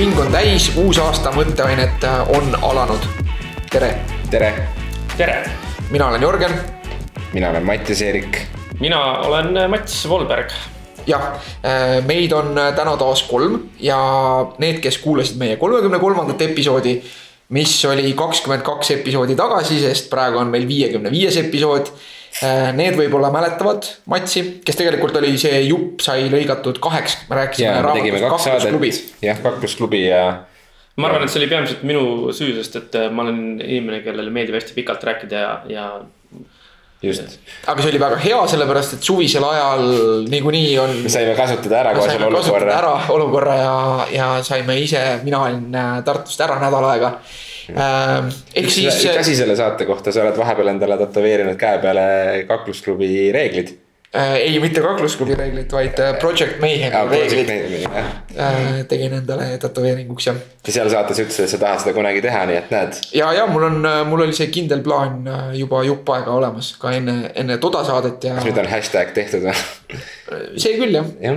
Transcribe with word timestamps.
ring 0.00 0.16
on 0.16 0.30
täis, 0.32 0.70
uus 0.80 0.96
aasta 0.96 1.28
mõtteainet 1.34 2.04
on 2.32 2.54
alanud. 2.64 3.02
tere. 3.68 3.90
tere. 4.30 4.48
tere. 5.16 5.34
mina 5.90 6.06
olen 6.08 6.22
Jörgen. 6.22 6.54
mina 7.32 7.50
olen 7.50 7.66
Mattias 7.66 8.00
Eerik. 8.02 8.38
mina 8.80 9.00
olen 9.28 9.70
Mats 9.70 10.08
Volberg 10.08 10.54
jah, 11.06 11.36
meid 12.06 12.32
on 12.32 12.56
täna 12.76 12.96
taas 12.96 13.26
kolm 13.28 13.58
ja 13.80 13.98
need, 14.58 14.78
kes 14.80 14.98
kuulasid 15.04 15.36
meie 15.36 15.58
kolmekümne 15.60 15.98
kolmandat 15.98 16.42
episoodi, 16.48 16.96
mis 17.48 17.76
oli 17.84 18.14
kakskümmend 18.16 18.64
kaks 18.64 18.94
episoodi 18.96 19.36
tagasi, 19.36 19.82
sest 19.84 20.08
praegu 20.10 20.40
on 20.40 20.48
meil 20.48 20.64
viiekümne 20.68 21.12
viies 21.12 21.36
episood 21.36 21.92
Äh, 21.92 22.19
need 22.76 22.96
võib-olla 22.98 23.30
mäletavad 23.34 23.88
Matsi, 24.10 24.44
kes 24.64 24.78
tegelikult 24.78 25.16
oli 25.20 25.32
see 25.40 25.64
jupp 25.66 26.04
sai 26.04 26.28
lõigatud 26.32 26.78
kaheks, 26.82 27.16
me 27.30 27.40
rääkisime 27.40 27.74
raamatust 27.84 28.46
Kaklusklubi. 28.46 28.92
jah, 29.26 29.42
Kaklusklubi 29.42 30.04
ja. 30.06 30.22
ma 31.00 31.10
arvan, 31.10 31.26
et 31.26 31.32
see 31.32 31.42
oli 31.42 31.50
peamiselt 31.50 31.82
minu 31.86 32.30
süü, 32.36 32.54
sest 32.60 32.78
et 32.80 32.96
äh, 33.00 33.10
ma 33.12 33.26
olen 33.26 33.58
inimene, 33.58 34.00
kellele 34.06 34.32
meeldib 34.32 34.60
hästi 34.60 34.78
pikalt 34.78 35.04
rääkida 35.10 35.42
ja, 35.42 35.52
ja 35.68 35.88
just. 37.02 37.36
aga 37.66 37.82
see 37.82 37.92
oli 37.96 38.02
väga 38.06 38.22
hea, 38.22 38.40
sellepärast 38.54 38.96
et 38.96 39.10
suvisel 39.10 39.50
ajal 39.50 39.86
niikuinii 40.30 40.72
on. 40.86 40.96
me 41.04 41.12
saime 41.12 41.36
kasutada 41.38 41.82
ära 41.82 41.98
kohe 41.98 42.14
selle 42.14 42.30
olukorra. 42.30 42.74
ära 42.78 42.96
olukorra 43.18 43.60
ja, 43.60 43.76
ja 44.14 44.32
saime 44.46 44.78
ise, 44.80 45.04
mina 45.26 45.44
olin 45.48 45.70
äh, 45.74 45.94
Tartust 46.06 46.46
ära 46.46 46.62
nädal 46.62 46.92
aega 46.94 47.16
äh,. 47.18 47.46
Ehk 47.74 48.70
siis. 48.70 49.04
üks 49.04 49.20
asi 49.20 49.36
selle 49.38 49.56
saate 49.58 49.86
kohta, 49.88 50.12
sa 50.12 50.24
oled 50.24 50.38
vahepeal 50.38 50.74
endale 50.74 50.98
tätoveerinud 51.04 51.58
käe 51.60 51.78
peale 51.82 52.02
kaklusklubi 52.48 53.30
reeglid 53.34 53.72
äh,. 54.14 54.34
ei, 54.34 54.60
mitte 54.62 54.82
kaklusklubi 54.84 55.36
reeglid, 55.38 55.70
vaid 55.72 55.98
äh, 56.02 56.14
Project 56.18 56.60
Mayhem 56.60 56.94
ah, 56.96 57.10
reeglid. 57.10 57.50
Äh, 57.50 58.82
tegin 58.88 59.14
endale 59.20 59.52
tätoveeringuks 59.62 60.26
jah. 60.26 60.40
ja 60.66 60.74
seal 60.78 60.90
saates 60.92 61.22
ütlesid, 61.22 61.46
et 61.46 61.54
sa 61.54 61.60
tahad 61.62 61.84
seda 61.84 61.94
kunagi 61.96 62.22
teha, 62.24 62.44
nii 62.50 62.58
et 62.60 62.74
näed. 62.74 63.00
ja, 63.16 63.30
ja 63.36 63.46
mul 63.50 63.68
on, 63.68 63.80
äh, 63.86 64.00
mul 64.08 64.26
oli 64.26 64.36
see 64.36 64.50
kindel 64.54 64.82
plaan 64.86 65.22
äh, 65.28 65.52
juba 65.60 65.84
jupp 65.86 66.08
aega 66.16 66.34
olemas 66.40 66.72
ka 66.80 66.94
enne, 66.96 67.34
enne 67.34 67.60
toda 67.62 67.84
saadet 67.86 68.24
ja. 68.26 68.38
kas 68.38 68.50
nüüd 68.50 68.62
on 68.64 68.70
hashtag 68.70 69.14
tehtud 69.16 69.46
või? 69.46 69.56
see 70.56 70.74
küll 70.80 70.98
jah 70.98 71.12
ja. 71.22 71.36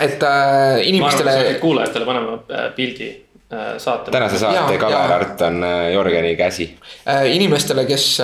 et 0.00 0.24
äh, 0.30 0.80
inimestele. 0.88 1.58
kuulajatele 1.60 2.08
paneme 2.08 2.40
pildi 2.78 3.12
Äh, 3.12 3.31
saate. 3.78 4.10
tänase 4.10 4.38
saate 4.38 4.78
cover 4.78 5.12
art 5.12 5.40
on 5.46 5.64
äh, 5.64 5.92
Jörgeni 5.92 6.36
käsi. 6.36 6.78
Äh, 7.08 7.26
inimestele, 7.36 7.84
kes 7.84 8.18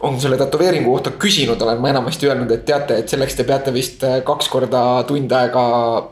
on 0.00 0.18
selle 0.20 0.36
tätoveeringu 0.36 0.90
kohta 0.92 1.10
küsinud, 1.10 1.62
olen 1.62 1.80
ma 1.80 1.88
enamasti 1.88 2.28
öelnud, 2.28 2.50
et 2.52 2.64
teate, 2.68 2.98
et 3.00 3.08
selleks 3.08 3.38
te 3.38 3.46
peate 3.48 3.72
vist 3.72 4.02
kaks 4.24 4.50
korda 4.52 4.82
tund 5.08 5.32
aega 5.32 5.62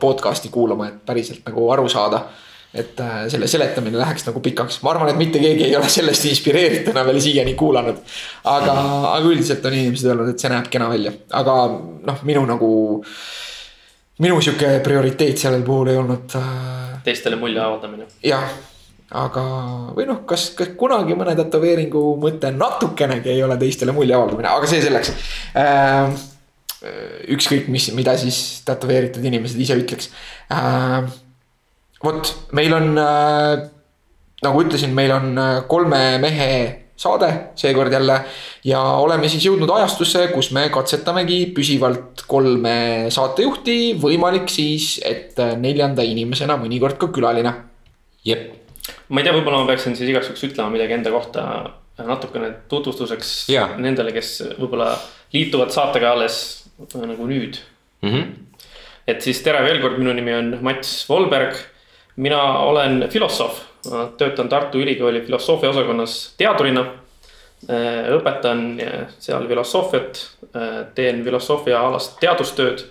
podcast'i 0.01 0.49
kuulama, 0.53 0.87
et 0.89 1.03
päriselt 1.05 1.45
nagu 1.45 1.69
aru 1.75 1.89
saada. 1.89 2.25
et 2.73 2.97
selle 3.29 3.45
seletamine 3.45 3.99
läheks 4.01 4.23
nagu 4.25 4.39
pikaks, 4.41 4.79
ma 4.81 4.89
arvan, 4.95 5.11
et 5.11 5.17
mitte 5.17 5.37
keegi 5.37 5.67
ei 5.67 5.75
ole 5.77 5.89
sellest 5.93 6.25
inspireerituna 6.25 7.03
veel 7.05 7.19
siiani 7.21 7.53
kuulanud. 7.53 7.99
aga, 8.49 8.73
aga 9.11 9.27
üldiselt 9.27 9.65
on 9.65 9.77
inimesed 9.77 10.09
öelnud, 10.09 10.31
et 10.33 10.41
see 10.41 10.49
näeb 10.49 10.71
kena 10.73 10.89
välja, 10.89 11.13
aga 11.29 11.57
noh, 12.09 12.23
minu 12.25 12.45
nagu 12.49 12.71
minu 14.21 14.41
sihuke 14.41 14.77
prioriteet 14.85 15.41
sellel 15.41 15.63
puhul 15.65 15.89
ei 15.89 15.97
olnud 15.97 16.35
äh, 16.37 16.92
teistele 17.05 17.39
mulje 17.39 17.61
avaldamine. 17.61 18.07
jah, 18.25 18.53
aga 19.23 19.43
või 19.95 20.07
noh, 20.09 20.23
kas, 20.29 20.49
kas 20.57 20.73
kunagi 20.79 21.17
mõne 21.17 21.35
tätoveeringu 21.39 22.03
mõte 22.21 22.53
natukenegi 22.55 23.33
ei 23.33 23.43
ole 23.45 23.57
teistele 23.61 23.95
mulje 23.95 24.15
avaldamine, 24.17 24.51
aga 24.51 24.69
see 24.69 24.83
selleks 24.85 25.13
äh,. 25.57 26.15
ükskõik, 27.31 27.69
mis, 27.71 27.87
mida 27.95 28.17
siis 28.19 28.63
tätoveeritud 28.67 29.23
inimesed 29.23 29.59
ise 29.63 29.77
ütleks 29.79 30.09
äh,. 30.51 31.03
vot, 32.03 32.33
meil 32.51 32.75
on 32.75 32.97
äh, 32.99 33.67
nagu 34.43 34.63
ütlesin, 34.65 34.95
meil 34.95 35.13
on 35.15 35.37
äh, 35.37 35.59
kolme 35.67 36.01
mehe 36.23 36.82
saade 37.03 37.29
seekord 37.59 37.93
jälle. 37.93 38.17
ja 38.63 38.81
oleme 39.03 39.29
siis 39.29 39.45
jõudnud 39.45 39.69
ajastusse, 39.75 40.27
kus 40.33 40.51
me 40.55 40.67
katsetamegi 40.73 41.45
püsivalt 41.55 42.25
kolme 42.27 43.11
saatejuhti, 43.13 43.77
võimalik 44.01 44.49
siis, 44.51 44.97
et 45.05 45.39
neljanda 45.59 46.05
inimesena 46.07 46.57
mõnikord 46.61 46.99
ka 47.01 47.11
külaline. 47.15 47.53
jep. 48.25 48.51
ma 49.09 49.21
ei 49.21 49.27
tea, 49.27 49.35
võib-olla 49.35 49.63
ma 49.63 49.71
peaksin 49.71 49.97
siis 49.99 50.09
igaks 50.09 50.31
juhuks 50.31 50.47
ütlema 50.51 50.73
midagi 50.73 50.99
enda 50.99 51.11
kohta 51.13 51.47
natukene 52.01 52.49
tutvustuseks 52.69 53.33
ja. 53.53 53.67
nendele, 53.77 54.13
kes 54.15 54.39
võib-olla 54.57 54.93
liituvad 55.33 55.73
saatega 55.73 56.13
alles 56.15 56.39
nagu 56.97 57.27
nüüd 57.29 57.59
mm. 58.01 58.09
-hmm. 58.09 58.31
et 59.07 59.21
siis 59.21 59.41
tere 59.45 59.61
veel 59.63 59.81
kord, 59.81 59.99
minu 60.01 60.13
nimi 60.13 60.33
on 60.33 60.57
Mats 60.61 61.05
Volberg. 61.09 61.55
mina 62.15 62.41
olen 62.59 63.07
filosoof 63.09 63.72
ma 63.91 64.05
töötan 64.17 64.49
Tartu 64.49 64.79
Ülikooli 64.79 65.21
filosoofia 65.21 65.69
osakonnas 65.69 66.33
teadurina. 66.37 66.85
Äh, 67.69 68.09
õpetan 68.11 68.63
äh, 68.83 69.05
seal 69.23 69.45
filosoofiat, 69.47 70.19
äh, 70.51 70.71
teen 70.95 71.23
filosoofia 71.23 71.79
alast 71.79 72.19
teadustööd. 72.19 72.89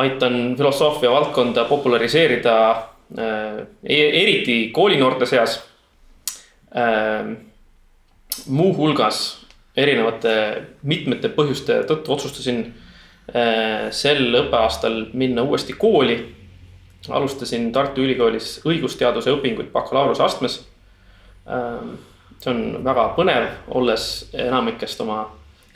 aitan 0.00 0.54
filosoofia 0.56 1.10
valdkonda 1.10 1.64
populariseerida 1.68 2.54
e-, 3.84 4.22
eriti 4.22 4.70
koolinoorte 4.72 5.26
seas. 5.26 5.58
muuhulgas 8.46 9.18
erinevate 9.76 10.62
mitmete 10.82 11.28
põhjuste 11.28 11.82
tõttu 11.90 12.14
otsustasin 12.14 12.62
sel 13.90 14.22
õppeaastal 14.40 15.10
minna 15.12 15.42
uuesti 15.42 15.72
kooli 15.72 16.16
alustasin 17.08 17.72
Tartu 17.72 18.04
Ülikoolis 18.04 18.58
õigusteaduse 18.68 19.32
õpinguid 19.32 19.72
bakalaureuseastmes. 19.72 20.60
Ähm, 21.48 21.94
see 22.40 22.52
on 22.52 22.64
väga 22.84 23.10
põnev, 23.16 23.48
olles 23.76 24.10
enamikest 24.36 25.00
oma 25.04 25.22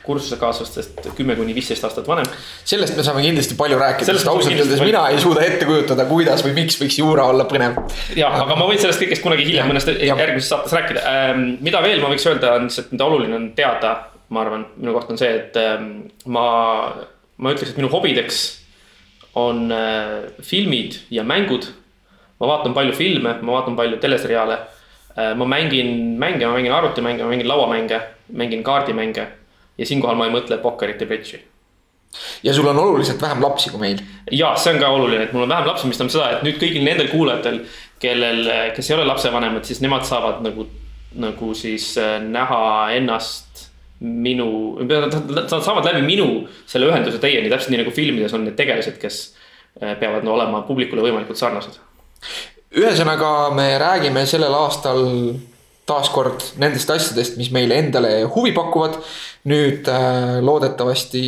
kursusekaaslastest 0.04 1.06
kümme 1.16 1.36
kuni 1.36 1.54
viisteist 1.56 1.84
aastat 1.86 2.08
vanem. 2.08 2.26
sellest 2.64 2.96
me 2.96 3.02
saame 3.06 3.22
kindlasti 3.24 3.56
palju 3.56 3.78
rääkida, 3.80 4.12
sest 4.12 4.28
ausalt 4.28 4.52
öeldes 4.52 4.82
mina 4.84 5.06
ei 5.08 5.20
suuda 5.20 5.44
ette 5.46 5.64
kujutada, 5.68 6.04
kuidas 6.08 6.44
või 6.44 6.52
miks 6.58 6.76
võiks 6.80 6.98
juura 7.00 7.24
olla 7.32 7.46
põnev. 7.48 7.78
ja, 8.16 8.28
aga 8.42 8.56
ma 8.58 8.66
võin 8.68 8.80
sellest 8.82 9.00
kõigest 9.00 9.24
kunagi 9.24 9.46
hiljem 9.48 9.70
mõnes 9.72 9.88
järgmises 9.88 10.50
saates 10.52 10.76
rääkida. 10.76 11.06
Ähm, 11.08 11.46
mida 11.64 11.80
veel 11.84 12.04
ma 12.04 12.12
võiks 12.12 12.28
öelda, 12.28 12.58
on 12.58 12.68
lihtsalt, 12.68 12.92
mida 12.92 13.08
oluline 13.08 13.38
on 13.38 13.48
teada, 13.56 13.94
ma 14.28 14.44
arvan, 14.44 14.66
minu 14.76 14.92
kohta 14.96 15.16
on 15.16 15.20
see, 15.20 15.32
et 15.40 15.56
ähm, 15.60 15.88
ma, 16.36 16.46
ma 17.40 17.56
ütleks, 17.56 17.72
et 17.72 17.80
minu 17.80 17.88
hobideks 17.92 18.44
on 19.34 19.72
äh, 19.72 20.30
filmid 20.42 21.00
ja 21.10 21.24
mängud. 21.24 21.66
ma 22.40 22.46
vaatan 22.46 22.74
palju 22.74 22.92
filme, 22.92 23.36
ma 23.40 23.52
vaatan 23.52 23.76
palju 23.76 23.96
teleseriaale. 23.96 24.58
Äh, 25.18 25.34
ma 25.36 25.44
mängin 25.44 26.18
mänge, 26.18 26.46
ma 26.46 26.52
mängin 26.52 26.72
arvutimänge, 26.72 27.22
ma 27.22 27.30
mängin 27.30 27.48
lauamänge, 27.48 28.00
mängin 28.32 28.62
kaardimänge. 28.62 29.26
ja 29.78 29.86
siinkohal 29.86 30.16
ma 30.16 30.26
ei 30.26 30.32
mõtle 30.34 30.58
pokkerit 30.62 31.00
ja 31.00 31.06
bridži 31.06 31.40
ja 32.42 32.54
sul 32.54 32.66
on 32.70 32.78
oluliselt 32.78 33.22
vähem 33.22 33.42
lapsi 33.42 33.70
kui 33.70 33.80
meil. 33.80 33.98
ja 34.30 34.52
see 34.56 34.74
on 34.74 34.80
ka 34.80 34.88
oluline, 34.88 35.24
et 35.24 35.32
mul 35.32 35.42
on 35.42 35.48
vähem 35.48 35.66
lapsi, 35.66 35.86
mis 35.86 35.98
tähendab 35.98 36.14
seda, 36.14 36.30
et 36.30 36.44
nüüd 36.46 36.60
kõigil 36.60 36.84
nendel 36.86 37.08
kuulajatel, 37.10 37.58
kellel, 37.98 38.50
kes 38.76 38.90
ei 38.90 38.96
ole 38.96 39.06
lapsevanemad, 39.08 39.64
siis 39.66 39.80
nemad 39.82 40.06
saavad 40.06 40.42
nagu, 40.46 40.68
nagu 41.18 41.54
siis 41.58 41.94
äh, 41.98 42.20
näha 42.22 42.60
ennast 42.94 43.63
minu, 44.04 44.48
nad 44.84 45.48
saavad 45.48 45.86
läbi 45.88 46.02
minu 46.04 46.28
selle 46.68 46.90
ühenduse 46.90 47.20
teieni, 47.22 47.50
täpselt 47.52 47.72
nii 47.72 47.82
nagu 47.82 47.94
filmides 47.94 48.34
on 48.36 48.44
need 48.46 48.56
tegelased, 48.58 48.98
kes 49.00 49.20
äh, 49.80 49.94
peavad 50.00 50.26
no, 50.26 50.34
olema 50.36 50.62
publikule 50.68 51.04
võimalikult 51.04 51.40
sarnased. 51.40 51.80
ühesõnaga, 52.74 53.50
me 53.56 53.68
räägime 53.80 54.26
sellel 54.28 54.54
aastal 54.58 55.04
taaskord 55.88 56.42
nendest 56.60 56.90
asjadest, 56.90 57.38
mis 57.40 57.52
meile 57.54 57.78
endale 57.80 58.22
huvi 58.34 58.52
pakuvad. 58.56 59.00
nüüd 59.44 59.88
äh, 59.92 60.40
loodetavasti 60.40 61.24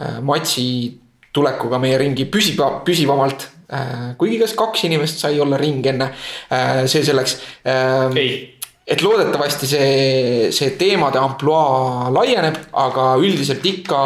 äh, 0.00 0.20
Matsi 0.24 0.98
tulekuga 1.32 1.78
meie 1.82 1.98
ringi 2.00 2.24
püsiva, 2.24 2.80
püsivamalt 2.86 3.48
äh,. 3.68 4.14
kuigi 4.18 4.38
kas 4.40 4.54
kaks 4.56 4.86
inimest 4.88 5.20
sai 5.20 5.40
olla 5.40 5.58
ring 5.60 5.84
enne 5.86 6.08
äh,, 6.48 6.86
see 6.86 7.04
selleks 7.04 7.36
äh,. 7.66 8.08
ei 8.16 8.53
et 8.86 9.02
loodetavasti 9.02 9.66
see, 9.66 10.48
see 10.52 10.74
teemade 10.80 11.18
ampluaa 11.20 12.10
laieneb, 12.12 12.58
aga 12.84 13.06
üldiselt 13.20 13.64
ikka 13.66 14.00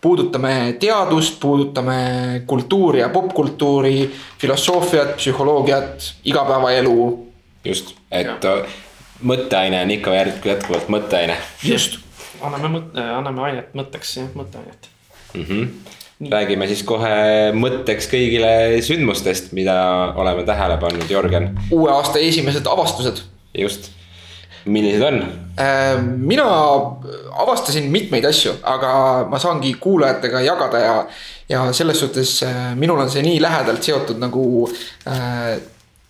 puudutame 0.00 0.54
teadust, 0.80 1.36
puudutame 1.40 2.42
kultuuri 2.48 3.02
ja 3.02 3.10
popkultuuri, 3.12 4.06
filosoofiat, 4.40 5.16
psühholoogiat, 5.20 6.08
igapäevaelu. 6.24 6.96
just, 7.64 7.94
et 8.10 8.44
ja. 8.48 8.56
mõtteaine 9.22 9.82
on 9.84 9.96
ikka 9.98 10.16
jätkuvalt 10.16 10.88
mõtteaine. 10.88 11.36
just. 11.68 12.00
anname 12.42 12.72
mõtte, 12.78 13.08
anname 13.18 13.48
ainet 13.50 13.76
mõtteks, 13.76 14.16
jah, 14.16 14.32
mõtteainet 14.34 14.88
mm. 15.34 15.44
-hmm. 15.44 16.30
räägime 16.32 16.66
siis 16.72 16.82
kohe 16.88 17.52
mõtteks 17.52 18.08
kõigile 18.10 18.80
sündmustest, 18.82 19.52
mida 19.52 19.76
oleme 20.16 20.42
tähele 20.48 20.80
pannud, 20.80 21.10
Jörgen. 21.10 21.52
uue 21.70 21.92
aasta 21.92 22.18
esimesed 22.18 22.66
avastused. 22.66 23.26
just 23.54 23.92
millised 24.64 25.02
on? 25.02 25.22
Äh, 25.60 26.02
mina 26.02 26.46
avastasin 27.42 27.90
mitmeid 27.92 28.24
asju, 28.24 28.54
aga 28.62 28.92
ma 29.30 29.40
saangi 29.42 29.74
kuulajatega 29.80 30.40
jagada 30.46 30.80
ja, 30.80 30.94
ja 31.48 31.66
selles 31.72 32.00
suhtes 32.00 32.38
äh, 32.46 32.72
minul 32.78 33.00
on 33.00 33.10
see 33.10 33.24
nii 33.26 33.40
lähedalt 33.42 33.82
seotud 33.82 34.22
nagu 34.22 34.44
äh, 35.08 35.58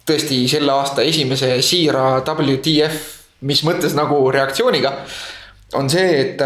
tõesti 0.07 0.45
selle 0.51 0.73
aasta 0.75 1.03
esimese 1.07 1.55
siira 1.63 2.21
WTF, 2.21 3.11
mis 3.49 3.65
mõttes 3.67 3.97
nagu 3.99 4.19
reaktsiooniga. 4.35 4.97
on 5.75 5.89
see, 5.91 6.09
et 6.21 6.43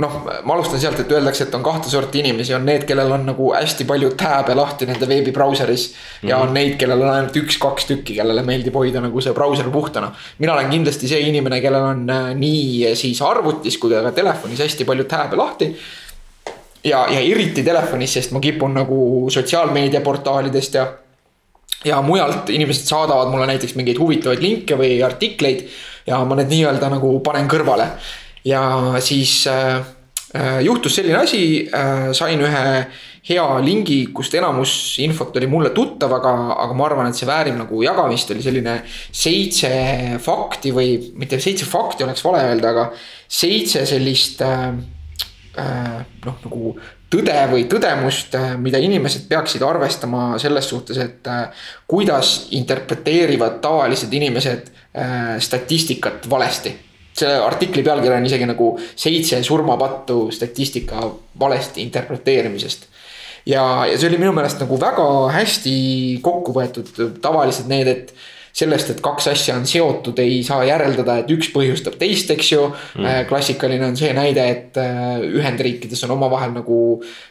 noh, 0.00 0.16
ma 0.44 0.54
alustan 0.54 0.80
sealt, 0.80 1.00
et 1.02 1.12
öeldakse, 1.12 1.46
et 1.46 1.54
on 1.56 1.64
kahte 1.64 1.90
sorti 1.92 2.22
inimesi, 2.22 2.54
on 2.56 2.64
need, 2.66 2.84
kellel 2.88 3.12
on 3.14 3.26
nagu 3.28 3.50
hästi 3.54 3.86
palju 3.88 4.12
tab'e 4.20 4.56
lahti 4.56 4.88
nende 4.88 5.08
veebibrauseris 5.08 5.86
mm. 5.90 5.96
-hmm. 5.96 6.28
ja 6.28 6.38
on 6.38 6.48
mhm. 6.50 6.54
neid, 6.54 6.76
kellel 6.80 7.02
on 7.02 7.12
ainult 7.14 7.36
üks-kaks 7.36 7.88
tükki, 7.90 8.16
kellele 8.18 8.42
meeldib 8.46 8.74
hoida 8.74 9.00
nagu 9.00 9.20
see 9.20 9.34
brauser 9.36 9.70
puhtana. 9.70 10.12
mina 10.38 10.54
olen 10.54 10.70
kindlasti 10.70 11.08
see 11.08 11.20
inimene, 11.28 11.60
kellel 11.60 11.82
on 11.82 12.10
äh, 12.10 12.30
nii 12.34 12.94
siis 12.94 13.22
arvutis 13.22 13.78
kui 13.78 13.90
ka 13.90 14.12
telefonis 14.12 14.60
hästi 14.60 14.84
palju 14.84 15.04
tab'e 15.04 15.36
lahti. 15.36 15.74
ja, 16.84 17.06
ja 17.10 17.20
eriti 17.20 17.62
telefonis, 17.62 18.12
sest 18.12 18.32
ma 18.32 18.40
kipun 18.40 18.74
nagu 18.74 19.30
sotsiaalmeediaportaalidest 19.30 20.74
ja 20.74 20.86
ja 21.84 22.02
mujalt 22.02 22.50
inimesed 22.50 22.84
saadavad 22.84 23.30
mulle 23.32 23.46
näiteks 23.46 23.74
mingeid 23.74 23.98
huvitavaid 23.98 24.42
linke 24.42 24.76
või 24.76 24.98
artikleid 25.04 25.62
ja 26.06 26.18
ma 26.24 26.36
need 26.36 26.50
nii-öelda 26.52 26.90
nagu 26.92 27.14
panen 27.24 27.48
kõrvale 27.48 27.86
ja 28.44 28.96
siis 29.00 29.46
äh, 29.46 29.76
äh, 30.34 30.60
juhtus 30.64 30.94
selline 30.96 31.18
asi 31.18 31.68
äh,, 31.74 32.12
sain 32.12 32.40
ühe 32.40 32.66
hea 33.30 33.46
lingi, 33.60 33.98
kust 34.16 34.34
enamus 34.34 34.72
infot 35.04 35.36
oli 35.36 35.46
mulle 35.50 35.70
tuttav, 35.76 36.12
aga, 36.16 36.32
aga 36.64 36.76
ma 36.76 36.86
arvan, 36.88 37.10
et 37.10 37.18
see 37.18 37.28
väärib 37.28 37.58
nagu 37.58 37.82
jagamist, 37.84 38.32
oli 38.32 38.42
selline 38.42 38.78
seitse 38.88 39.70
fakti 40.24 40.72
või 40.74 40.96
mitte 41.20 41.38
seitse 41.40 41.68
fakti 41.68 42.06
oleks 42.06 42.24
vale 42.24 42.46
öelda, 42.48 42.72
aga 42.72 42.86
seitse 43.28 43.84
sellist 43.86 44.40
äh, 44.46 44.72
noh, 46.24 46.40
nagu 46.46 46.74
tõde 47.10 47.36
või 47.50 47.66
tõdemust, 47.68 48.36
mida 48.62 48.78
inimesed 48.80 49.26
peaksid 49.28 49.62
arvestama 49.66 50.38
selles 50.40 50.68
suhtes, 50.70 50.98
et 51.02 51.26
kuidas 51.90 52.52
interpreteerivad 52.54 53.58
tavalised 53.60 54.14
inimesed 54.14 54.70
statistikat 55.42 56.30
valesti 56.30 56.70
selle 57.16 57.40
artikli 57.44 57.82
pealkiri 57.86 58.16
on 58.16 58.26
isegi 58.26 58.48
nagu 58.48 58.72
seitse 58.96 59.42
surmapattu 59.46 60.28
statistika 60.34 61.04
valesti 61.40 61.82
interpreteerimisest. 61.82 62.86
ja, 63.46 63.86
ja 63.86 63.96
see 63.98 64.08
oli 64.08 64.20
minu 64.20 64.34
meelest 64.36 64.60
nagu 64.62 64.78
väga 64.80 65.06
hästi 65.34 65.74
kokku 66.22 66.54
võetud, 66.56 66.92
tavaliselt 67.22 67.70
need, 67.72 67.88
et 67.88 68.14
sellest, 68.52 68.90
et 68.94 69.02
kaks 69.04 69.28
asja 69.32 69.56
on 69.58 69.66
seotud, 69.68 70.18
ei 70.22 70.40
saa 70.46 70.64
järeldada, 70.66 71.20
et 71.20 71.30
üks 71.32 71.50
põhjustab 71.54 71.98
teist, 72.00 72.30
eks 72.34 72.52
ju. 72.52 72.64
Mm.. 72.98 73.06
Äh, 73.06 73.20
klassikaline 73.28 73.86
on 73.90 73.98
see 73.98 74.12
näide, 74.16 74.46
et 74.54 74.80
äh, 74.80 75.20
Ühendriikides 75.26 76.04
on 76.06 76.16
omavahel 76.16 76.54
nagu 76.54 76.80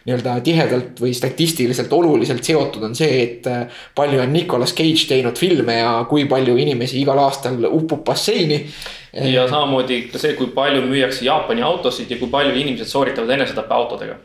nii-öelda 0.07 0.37
tihedalt 0.45 1.01
või 1.03 1.13
statistiliselt 1.17 1.93
oluliselt 1.95 2.45
seotud, 2.45 2.85
on 2.89 2.95
see, 2.97 3.19
et 3.23 3.49
äh, 3.49 3.81
palju 3.95 4.23
on 4.23 4.33
Nicolas 4.33 4.75
Cage 4.77 5.09
teinud 5.09 5.39
filme 5.39 5.79
ja 5.81 5.93
kui 6.09 6.25
palju 6.29 6.57
inimesi 6.59 7.01
igal 7.01 7.19
aastal 7.25 7.59
upub 7.69 8.05
basseini. 8.07 8.63
Ja 9.09 9.47
samamoodi 9.49 10.03
ka 10.11 10.21
see, 10.21 10.35
kui 10.37 10.51
palju 10.53 10.83
müüakse 10.85 11.25
Jaapani 11.25 11.65
autosid 11.65 12.11
ja 12.11 12.19
kui 12.21 12.29
palju 12.29 12.53
inimesed 12.53 12.91
sooritavad 12.91 13.39
enesetappe 13.39 13.73
autodega 13.73 14.19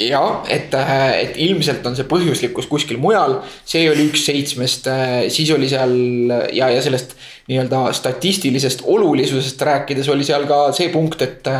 ja 0.00 0.22
et, 0.48 0.72
et 0.72 1.36
ilmselt 1.44 1.84
on 1.86 1.96
see 1.96 2.06
põhjuslikkus 2.08 2.68
kuskil 2.70 3.00
mujal, 3.02 3.38
see 3.68 3.84
oli 3.90 4.06
üks 4.08 4.24
seitsmest, 4.28 4.88
siis 5.32 5.50
oli 5.52 5.68
seal 5.70 5.92
ja, 6.54 6.70
ja 6.72 6.80
sellest 6.84 7.16
nii-öelda 7.50 7.90
statistilisest 7.96 8.86
olulisusest 8.88 9.62
rääkides 9.62 10.08
oli 10.12 10.24
seal 10.24 10.46
ka 10.48 10.64
see 10.76 10.88
punkt, 10.94 11.22
et, 11.24 11.50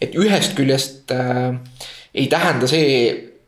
et 0.00 0.14
ühest 0.18 0.54
küljest 0.58 1.14
äh, 1.16 1.58
ei 2.14 2.28
tähenda 2.30 2.70
see 2.70 2.86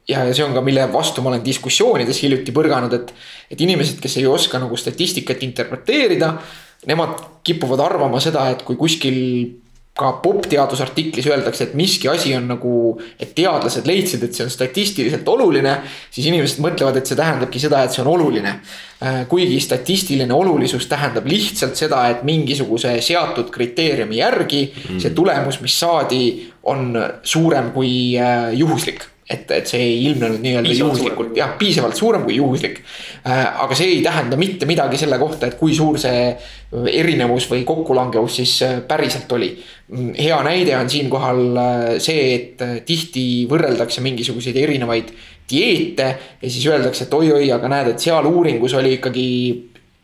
ja, 0.09 0.25
ja 0.27 0.35
see 0.35 0.45
on 0.45 0.57
ka, 0.57 0.65
mille 0.65 0.89
vastu 0.93 1.23
ma 1.23 1.33
olen 1.33 1.45
diskussioonides 1.45 2.23
hiljuti 2.25 2.55
põrganud, 2.55 2.95
et, 2.99 3.15
et 3.53 3.63
inimesed, 3.63 4.01
kes 4.03 4.19
ei 4.21 4.27
oska 4.27 4.61
nagu 4.63 4.79
statistikat 4.79 5.45
interpreteerida 5.47 6.35
nemad 6.91 7.21
kipuvad 7.47 7.81
arvama 7.85 8.21
seda, 8.23 8.49
et 8.51 8.65
kui 8.67 8.79
kuskil 8.81 9.19
ka 9.93 10.13
popteadusartiklis 10.25 11.27
öeldakse, 11.29 11.67
et 11.67 11.75
miski 11.77 12.09
asi 12.09 12.33
on 12.37 12.47
nagu, 12.49 12.77
et 13.21 13.35
teadlased 13.37 13.85
leidsid, 13.87 14.25
et 14.25 14.33
see 14.33 14.47
on 14.47 14.53
statistiliselt 14.53 15.29
oluline, 15.29 15.75
siis 16.11 16.31
inimesed 16.31 16.63
mõtlevad, 16.65 16.97
et 16.97 17.11
see 17.11 17.19
tähendabki 17.19 17.61
seda, 17.61 17.83
et 17.85 17.93
see 17.93 18.01
on 18.05 18.09
oluline. 18.15 18.55
Äh, 19.03 19.21
kuigi 19.29 19.61
statistiline 19.61 20.33
olulisus 20.33 20.89
tähendab 20.89 21.29
lihtsalt 21.29 21.77
seda, 21.77 22.07
et 22.09 22.25
mingisuguse 22.25 22.95
seatud 23.05 23.53
kriteeriumi 23.53 24.23
järgi 24.23 24.65
mm. 24.71 25.03
see 25.03 25.13
tulemus, 25.13 25.61
mis 25.61 25.79
saadi, 25.85 26.25
on 26.73 26.95
suurem 27.23 27.73
kui 27.77 27.93
äh, 28.17 28.53
juhuslik 28.57 29.12
et, 29.31 29.51
et 29.51 29.69
see 29.69 29.81
ei 29.81 29.99
ilmnenud 30.09 30.43
nii-öelda 30.43 30.75
juhuslikult, 30.75 31.37
jah, 31.39 31.55
piisavalt 31.59 31.97
suurem 31.97 32.25
kui 32.27 32.37
juhuslik. 32.37 32.81
Äh, 33.27 33.45
aga 33.65 33.77
see 33.79 33.97
ei 33.97 34.01
tähenda 34.05 34.39
mitte 34.41 34.67
midagi 34.69 34.99
selle 35.01 35.19
kohta, 35.21 35.49
et 35.49 35.59
kui 35.61 35.75
suur 35.77 35.99
see 36.01 36.33
erinevus 36.93 37.47
või 37.51 37.63
kokkulangevus 37.69 38.41
siis 38.41 38.57
äh, 38.67 38.81
päriselt 38.89 39.31
oli. 39.37 39.53
Mm, 39.93 40.15
hea 40.19 40.41
näide 40.47 40.77
on 40.79 40.91
siinkohal 40.91 41.43
äh, 41.63 41.85
see, 42.03 42.27
et 42.35 42.67
tihti 42.89 43.27
võrreldakse 43.51 44.05
mingisuguseid 44.05 44.59
erinevaid 44.65 45.15
dieete 45.53 46.09
ja 46.41 46.49
siis 46.49 46.67
öeldakse, 46.71 47.07
et 47.07 47.15
oi-oi, 47.15 47.51
aga 47.55 47.71
näed, 47.71 47.93
et 47.95 48.03
seal 48.03 48.27
uuringus 48.31 48.75
oli 48.79 48.97
ikkagi 48.99 49.29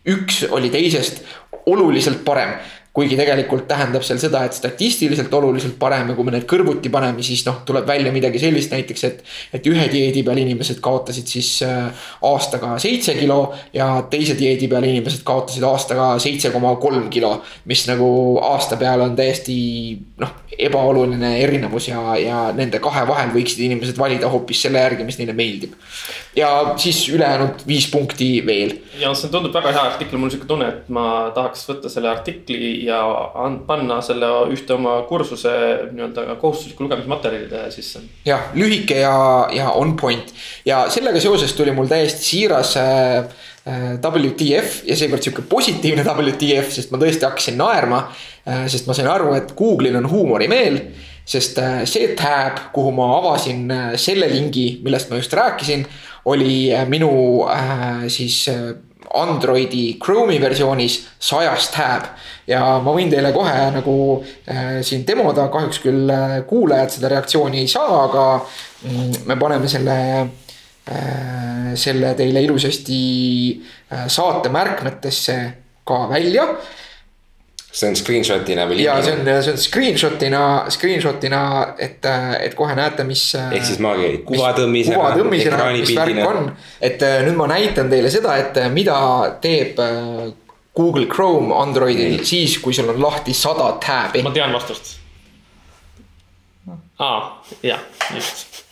üks 0.08 0.44
oli 0.54 0.70
teisest 0.72 1.24
oluliselt 1.68 2.22
parem 2.24 2.54
kuigi 2.98 3.14
tegelikult 3.18 3.68
tähendab 3.70 4.02
seal 4.02 4.18
seda, 4.18 4.42
et 4.46 4.56
statistiliselt 4.56 5.34
oluliselt 5.38 5.76
parem 5.78 6.10
ja 6.10 6.16
kui 6.18 6.26
me 6.26 6.34
need 6.34 6.48
kõrvuti 6.50 6.90
paneme, 6.90 7.22
siis 7.22 7.44
noh, 7.46 7.60
tuleb 7.68 7.86
välja 7.86 8.10
midagi 8.14 8.40
sellist 8.42 8.74
näiteks, 8.74 9.04
et. 9.06 9.22
et 9.54 9.68
ühe 9.70 9.84
dieedi 9.92 10.24
peal 10.26 10.40
inimesed 10.42 10.80
kaotasid 10.82 11.30
siis 11.30 11.52
äh, 11.66 12.08
aastaga 12.26 12.74
seitse 12.82 13.14
kilo 13.18 13.38
ja 13.74 13.86
teise 14.10 14.34
dieedi 14.38 14.66
peal 14.70 14.88
inimesed 14.88 15.22
kaotasid 15.26 15.62
aastaga 15.68 16.10
seitse 16.22 16.50
koma 16.54 16.74
kolm 16.82 17.06
kilo. 17.12 17.36
mis 17.70 17.86
nagu 17.86 18.08
aasta 18.42 18.76
peale 18.80 19.06
on 19.06 19.16
täiesti 19.16 19.58
noh, 20.18 20.34
ebaoluline 20.58 21.32
erinevus 21.42 21.88
ja, 21.88 22.00
ja 22.18 22.38
nende 22.56 22.80
kahe 22.82 23.04
vahel 23.08 23.30
võiksid 23.34 23.62
inimesed 23.68 23.98
valida 23.98 24.30
hoopis 24.32 24.64
selle 24.66 24.82
järgi, 24.82 25.06
mis 25.06 25.18
neile 25.20 25.36
meeldib. 25.38 25.76
ja 26.36 26.74
siis 26.76 27.04
ülejäänud 27.14 27.62
viis 27.66 27.86
punkti 27.92 28.30
veel. 28.46 28.74
ja 28.98 29.14
see 29.14 29.30
tundub 29.30 29.54
väga 29.54 29.72
hea 29.76 29.86
artikkel, 29.92 30.18
mul 30.18 30.30
on 30.30 30.34
sihuke 30.34 30.50
tunne, 30.50 30.68
et 30.72 30.90
ma 30.94 31.06
tahaks 31.34 31.66
võtta 31.70 31.92
selle 31.92 32.10
artikli 32.10 32.87
ja 32.88 32.98
panna 33.66 33.98
selle 34.04 34.28
ühte 34.52 34.74
oma 34.76 34.94
kursuse 35.08 35.50
nii-öelda 35.92 36.38
kohustusliku 36.40 36.86
lugemismaterjalide 36.86 37.66
sisse. 37.74 38.02
jah, 38.26 38.50
lühike 38.56 39.00
ja, 39.02 39.18
ja 39.54 39.70
on 39.76 39.96
point 39.96 40.32
ja 40.66 40.86
sellega 40.92 41.20
seoses 41.20 41.52
tuli 41.56 41.74
mul 41.76 41.90
täiesti 41.90 42.24
siiras 42.24 42.76
äh, 42.80 43.18
äh 43.68 43.98
WTF 43.98 44.82
ja 44.88 44.96
seekord 44.96 45.22
sihuke 45.24 45.44
positiivne 45.48 46.06
WTF, 46.06 46.72
sest 46.72 46.94
ma 46.94 47.00
tõesti 47.02 47.26
hakkasin 47.28 47.58
naerma. 47.60 48.06
Äh, 48.48 48.64
sest 48.72 48.88
ma 48.88 48.96
sain 48.96 49.10
aru, 49.10 49.34
et 49.36 49.52
Google'il 49.58 49.98
on 50.00 50.08
huumorimeel. 50.10 50.80
sest 51.28 51.58
see 51.84 52.14
tab, 52.16 52.70
kuhu 52.72 52.88
ma 52.96 53.10
avasin 53.18 53.66
selle 54.00 54.30
lingi, 54.32 54.78
millest 54.80 55.10
ma 55.10 55.18
just 55.18 55.34
rääkisin, 55.36 55.82
oli 56.32 56.70
minu 56.88 57.10
siis 58.08 58.46
Androidi 59.14 59.98
Chrome'i 60.02 60.40
versioonis 60.40 60.98
sajas 61.18 61.70
tab. 61.72 62.10
ja 62.48 62.60
ma 62.84 62.92
võin 62.92 63.10
teile 63.12 63.32
kohe 63.32 63.70
nagu 63.72 63.94
äh, 64.48 64.80
siin 64.84 65.06
demoda, 65.08 65.48
kahjuks 65.52 65.80
küll 65.84 66.10
äh, 66.12 66.40
kuulajad 66.48 66.96
seda 66.96 67.12
reaktsiooni 67.12 67.62
ei 67.62 67.68
saa, 67.68 68.02
aga 68.04 68.26
mm, 68.38 69.24
me 69.28 69.36
paneme 69.40 69.68
selle 69.68 69.98
äh,, 70.20 71.72
selle 71.74 72.14
teile 72.18 72.42
ilusasti 72.44 73.00
äh, 73.92 74.06
saate 74.08 74.52
märkmetesse 74.52 75.38
ka 75.88 76.04
välja 76.10 76.48
see 77.68 77.90
on 77.90 77.96
screenshot'ina 77.98 78.64
või 78.68 78.80
ja 78.82 78.96
see 79.04 79.12
on, 79.12 79.26
see 79.44 79.52
on 79.52 79.60
screenshot'ina, 79.60 80.42
screenshot'ina, 80.72 81.40
et, 81.84 82.06
et 82.40 82.56
kohe 82.56 82.74
näete, 82.78 83.04
mis. 83.08 83.22
ehk 83.36 83.66
siis 83.68 83.80
maagi 83.84 84.22
kuvatõmmisena. 84.28 84.96
kuvatõmmisena, 84.96 85.70
mis 85.76 85.94
värk 85.96 86.20
on, 86.24 86.52
et 86.80 87.04
äh, 87.04 87.18
nüüd 87.26 87.36
ma 87.38 87.48
näitan 87.52 87.90
teile 87.92 88.12
seda, 88.12 88.38
et 88.40 88.56
äh, 88.60 88.70
mida 88.72 88.98
teeb 89.44 89.80
äh, 89.84 90.30
Google 90.78 91.08
Chrome 91.10 91.52
Androidil 91.58 92.16
mm. 92.20 92.28
siis, 92.28 92.56
kui 92.62 92.76
sul 92.76 92.88
on 92.94 93.02
lahti 93.02 93.36
sada 93.36 93.74
tab'i. 93.84 94.24
ma 94.24 94.32
tean 94.32 94.54
vastust. 94.56 94.96
aa, 97.04 97.20
jah, 97.62 97.84
just 98.14 98.67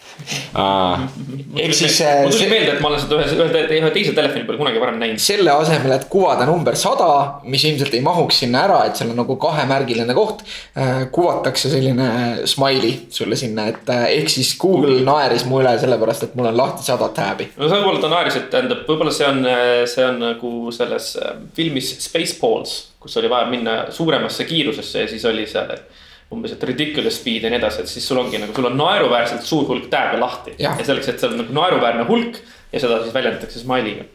ehk 1.62 1.74
siis. 1.74 1.98
mul 2.22 2.32
tuli 2.32 2.48
meelde, 2.50 2.72
et 2.74 2.80
ma 2.82 2.90
olen 2.90 3.02
seda 3.02 3.18
ühes, 3.20 3.34
ühe, 3.36 3.62
ühe 3.78 3.90
teise 3.94 4.14
telefoni 4.16 4.46
peal 4.48 4.58
kunagi 4.60 4.80
varem 4.82 4.98
näinud. 5.00 5.22
selle 5.22 5.52
asemel, 5.52 5.94
et 5.96 6.06
kuvada 6.12 6.46
number 6.48 6.76
sada, 6.78 7.08
mis 7.46 7.64
ilmselt 7.68 7.94
ei 7.94 8.02
mahuks 8.04 8.40
sinna 8.42 8.64
ära, 8.66 8.80
et 8.88 8.98
seal 8.98 9.12
on 9.12 9.20
nagu 9.20 9.36
kahemärgiline 9.40 10.16
koht. 10.16 10.42
Äh, 10.76 11.06
kuvatakse 11.14 11.70
selline 11.72 12.08
smiley 12.48 12.94
sulle 13.14 13.38
sinna, 13.38 13.68
et 13.72 13.92
äh, 13.92 14.06
ehk 14.18 14.32
siis 14.32 14.54
Google 14.60 14.98
naeris 15.06 15.46
mu 15.48 15.60
üle 15.62 15.76
sellepärast, 15.80 16.28
et 16.28 16.38
mul 16.38 16.50
on 16.50 16.58
lahti 16.58 16.86
sada 16.86 17.10
tab'i. 17.16 17.50
no 17.56 17.70
võib-olla 17.70 18.02
ta 18.02 18.12
naeris, 18.12 18.40
et 18.40 18.50
tähendab, 18.52 18.82
võib-olla 18.88 19.14
see 19.14 19.28
on, 19.28 19.44
see 19.90 20.06
on 20.06 20.18
nagu 20.22 20.56
selles 20.74 21.12
äh, 21.20 21.36
filmis 21.56 21.92
Spaceballs, 22.06 22.76
kus 23.02 23.16
oli 23.20 23.30
vaja 23.30 23.46
minna 23.50 23.78
suuremasse 23.94 24.48
kiirusesse 24.48 25.04
ja 25.04 25.10
siis 25.10 25.24
oli 25.28 25.46
seal, 25.50 25.70
et 25.76 26.04
umbes, 26.32 26.56
et 26.56 26.64
ridiculous 26.66 27.20
speed 27.20 27.46
ja 27.46 27.50
nii 27.52 27.60
edasi, 27.60 27.84
et 27.84 27.90
siis 27.90 28.06
sul 28.08 28.18
ongi 28.18 28.40
nagu, 28.42 28.54
sul 28.56 28.66
on 28.70 28.76
naeruväärselt 28.80 29.46
suur 29.46 29.66
hulk 29.68 29.86
tääbe 29.92 30.18
lahti. 30.18 30.56
ja 30.58 30.74
selleks, 30.82 31.08
et 31.12 31.22
seal 31.22 31.36
on 31.36 31.44
nagu 31.44 31.54
naeruväärne 31.54 32.06
hulk 32.08 32.40
ja 32.72 32.82
seda 32.82 33.02
siis 33.04 33.14
väljendatakse 33.14 33.62
smiley'ga 33.62 34.08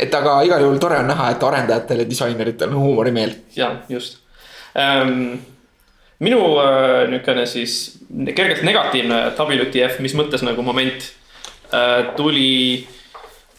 et 0.00 0.14
aga 0.14 0.40
igal 0.46 0.64
juhul 0.64 0.80
tore 0.82 0.98
on 1.00 1.08
näha, 1.10 1.30
et 1.32 1.46
arendajatel 1.46 2.02
ja 2.02 2.08
disaineritel 2.08 2.72
on 2.72 2.82
huumorimeel. 2.82 3.34
ja 3.56 3.70
just 3.88 4.18
ähm,. 4.76 5.38
minu 6.18 6.40
äh, 6.62 7.08
niisugune 7.10 7.46
siis 7.46 7.98
kergelt 8.34 8.62
negatiivne 8.62 9.32
WTF, 9.38 9.98
mis 10.00 10.14
mõttes 10.14 10.44
nagu 10.46 10.62
moment 10.62 11.08
äh, 11.74 12.12
tuli 12.16 12.86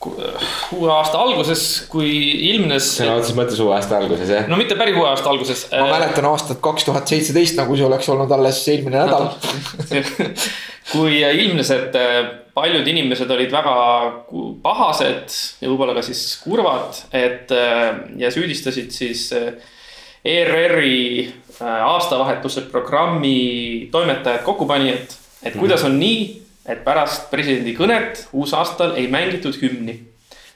uue 0.05 0.91
aasta 0.91 1.22
alguses, 1.22 1.86
kui 1.91 2.10
ilmnes. 2.51 2.89
sõna 3.00 3.17
otseses 3.19 3.38
mõttes 3.38 3.63
uue 3.63 3.74
aasta 3.77 3.98
alguses 4.01 4.29
jah? 4.36 4.50
no 4.51 4.60
mitte 4.60 4.77
päris 4.79 4.98
uue 5.00 5.07
aasta 5.10 5.31
alguses. 5.31 5.65
ma 5.72 5.88
mäletan 5.95 6.27
aastat 6.31 6.62
kaks 6.63 6.89
tuhat 6.89 7.10
seitseteist, 7.10 7.57
nagu 7.60 7.77
see 7.79 7.88
oleks 7.88 8.10
olnud 8.13 8.31
alles 8.36 8.62
eelmine 8.74 9.03
nädal 9.03 9.31
kui 10.93 11.22
ilmnes, 11.22 11.72
et 11.74 11.95
äh, 11.98 12.19
paljud 12.53 12.88
inimesed 12.88 13.31
olid 13.31 13.53
väga 13.53 13.75
pahased 14.63 15.38
ja 15.62 15.69
võib-olla 15.69 15.95
ka 15.98 16.03
siis 16.05 16.25
kurvad, 16.43 17.00
et 17.15 17.53
äh, 17.55 18.03
ja 18.19 18.31
süüdistasid 18.33 18.91
siis 18.93 19.29
äh, 19.38 19.53
ERR-i 20.24 21.27
aastavahetuse 21.63 22.63
programmi 22.72 23.89
toimetajad, 23.91 24.43
kokkupanijad, 24.45 25.17
et 25.43 25.57
kuidas 25.60 25.83
on 25.83 25.98
nii 26.00 26.22
et 26.70 26.84
pärast 26.86 27.29
presidendi 27.32 27.75
kõnet 27.75 28.25
uusaastal 28.34 28.96
ei 29.00 29.08
mängitud 29.12 29.58
hümni. 29.62 30.00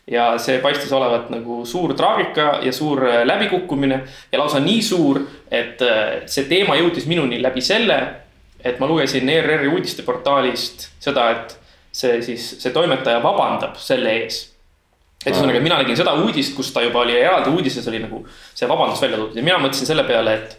ja 0.07 0.37
see 0.39 0.61
paistis 0.63 0.91
olevat 0.95 1.27
nagu 1.29 1.65
suur 1.67 1.91
traagika 1.93 2.61
ja 2.63 2.71
suur 2.71 3.01
äh, 3.09 3.25
läbikukkumine 3.27 3.99
ja 4.31 4.39
lausa 4.39 4.59
nii 4.63 4.81
suur, 4.81 5.19
et 5.51 5.81
äh, 5.83 6.21
see 6.25 6.45
teema 6.47 6.77
jõudis 6.79 7.09
minuni 7.11 7.41
läbi 7.43 7.61
selle, 7.61 7.97
et 8.63 8.79
ma 8.79 8.87
lugesin 8.87 9.29
ERR-i 9.29 9.67
uudisteportaalist 9.67 10.87
seda, 11.03 11.29
et 11.31 11.57
see 11.91 12.21
siis, 12.23 12.53
see 12.61 12.71
toimetaja 12.71 13.19
vabandab 13.23 13.75
selle 13.83 14.15
ees 14.21 14.45
et 15.25 15.33
ühesõnaga, 15.33 15.59
mina 15.63 15.81
nägin 15.81 15.97
seda 15.99 16.13
uudist, 16.21 16.55
kus 16.55 16.71
ta 16.71 16.83
juba 16.85 17.01
oli 17.03 17.17
eraldi 17.17 17.51
uudises 17.51 17.87
oli 17.89 17.99
nagu 18.03 18.21
see 18.55 18.69
vabandus 18.69 19.01
välja 19.03 19.19
toodud 19.19 19.35
ja 19.35 19.43
mina 19.43 19.59
mõtlesin 19.59 19.89
selle 19.89 20.05
peale, 20.07 20.37
et 20.39 20.55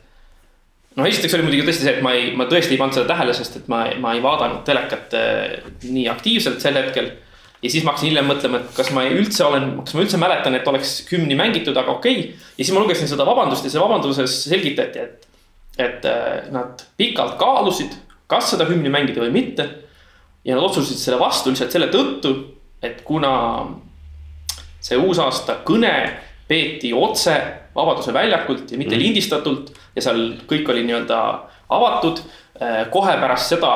no 0.96 1.06
esiteks 1.06 1.36
oli 1.36 1.46
muidugi 1.46 1.66
tõesti 1.68 1.86
see, 1.86 1.94
et 1.98 2.04
ma 2.04 2.12
ei, 2.16 2.32
ma 2.38 2.48
tõesti 2.50 2.74
ei 2.74 2.80
pannud 2.80 2.96
seda 2.96 3.08
tähele, 3.12 3.34
sest 3.36 3.60
et 3.60 3.70
ma, 3.70 3.84
ma 4.02 4.14
ei 4.16 4.22
vaadanud 4.24 4.64
telekat 4.66 5.16
äh, 5.18 5.72
nii 5.84 6.08
aktiivselt 6.12 6.62
sel 6.64 6.78
hetkel. 6.80 7.10
ja 7.62 7.70
siis 7.70 7.84
ma 7.84 7.92
hakkasin 7.92 8.12
hiljem 8.12 8.28
mõtlema, 8.30 8.62
et 8.62 8.76
kas 8.76 8.92
ma 8.94 9.04
üldse 9.10 9.44
olen, 9.46 9.70
kas 9.84 9.96
ma 9.96 10.04
üldse 10.04 10.20
mäletan, 10.20 10.58
et 10.58 10.68
oleks 10.70 10.94
hümni 11.12 11.38
mängitud, 11.38 11.76
aga 11.76 11.96
okei 11.98 12.20
okay.. 12.20 12.46
ja 12.56 12.64
siis 12.64 12.74
ma 12.76 12.84
lugesin 12.84 13.10
seda 13.10 13.26
vabandust 13.28 13.66
ja 13.66 13.72
see 13.74 13.82
vabanduses 13.82 14.36
selgitati, 14.48 15.04
et, 15.06 15.28
et 15.78 16.08
äh, 16.08 16.46
nad 16.54 16.86
pikalt 17.00 17.36
kaalusid, 17.40 17.98
kas 18.30 18.52
seda 18.54 18.68
hümni 18.68 18.92
mängida 18.92 19.24
või 19.24 19.34
mitte. 19.34 19.68
ja 20.44 20.56
nad 20.56 20.64
otsustasid 20.64 21.02
selle 21.02 21.20
vastu 21.20 21.52
lihtsalt 21.52 21.74
selle 21.74 21.90
tõttu, 21.92 22.32
et 22.82 23.02
kuna 23.04 23.32
see 24.80 24.96
uusaasta 24.96 25.58
kõne 25.66 25.92
peeti 26.48 26.92
otse 26.94 27.34
Vabaduse 27.78 28.12
väljakult 28.14 28.72
ja 28.72 28.78
mitte 28.80 28.96
mm. 28.96 29.02
lindistatult 29.02 29.72
ja 29.96 30.02
seal 30.02 30.24
kõik 30.50 30.68
oli 30.72 30.84
nii-öelda 30.88 31.22
avatud. 31.74 32.20
Eh, 32.58 32.84
kohe 32.92 33.14
pärast 33.20 33.54
seda 33.54 33.72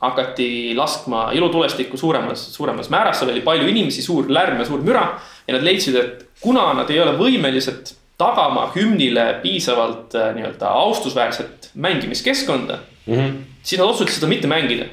hakati 0.00 0.74
laskma 0.76 1.28
ilutulestikku 1.36 1.98
suuremas, 2.00 2.46
suuremas 2.54 2.88
määras, 2.92 3.20
seal 3.20 3.32
oli 3.32 3.42
palju 3.44 3.68
inimesi, 3.68 4.04
suur 4.04 4.28
lärm 4.32 4.60
ja 4.60 4.68
suur 4.68 4.84
müra. 4.84 5.06
ja 5.46 5.56
nad 5.56 5.64
leidsid, 5.66 5.96
et 5.96 6.26
kuna 6.40 6.70
nad 6.76 6.90
ei 6.90 7.00
ole 7.00 7.16
võimelised 7.18 7.94
tagama 8.20 8.68
hümnile 8.76 9.40
piisavalt 9.42 10.14
eh, 10.14 10.32
nii-öelda 10.36 10.72
austusväärset 10.84 11.70
mängimiskeskkonda 11.74 12.78
mm, 13.06 13.14
-hmm. 13.14 13.36
siis 13.62 13.80
nad 13.80 13.88
otsustasid 13.88 14.20
seda 14.20 14.28
mitte 14.28 14.48
mängida 14.48 14.88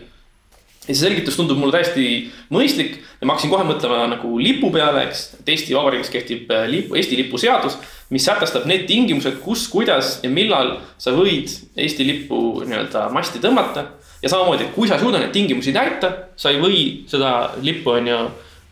ja 0.87 0.95
see 0.95 1.03
selgitus 1.03 1.35
tundub 1.35 1.59
mulle 1.59 1.75
täiesti 1.75 2.07
mõistlik 2.53 2.97
ja 3.19 3.27
ma 3.27 3.35
hakkasin 3.35 3.51
kohe 3.51 3.65
mõtlema 3.67 4.05
nagu 4.11 4.37
lipu 4.39 4.69
peale, 4.73 5.03
eks. 5.07 5.23
et 5.41 5.51
Eesti 5.53 5.75
Vabariigis 5.75 6.11
kehtib 6.13 6.51
äh, 6.53 6.65
lipu, 6.71 6.95
Eesti 6.97 7.19
lipu 7.19 7.39
seadus, 7.41 7.77
mis 8.13 8.25
sätestab 8.25 8.67
need 8.69 8.87
tingimused, 8.89 9.39
kus, 9.43 9.67
kuidas 9.71 10.17
ja 10.23 10.31
millal 10.31 10.77
sa 11.01 11.13
võid 11.15 11.51
Eesti 11.75 12.07
lipu 12.07 12.41
nii-öelda 12.63 13.07
masti 13.13 13.43
tõmmata. 13.43 13.87
ja 14.21 14.29
samamoodi, 14.29 14.65
et 14.65 14.73
kui 14.73 14.87
sa 14.87 14.95
ei 14.95 15.03
suuda 15.03 15.19
neid 15.21 15.33
tingimusi 15.35 15.73
täita, 15.75 16.09
sa 16.35 16.49
ei 16.53 16.61
või 16.61 16.79
seda 17.09 17.51
lippu, 17.61 17.97
on 17.97 18.07
ju, 18.07 18.21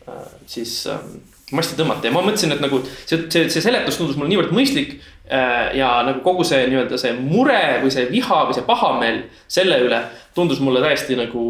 äh, 0.08 0.24
siis 0.50 0.78
ähm, 0.90 1.20
masti 1.52 1.76
tõmmata 1.78 2.08
ja 2.08 2.14
ma 2.14 2.24
mõtlesin, 2.24 2.56
et 2.56 2.64
nagu 2.64 2.80
see, 3.04 3.26
see, 3.28 3.46
see 3.52 3.62
seletus 3.62 4.00
tundus 4.00 4.16
mulle 4.18 4.32
niivõrd 4.32 4.54
mõistlik. 4.56 4.98
Äh, 5.26 5.74
ja 5.74 5.90
nagu 6.06 6.20
kogu 6.22 6.44
see 6.46 6.68
nii-öelda 6.70 6.98
see 7.02 7.10
mure 7.18 7.80
või 7.82 7.90
see 7.90 8.06
viha 8.12 8.44
või 8.46 8.54
see 8.54 8.66
pahameel 8.66 9.24
selle 9.50 9.80
üle 9.82 10.04
tundus 10.36 10.60
mulle 10.62 10.78
täiesti 10.84 11.18
nagu 11.18 11.42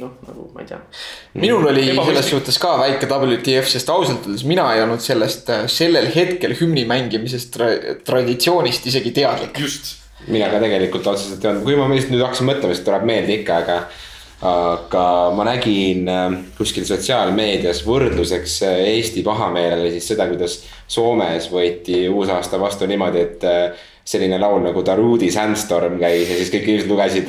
noh, 0.00 0.12
nagu 0.26 0.46
ma 0.54 0.62
ei 0.62 0.68
tea. 0.68 0.78
minul 1.40 1.66
oli 1.68 1.84
selles 1.92 2.30
suhtes 2.32 2.58
ka 2.60 2.76
väike 2.80 3.08
WTF, 3.10 3.68
sest 3.68 3.90
ausalt 3.92 4.28
öeldes 4.28 4.44
mina 4.48 4.64
ei 4.72 4.84
olnud 4.84 5.02
sellest 5.04 5.50
äh, 5.52 5.66
sellel 5.70 6.08
hetkel 6.14 6.54
hümni 6.60 6.86
mängimisest 6.88 7.52
tra 7.56 7.68
traditsioonist 8.06 8.88
isegi 8.88 9.12
teadlik. 9.20 9.60
just. 9.60 9.98
mina 10.28 10.48
ka 10.52 10.62
tegelikult 10.62 11.12
otseselt 11.12 11.44
ei 11.44 11.52
olnud, 11.52 11.66
kui 11.66 11.76
ma 11.76 11.90
lihtsalt 11.92 12.14
nüüd 12.14 12.24
hakkasin 12.24 12.48
mõtlema, 12.48 12.72
siis 12.72 12.88
tuleb 12.88 13.06
meelde 13.12 13.38
ikka, 13.40 13.60
aga. 13.64 13.78
aga 14.48 15.04
ma 15.36 15.44
nägin 15.46 16.08
äh, 16.08 16.40
kuskil 16.56 16.88
sotsiaalmeedias 16.88 17.84
võrdluseks 17.86 18.58
äh, 18.66 18.80
Eesti 18.96 19.22
pahameelele 19.26 19.92
siis 19.92 20.08
seda, 20.14 20.26
kuidas 20.32 20.62
Soomes 20.90 21.52
võeti 21.52 22.06
uusaasta 22.08 22.58
vastu 22.60 22.88
niimoodi, 22.88 23.28
et 23.28 23.44
selline 24.04 24.38
laul 24.40 24.64
nagu 24.64 24.82
Daruudi 24.82 25.28
Sandstorm 25.30 25.94
käis 26.00 26.26
ja 26.26 26.36
siis 26.40 26.50
kõik 26.50 26.66
inimesed 26.66 26.90
lugesid, 26.90 27.28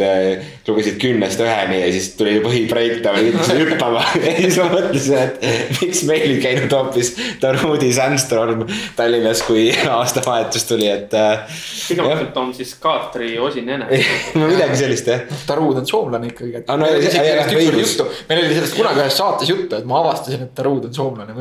lugesid 0.68 0.96
kümnest 1.01 1.42
üheni 1.44 1.80
ja 1.84 1.89
siis 1.94 2.08
tuli 2.18 2.39
põhibreikdown 2.42 3.20
ja 3.27 3.34
hakkasid 3.36 3.62
hüppama. 3.62 4.01
ja 4.25 4.34
siis 4.39 4.58
ma 4.58 4.65
mõtlesin, 4.72 5.20
et 5.22 5.77
miks 5.82 6.01
meil 6.10 6.25
ei 6.32 6.39
käinud 6.42 6.74
hoopis 6.74 7.13
Daruudi 7.42 7.92
Sandstorm 7.94 8.65
Tallinnas, 8.98 9.44
kui 9.46 9.68
aastavahetus 10.00 10.65
tuli, 10.70 10.89
et. 10.89 11.13
Äh, 11.13 11.46
pigem 11.88 12.10
ilmselt 12.10 12.42
on 12.42 12.51
siis 12.58 12.74
Kaatri 12.82 13.36
Osinene 13.39 13.86
no 14.39 14.50
midagi 14.50 14.82
sellist 14.82 15.13
jah. 15.13 15.24
Daruud 15.48 15.84
on 15.84 15.88
soomlane 15.88 16.34
ikkagi. 16.34 16.65
Ah, 16.65 16.80
no, 16.80 16.89
meil 16.89 18.44
oli 18.44 18.58
sellest 18.58 18.77
kunagi 18.80 19.03
ühes 19.03 19.18
saates 19.22 19.53
juttu, 19.53 19.77
et 19.77 19.88
ma 19.89 20.01
avastasin, 20.01 20.48
et 20.48 20.58
Daruud 20.58 20.89
on 20.89 20.98
soomlane. 20.98 21.38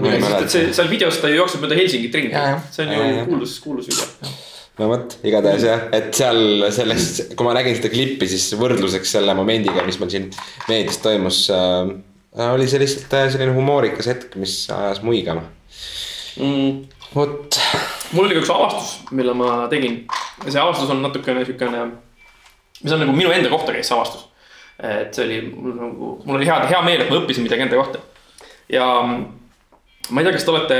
seal 0.53 0.93
videos 0.93 1.21
ta 1.23 1.33
ju 1.33 1.41
jookseb 1.41 1.65
mööda 1.65 1.81
Helsingit 1.81 2.21
ringi, 2.21 2.49
see 2.71 2.87
on 2.87 2.97
ju 2.97 3.29
kuulus, 3.33 3.61
kuulus 3.65 3.89
video 3.89 4.51
no 4.83 4.89
vot, 4.91 5.17
igatahes 5.27 5.67
jah, 5.67 5.85
et 5.95 6.11
seal 6.17 6.67
sellest, 6.75 7.35
kui 7.39 7.47
ma 7.47 7.55
nägin 7.57 7.77
seda 7.79 7.91
klippi, 7.93 8.29
siis 8.31 8.51
võrdluseks 8.59 9.15
selle 9.17 9.35
momendiga, 9.39 9.85
mis 9.87 9.99
meil 10.03 10.13
siin 10.13 10.31
meedias 10.69 10.99
toimus 11.05 11.45
äh,. 11.55 11.93
oli 12.49 12.67
see 12.71 12.83
lihtsalt 12.83 13.15
äh, 13.19 13.29
selline 13.33 13.55
humoorikas 13.57 14.09
hetk, 14.11 14.37
mis 14.41 14.65
ajas 14.73 15.03
muigama 15.07 15.45
mm.. 16.41 16.83
vot. 17.15 17.61
mul 18.13 18.27
oli 18.27 18.39
ka 18.39 18.45
üks 18.45 18.55
avastus, 18.55 18.95
mille 19.15 19.37
ma 19.39 19.67
tegin 19.73 20.03
see 20.49 20.61
avastus 20.61 20.91
on 20.93 21.05
natukene 21.05 21.45
siukene, 21.49 21.85
mis 22.83 22.95
on 22.95 23.05
nagu 23.05 23.15
minu 23.17 23.35
enda 23.35 23.53
kohta 23.53 23.75
käis 23.77 23.91
see 23.91 23.99
avastus. 23.99 24.27
et 24.83 25.15
see 25.15 25.29
oli 25.29 25.43
mul 25.53 25.77
nagu, 25.79 26.17
mul 26.25 26.41
oli 26.41 26.49
hea, 26.49 26.59
hea 26.73 26.83
meel, 26.87 27.05
et 27.05 27.13
ma 27.13 27.21
õppisin 27.21 27.47
midagi 27.47 27.69
enda 27.69 27.79
kohta 27.79 28.03
ja 28.73 28.89
ma 30.11 30.21
ei 30.21 30.27
tea, 30.27 30.35
kas 30.35 30.45
te 30.45 30.51
olete 30.51 30.79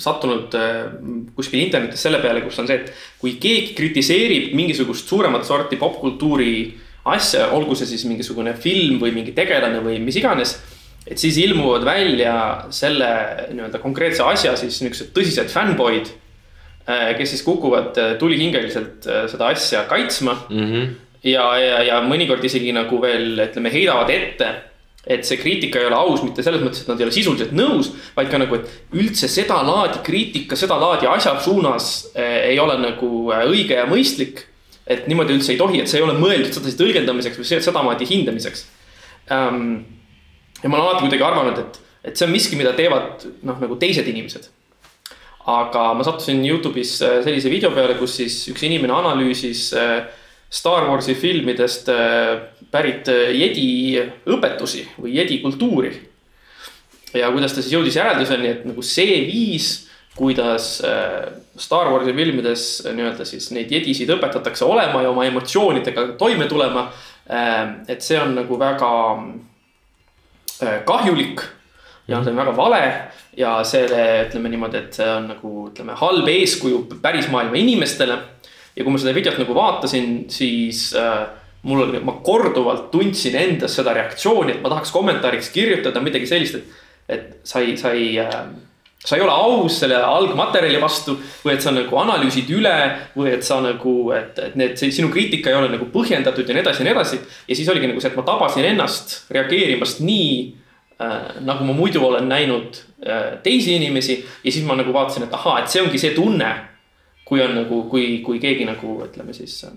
sattunud 0.00 0.54
äh, 0.56 0.78
kuskil 1.36 1.60
internetis 1.60 2.04
selle 2.06 2.20
peale, 2.22 2.40
kus 2.44 2.58
on 2.62 2.68
see, 2.70 2.80
et 2.80 3.20
kui 3.20 3.36
keegi 3.40 3.74
kritiseerib 3.76 4.54
mingisugust 4.56 5.10
suuremat 5.10 5.44
sorti 5.46 5.76
popkultuuri 5.80 6.54
asja, 7.12 7.50
olgu 7.52 7.76
see 7.76 7.90
siis 7.90 8.06
mingisugune 8.08 8.54
film 8.56 8.96
või 9.02 9.12
mingi 9.16 9.34
tegelane 9.36 9.82
või 9.84 9.98
mis 10.00 10.16
iganes. 10.20 10.56
et 11.04 11.20
siis 11.20 11.36
ilmuvad 11.36 11.84
välja 11.84 12.34
selle 12.72 13.08
nii-öelda 13.52 13.78
konkreetse 13.82 14.24
asja 14.24 14.54
siis 14.56 14.80
niisugused 14.80 15.12
tõsised 15.12 15.50
fännboid. 15.52 16.08
Äh, 16.88 17.10
kes 17.18 17.34
siis 17.34 17.42
kukuvad 17.44 17.96
äh, 18.00 18.14
tulihingeliselt 18.20 19.04
seda 19.28 19.52
asja 19.52 19.84
kaitsma 19.88 20.34
mm. 20.48 20.70
-hmm. 20.72 20.88
ja, 21.24 21.44
ja, 21.60 21.82
ja 21.82 22.00
mõnikord 22.04 22.44
isegi 22.44 22.72
nagu 22.72 23.00
veel 23.00 23.44
ütleme, 23.44 23.72
heidavad 23.72 24.10
ette 24.12 24.48
et 25.06 25.26
see 25.28 25.36
kriitika 25.40 25.80
ei 25.80 25.88
ole 25.90 25.98
aus 25.98 26.22
mitte 26.24 26.42
selles 26.44 26.62
mõttes, 26.64 26.84
et 26.84 26.88
nad 26.88 27.00
ei 27.00 27.06
ole 27.06 27.14
sisuliselt 27.14 27.52
nõus, 27.56 27.90
vaid 28.16 28.30
ka 28.32 28.40
nagu, 28.40 28.56
et 28.56 28.96
üldse 28.96 29.28
sedalaadi 29.28 30.00
kriitika, 30.06 30.56
sedalaadi 30.56 31.08
asja 31.10 31.34
suunas 31.44 31.90
eh, 32.14 32.50
ei 32.54 32.58
ole 32.60 32.78
nagu 32.80 33.10
eh, 33.34 33.44
õige 33.50 33.80
ja 33.80 33.86
mõistlik. 33.90 34.46
et 34.86 35.06
niimoodi 35.08 35.32
üldse 35.32 35.54
ei 35.54 35.56
tohi, 35.56 35.78
et 35.80 35.88
see 35.88 35.96
ei 35.96 36.04
ole 36.04 36.12
mõeldud 36.18 36.52
sedasi 36.52 36.76
tõlgendamiseks 36.76 37.38
või 37.40 37.46
sedamoodi 37.48 38.04
hindamiseks 38.04 38.66
ähm,. 39.32 39.78
ja 40.60 40.68
ma 40.68 40.76
olen 40.76 40.88
alati 40.88 41.06
kuidagi 41.06 41.24
arvanud, 41.24 41.60
et, 41.62 41.78
et 42.10 42.18
see 42.18 42.26
on 42.26 42.34
miski, 42.34 42.58
mida 42.60 42.74
teevad 42.76 43.24
noh, 43.48 43.56
nagu 43.60 43.78
teised 43.80 44.08
inimesed. 44.08 44.50
aga 45.48 45.86
ma 45.96 46.04
sattusin 46.04 46.44
Youtube'is 46.44 46.98
eh, 47.04 47.22
sellise 47.24 47.52
video 47.52 47.72
peale, 47.76 47.96
kus 48.00 48.16
siis 48.20 48.42
üks 48.52 48.64
inimene 48.64 48.96
analüüsis 48.96 49.70
äh, 49.76 50.04
Star 50.54 50.86
Warsi 50.86 51.16
filmidest 51.18 51.88
äh, 51.90 52.36
pärit 52.70 53.08
äh, 53.10 53.32
jedi 53.34 53.98
õpetusi 54.30 54.84
või 55.00 55.16
jedi 55.16 55.40
kultuuri. 55.42 55.90
ja 57.14 57.30
kuidas 57.30 57.54
ta 57.54 57.62
siis 57.62 57.74
jõudis 57.74 57.96
järelduseni, 57.98 58.48
et 58.50 58.62
nagu 58.66 58.82
see 58.82 59.18
viis, 59.26 59.88
kuidas 60.14 60.76
äh, 60.86 61.32
Star 61.58 61.90
Warsi 61.90 62.14
filmides 62.14 62.68
nii-öelda 62.86 63.26
siis 63.26 63.50
neid 63.54 63.72
jedisid 63.74 64.10
õpetatakse 64.14 64.66
olema 64.66 65.02
ja 65.02 65.10
oma 65.10 65.26
emotsioonidega 65.26 66.12
toime 66.18 66.46
tulema. 66.50 66.92
et 67.88 68.02
see 68.04 68.18
on 68.20 68.34
nagu 68.36 68.58
väga 68.60 68.88
kahjulik 70.84 71.40
ja 72.08 72.18
see 72.22 72.34
on 72.34 72.36
väga 72.36 72.52
vale 72.56 72.82
ja 73.36 73.54
selle, 73.64 74.02
ütleme 74.26 74.50
niimoodi, 74.52 74.82
et 74.82 74.98
see 74.98 75.08
on 75.08 75.30
nagu 75.32 75.52
ütleme, 75.70 75.96
halb 75.98 76.28
eeskuju 76.28 76.84
päris 77.02 77.30
maailma 77.32 77.56
inimestele. 77.60 78.18
Ja 78.74 78.84
kui 78.84 78.92
ma 78.92 79.00
seda 79.00 79.14
videot 79.16 79.40
nagu 79.40 79.56
vaatasin, 79.56 80.24
siis 80.32 80.88
äh, 80.98 81.24
mul 81.64 81.98
ma 82.04 82.18
korduvalt 82.26 82.90
tundsin 82.92 83.36
endas 83.40 83.78
seda 83.78 83.94
reaktsiooni, 83.96 84.56
et 84.56 84.62
ma 84.64 84.72
tahaks 84.72 84.92
kommentaariks 84.94 85.50
kirjutada 85.54 86.02
midagi 86.04 86.28
sellist, 86.28 86.60
et, 86.60 86.78
et 87.08 87.26
sa 87.46 87.62
ei, 87.64 87.76
sa 87.80 87.94
ei 87.96 88.14
äh, 88.20 88.38
sa 89.04 89.16
ei 89.16 89.22
ole 89.22 89.32
aus 89.32 89.78
selle 89.82 89.98
algmaterjali 90.00 90.80
vastu 90.80 91.18
või 91.44 91.54
et 91.54 91.64
sa 91.64 91.72
nagu 91.74 91.98
analüüsid 92.00 92.48
üle 92.56 92.74
või 93.12 93.34
et 93.36 93.44
sa 93.44 93.60
nagu, 93.60 93.94
et, 94.16 94.38
et 94.40 94.54
need, 94.56 94.80
sinu 94.80 95.10
kriitika 95.12 95.52
ei 95.52 95.58
ole 95.58 95.68
nagu 95.74 95.90
põhjendatud 95.92 96.48
ja 96.48 96.56
nii 96.56 96.64
edasi 96.64 96.80
ja 96.80 96.88
nii 96.88 96.94
edasi. 96.96 97.20
ja 97.20 97.56
siis 97.58 97.68
oligi 97.68 97.90
nagu 97.90 98.00
see, 98.00 98.12
et 98.12 98.16
ma 98.16 98.24
tabasin 98.24 98.68
ennast 98.70 99.16
reageerimast 99.34 100.00
nii 100.04 100.30
äh, 100.96 101.34
nagu 101.44 101.68
ma 101.68 101.76
muidu 101.76 102.04
olen 102.06 102.30
näinud 102.32 102.80
äh, 103.04 103.34
teisi 103.44 103.76
inimesi. 103.76 104.22
ja 104.44 104.52
siis 104.52 104.64
ma 104.64 104.78
nagu 104.80 104.92
vaatasin, 104.96 105.28
et 105.28 105.36
ahaa, 105.36 105.60
et 105.60 105.68
see 105.68 105.84
ongi 105.84 106.00
see 106.00 106.16
tunne, 106.16 106.54
kui 107.24 107.42
on 107.42 107.56
nagu, 107.56 107.82
kui, 107.90 108.20
kui 108.24 108.40
keegi 108.42 108.66
nagu 108.68 108.98
ütleme 109.06 109.36
siis 109.36 109.56
äh, 109.68 109.74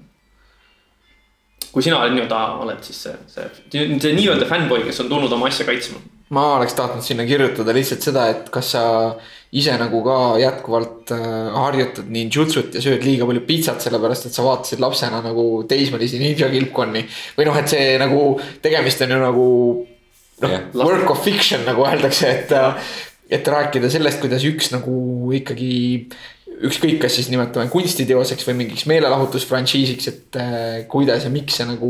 kui 1.71 1.85
sina 1.85 2.01
oled 2.01 2.15
nii-öelda, 2.15 2.43
oled 2.63 2.83
siis 2.85 3.01
see, 3.07 3.17
see, 3.31 3.49
see 3.71 4.13
nii-öelda 4.17 4.47
fännboi, 4.49 4.83
kes 4.87 5.03
on 5.03 5.11
tulnud 5.11 5.33
oma 5.37 5.49
asja 5.51 5.67
kaitsma 5.67 6.03
ma 6.35 6.43
oleks 6.57 6.75
tahtnud 6.75 7.05
sinna 7.05 7.23
kirjutada 7.27 7.73
lihtsalt 7.75 8.03
seda, 8.03 8.25
et 8.33 8.47
kas 8.51 8.73
sa 8.75 8.83
ise 9.55 9.73
nagu 9.79 10.01
ka 10.03 10.17
jätkuvalt 10.41 11.13
äh, 11.15 11.27
harjutad 11.55 12.09
ninjutsut 12.11 12.75
ja 12.75 12.83
sööd 12.83 13.05
liiga 13.07 13.27
palju 13.29 13.43
pitsat, 13.47 13.79
sellepärast 13.83 14.27
et 14.27 14.35
sa 14.35 14.43
vaatasid 14.43 14.81
lapsena 14.83 15.21
nagu 15.23 15.45
teismelisi 15.69 16.19
ninja 16.19 16.49
kilpkonni. 16.51 17.05
või 17.37 17.47
noh, 17.47 17.59
et 17.59 17.71
see 17.71 17.93
nagu 18.01 18.23
tegemist 18.63 19.05
on 19.05 19.15
ju 19.15 19.19
nagu 19.23 19.45
noh 20.43 20.51
yeah., 20.51 20.65
work 20.75 21.13
of 21.13 21.23
fiction 21.23 21.63
nagu 21.65 21.87
öeldakse, 21.87 22.33
et, 22.41 22.51
et 23.39 23.47
rääkida 23.47 23.89
sellest, 23.91 24.19
kuidas 24.23 24.43
üks 24.47 24.73
nagu 24.75 24.97
ikkagi 25.39 25.77
ükskõik, 26.65 26.97
kas 27.01 27.17
siis 27.19 27.29
nimetame 27.31 27.69
kunstiteoseks 27.71 28.45
või 28.47 28.61
mingiks 28.63 28.87
meelelahutusfrantsiisiks, 28.89 30.07
et 30.11 30.39
äh, 30.41 30.77
kuidas 30.89 31.27
ja 31.27 31.31
miks 31.33 31.59
see 31.59 31.67
nagu 31.69 31.89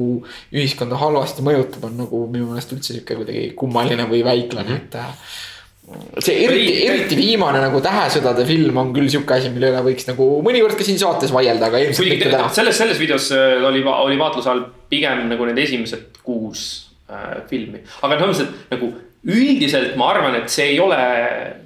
ühiskonda 0.51 0.99
halvasti 0.99 1.45
mõjutab, 1.45 1.85
on 1.87 2.01
nagu 2.03 2.23
minu 2.31 2.49
meelest 2.49 2.73
üldse 2.75 2.95
sihuke 2.95 3.19
kuidagi 3.19 3.51
kummaline 3.59 4.07
või 4.09 4.23
väiklane 4.27 4.73
mm, 4.73 4.75
-hmm. 4.75 4.89
et 4.89 4.99
äh, 4.99 6.23
see 6.23 6.43
eriti, 6.43 6.73
eriti 6.87 7.19
viimane 7.19 7.61
nagu 7.63 7.79
Tähesõdade 7.83 8.43
film 8.47 8.77
on 8.81 8.91
küll 8.95 9.07
sihuke 9.11 9.37
asi, 9.37 9.51
mille 9.53 9.71
üle 9.71 9.83
võiks 9.85 10.09
nagu 10.09 10.29
mõnikord 10.45 10.75
ka 10.79 10.87
siin 10.87 10.99
saates 10.99 11.31
vaielda, 11.35 11.71
aga 11.71 11.83
ilmselt 11.85 12.11
mitte 12.11 12.31
täna. 12.33 12.49
selles, 12.51 12.77
selles 12.77 12.99
videos 12.99 13.31
äh, 13.35 13.55
oli, 13.69 13.85
oli 13.87 14.19
vaatluse 14.19 14.51
all 14.51 14.65
pigem 14.91 15.27
nagu 15.31 15.47
need 15.47 15.63
esimesed 15.63 16.19
kuus 16.27 16.63
äh, 17.07 17.39
filmi, 17.47 17.85
aga 18.03 18.19
noh, 18.19 18.47
nagu 18.73 18.91
üldiselt 19.25 19.95
ma 19.97 20.11
arvan, 20.13 20.35
et 20.37 20.51
see 20.51 20.73
ei 20.73 20.79
ole 20.79 20.97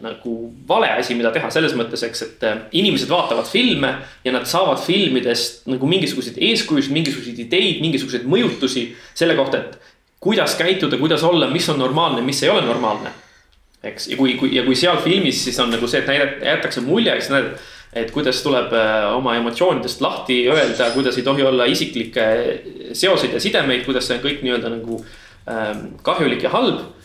nagu 0.01 0.35
vale 0.67 0.87
asi, 0.95 1.15
mida 1.17 1.33
teha 1.35 1.49
selles 1.53 1.73
mõttes, 1.77 2.03
eks, 2.07 2.21
et 2.25 2.45
äh, 2.47 2.59
inimesed 2.79 3.11
vaatavad 3.11 3.49
filme 3.49 3.91
ja 4.25 4.33
nad 4.33 4.47
saavad 4.49 4.79
filmidest 4.81 5.67
nagu 5.69 5.89
mingisuguseid 5.89 6.39
eeskujusid, 6.41 6.93
mingisuguseid 6.95 7.41
ideid, 7.43 7.81
mingisuguseid 7.83 8.23
mõjutusi 8.29 8.87
selle 9.17 9.35
kohta, 9.37 9.59
et 9.59 9.91
kuidas 10.23 10.55
käituda, 10.55 10.99
kuidas 11.01 11.25
olla, 11.27 11.49
mis 11.51 11.67
on 11.69 11.81
normaalne, 11.81 12.23
mis 12.25 12.39
ei 12.43 12.53
ole 12.53 12.63
normaalne. 12.65 13.11
eks, 13.83 14.07
ja 14.07 14.17
kui, 14.17 14.35
kui 14.37 14.53
ja 14.55 14.63
kui 14.63 14.75
seal 14.77 14.99
filmis 15.01 15.43
siis 15.43 15.59
on 15.59 15.71
nagu 15.73 15.87
see, 15.89 16.03
et 16.03 16.09
näidata, 16.09 16.45
jäetakse 16.45 16.83
mulje, 16.85 17.15
eks 17.17 17.29
näed, 17.33 17.51
et 17.97 18.13
kuidas 18.15 18.39
tuleb 18.45 18.71
äh, 18.77 19.09
oma 19.11 19.35
emotsioonidest 19.35 20.01
lahti 20.01 20.45
öelda, 20.47 20.91
kuidas 20.95 21.17
ei 21.17 21.27
tohi 21.27 21.43
olla 21.43 21.65
isiklikke 21.67 22.25
seoseid 22.93 23.35
ja 23.35 23.43
sidemeid, 23.43 23.83
kuidas 23.85 24.07
see 24.07 24.17
on 24.17 24.23
kõik 24.23 24.45
nii-öelda 24.45 24.71
nagu 24.77 25.01
ähm, 25.49 25.85
kahjulik 26.05 26.47
ja 26.47 26.53
halb 26.53 27.00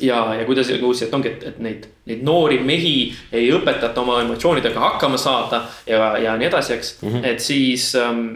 ja, 0.00 0.34
ja 0.34 0.44
kuidas 0.44 0.70
nagu 0.70 0.92
see, 0.94 1.08
et 1.08 1.14
ongi, 1.14 1.30
et, 1.30 1.44
et 1.50 1.60
neid, 1.62 1.86
neid 2.08 2.24
noori 2.26 2.58
mehi 2.64 2.96
ei 3.32 3.50
õpetata 3.54 4.02
oma 4.02 4.20
emotsioonidega 4.24 4.80
hakkama 4.80 5.18
saada 5.20 5.64
ja, 5.86 6.14
ja 6.22 6.36
nii 6.40 6.48
edasi, 6.48 6.74
eks 6.74 6.96
mm, 7.02 7.12
-hmm. 7.12 7.28
et 7.30 7.40
siis 7.40 7.94
ähm, 7.98 8.26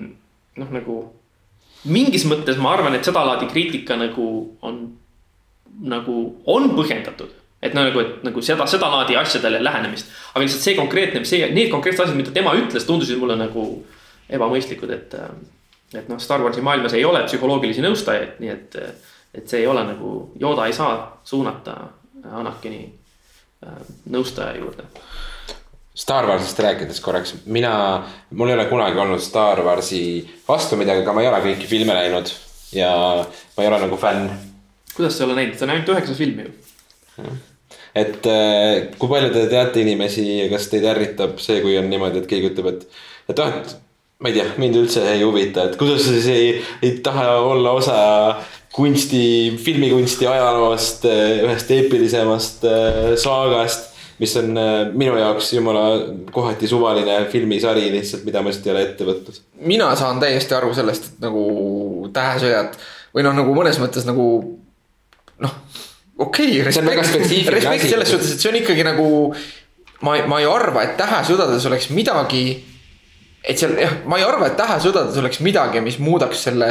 noh, 0.56 0.70
nagu. 0.70 0.98
mingis 1.84 2.24
mõttes 2.26 2.58
ma 2.58 2.72
arvan, 2.74 2.94
et 2.94 3.04
sedalaadi 3.04 3.46
kriitika 3.46 3.96
nagu 3.96 4.56
on, 4.62 4.80
nagu 5.80 6.16
on 6.46 6.70
põhjendatud 6.76 7.30
et 7.62 7.74
no 7.74 7.82
nagu, 7.82 8.00
et 8.00 8.24
nagu 8.26 8.42
seda, 8.42 8.66
sedalaadi 8.66 9.16
asjadele 9.16 9.64
lähenemist. 9.64 10.06
aga 10.34 10.44
lihtsalt 10.44 10.62
see 10.62 10.74
konkreetne, 10.74 11.24
see, 11.24 11.50
need 11.50 11.70
konkreetsed 11.70 12.04
asjad, 12.04 12.16
mida 12.16 12.30
tema 12.30 12.54
ütles, 12.54 12.86
tundusid 12.86 13.18
mulle 13.18 13.36
nagu 13.36 13.84
ebamõistlikud, 14.28 14.90
et. 14.90 15.14
Ähm, 15.14 15.46
et 15.94 16.08
noh, 16.08 16.18
Star 16.20 16.42
Warsi 16.44 16.60
maailmas 16.60 16.92
ei 16.92 17.04
ole 17.04 17.22
psühholoogilisi 17.24 17.80
nõustajaid, 17.80 18.34
nii 18.42 18.50
et 18.52 18.74
et 19.38 19.48
see 19.48 19.62
ei 19.62 19.70
ole 19.70 19.84
nagu, 19.86 20.12
Yoda 20.40 20.66
ei 20.66 20.74
saa 20.76 21.20
suunata 21.24 21.76
Anakini 22.38 22.82
äh, 23.64 23.80
nõustaja 24.10 24.56
juurde. 24.58 24.88
Star 25.98 26.28
Warsist 26.28 26.60
rääkides 26.62 27.00
korraks, 27.02 27.34
mina, 27.50 27.72
mul 28.30 28.52
ei 28.52 28.58
ole 28.58 28.68
kunagi 28.70 29.00
olnud 29.02 29.22
Star 29.22 29.62
Warsi 29.66 30.02
vastu 30.46 30.78
midagi, 30.78 31.02
aga 31.02 31.14
ma 31.14 31.24
ei 31.24 31.30
ole 31.30 31.40
kõiki 31.46 31.70
filme 31.70 31.96
näinud 31.96 32.30
ja 32.76 32.90
ma 33.24 33.64
ei 33.64 33.70
ole 33.70 33.80
nagu 33.82 33.98
fänn. 33.98 34.28
kuidas 34.94 35.16
sa 35.16 35.24
ei 35.24 35.30
ole 35.30 35.40
näinud, 35.40 35.58
see 35.58 35.66
on 35.66 35.74
ainult 35.74 35.92
üheksas 35.94 36.20
film 36.20 36.44
ju. 36.44 36.52
et 37.98 38.30
äh, 38.30 38.94
kui 38.98 39.10
palju 39.10 39.32
te 39.34 39.48
teate 39.50 39.82
inimesi 39.82 40.26
ja 40.44 40.46
kas 40.52 40.70
teid 40.70 40.86
ärritab 40.86 41.38
see, 41.42 41.60
kui 41.64 41.78
on 41.80 41.90
niimoodi, 41.90 42.22
et 42.22 42.30
keegi 42.30 42.52
ütleb, 42.52 42.70
et, 42.74 43.02
et 43.32 43.42
noh, 43.42 43.58
et 43.58 43.76
ma 44.22 44.30
ei 44.30 44.38
tea, 44.38 44.46
mind 44.58 44.78
üldse 44.80 45.02
ei 45.12 45.22
huvita, 45.22 45.68
et 45.68 45.76
kuidas 45.78 46.02
sa 46.06 46.14
siis 46.14 46.30
ei, 46.30 46.54
ei 46.82 46.96
taha 47.06 47.36
olla 47.38 47.74
osa 47.78 47.98
kunsti, 48.78 49.22
filmikunsti 49.64 50.26
ajaloost, 50.30 51.04
eh, 51.10 51.42
ühest 51.46 51.70
eepilisemast 51.74 52.66
eh, 52.68 53.14
saagast. 53.18 53.86
mis 54.18 54.32
on 54.34 54.56
eh, 54.58 54.88
minu 54.98 55.14
jaoks 55.14 55.52
jumala 55.54 55.82
kohati 56.34 56.66
suvaline 56.66 57.20
filmisari 57.30 57.84
lihtsalt, 57.94 58.24
mida 58.26 58.42
ma 58.42 58.50
lihtsalt 58.50 58.66
ei 58.66 58.72
ole 58.74 58.86
ette 58.86 59.06
võtnud. 59.06 59.42
mina 59.72 59.90
saan 59.98 60.22
täiesti 60.22 60.54
aru 60.54 60.72
sellest, 60.74 61.12
et 61.12 61.26
nagu 61.26 61.44
Tähesõjad 62.14 62.78
või 63.14 63.26
noh, 63.26 63.36
nagu 63.36 63.54
mõnes 63.54 63.78
mõttes 63.82 64.06
nagu 64.08 64.26
noh, 65.44 65.54
okei 66.18 66.60
okay,. 66.62 66.72
asi. 66.72 67.42
respekt 67.50 67.88
selles 67.90 68.10
suhtes, 68.14 68.34
et 68.34 68.42
see 68.42 68.50
on 68.52 68.58
ikkagi 68.62 68.86
nagu. 68.86 69.06
ma, 70.06 70.18
ma 70.30 70.42
ei 70.42 70.50
arva, 70.50 70.86
et 70.86 70.98
Tähesõdades 70.98 71.66
oleks 71.70 71.90
midagi. 71.94 72.44
et 73.42 73.58
seal 73.58 73.78
jah, 73.78 74.02
ma 74.06 74.18
ei 74.18 74.26
arva, 74.26 74.50
et 74.50 74.58
Tähesõdades 74.58 75.18
oleks 75.18 75.42
midagi, 75.46 75.82
mis 75.82 75.98
muudaks 76.02 76.46
selle 76.46 76.70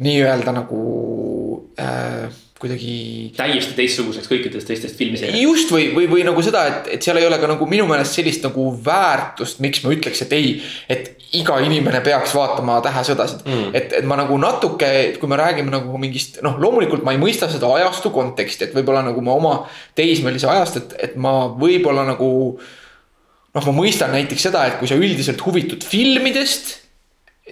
nii-öelda 0.00 0.54
nagu 0.56 0.80
äh, 1.80 2.30
kuidagi. 2.60 2.94
täiesti 3.36 3.74
teistsuguseks 3.76 4.28
kõikidest 4.28 4.68
teistest 4.68 4.98
filmiseeriatest. 5.00 5.42
just 5.42 5.70
või, 5.72 5.86
või, 5.96 6.08
või 6.10 6.24
nagu 6.26 6.42
seda, 6.44 6.66
et, 6.68 6.90
et 6.96 7.04
seal 7.06 7.20
ei 7.20 7.26
ole 7.28 7.38
ka 7.40 7.48
nagu 7.48 7.68
minu 7.68 7.86
meelest 7.88 8.18
sellist 8.18 8.44
nagu 8.44 8.66
väärtust, 8.84 9.62
miks 9.64 9.80
ma 9.84 9.94
ütleks, 9.94 10.20
et 10.26 10.34
ei. 10.36 10.50
et 10.92 11.08
iga 11.40 11.60
inimene 11.64 12.02
peaks 12.04 12.34
vaatama 12.36 12.80
Tähesõdasid 12.84 13.46
mm.. 13.46 13.70
et, 13.76 13.94
et 14.00 14.08
ma 14.08 14.18
nagu 14.20 14.36
natuke, 14.40 14.90
kui 15.20 15.30
me 15.30 15.38
räägime 15.40 15.72
nagu 15.72 16.00
mingist, 16.02 16.40
noh, 16.44 16.58
loomulikult 16.60 17.06
ma 17.06 17.14
ei 17.16 17.22
mõista 17.22 17.48
seda 17.52 17.70
ajastu 17.78 18.12
konteksti, 18.14 18.68
et 18.68 18.76
võib-olla 18.76 19.04
nagu 19.08 19.24
ma 19.24 19.38
oma 19.38 19.54
teismelise 19.98 20.50
ajast, 20.50 20.82
et, 20.82 20.94
et 21.08 21.16
ma 21.16 21.34
võib-olla 21.56 22.04
nagu. 22.12 22.30
noh, 23.54 23.64
ma 23.66 23.74
mõistan 23.74 24.12
näiteks 24.14 24.50
seda, 24.50 24.66
et 24.68 24.78
kui 24.82 24.90
sa 24.90 25.00
üldiselt 25.00 25.40
huvitud 25.46 25.86
filmidest 25.86 26.76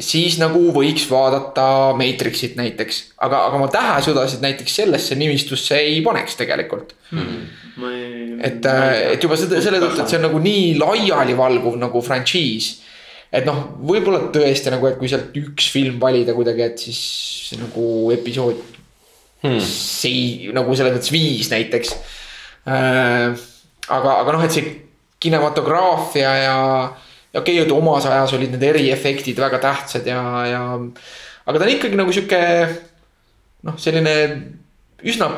siis 0.02 0.36
nagu 0.40 0.60
võiks 0.74 1.06
vaadata 1.10 1.94
Matrixit 1.98 2.56
näiteks, 2.58 3.00
aga, 3.24 3.44
aga 3.48 3.60
ma 3.60 3.68
tähesõdasid 3.72 4.42
näiteks 4.44 4.76
sellesse 4.80 5.18
nimistusse 5.18 5.78
ei 5.80 6.00
paneks 6.06 6.38
tegelikult 6.38 6.94
hmm.. 7.10 8.38
et, 8.46 8.68
äh, 8.68 9.14
et 9.14 9.24
juba 9.24 9.38
seda, 9.40 9.60
selle 9.64 9.80
tõttu, 9.82 10.02
et 10.02 10.12
see 10.12 10.20
on 10.20 10.26
nagu 10.28 10.42
nii 10.42 10.76
laialivalguv 10.78 11.78
nagu 11.80 12.02
frantsiis. 12.04 12.70
et 13.32 13.46
noh, 13.48 13.60
võib-olla 13.90 14.28
tõesti 14.34 14.72
nagu, 14.74 14.88
et 14.90 14.98
kui 15.00 15.10
sealt 15.10 15.36
üks 15.38 15.70
film 15.74 15.98
valida 16.02 16.36
kuidagi, 16.36 16.66
et 16.68 16.86
siis 16.86 17.58
nagu 17.58 18.12
episood 18.14 18.62
hmm. 19.42 19.60
sei-, 19.64 20.52
nagu 20.54 20.78
selles 20.78 20.98
mõttes 20.98 21.14
viis 21.14 21.50
näiteks 21.54 21.96
äh,. 22.70 23.34
aga, 23.88 24.20
aga 24.22 24.36
noh, 24.36 24.46
et 24.46 24.54
see 24.54 24.74
kinematograafia 25.18 26.32
ja 26.44 26.58
okei 27.34 27.60
okay,, 27.62 27.74
omas 27.74 28.06
ajas 28.08 28.34
olid 28.38 28.54
need 28.54 28.64
eriefektid 28.70 29.38
väga 29.40 29.60
tähtsad 29.62 30.06
ja, 30.08 30.22
ja. 30.48 30.62
aga 31.44 31.58
ta 31.58 31.66
on 31.66 31.74
ikkagi 31.74 32.00
nagu 32.00 32.14
sihuke 32.14 32.40
noh, 33.68 33.78
selline 33.80 34.16
üsna 35.06 35.30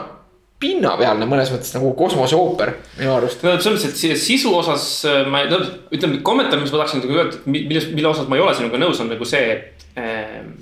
pinnapealne 0.61 1.25
mõnes 1.29 1.51
mõttes 1.55 1.73
nagu 1.73 1.93
kosmoseooper 1.97 2.75
minu 2.99 3.15
arust. 3.17 3.45
no 3.45 3.55
selles 3.57 3.85
mõttes, 3.87 4.11
et 4.11 4.21
sisu 4.21 4.53
osas 4.57 4.89
äh, 5.09 5.23
ma 5.29 5.47
ütleme 5.49 6.21
kommentaar, 6.27 6.61
mis 6.61 6.73
ma 6.73 6.83
tahaksin 6.83 7.01
nagu 7.05 7.17
öelda, 7.17 7.41
milles, 7.49 7.89
mille 7.95 8.11
osas 8.11 8.29
ma 8.29 8.37
ei 8.37 8.45
ole 8.45 8.57
sinuga 8.59 8.81
nõus, 8.81 9.01
on 9.01 9.09
nagu 9.13 9.29
see, 9.29 9.55
et. 9.57 9.87
Ähm, 10.01 10.59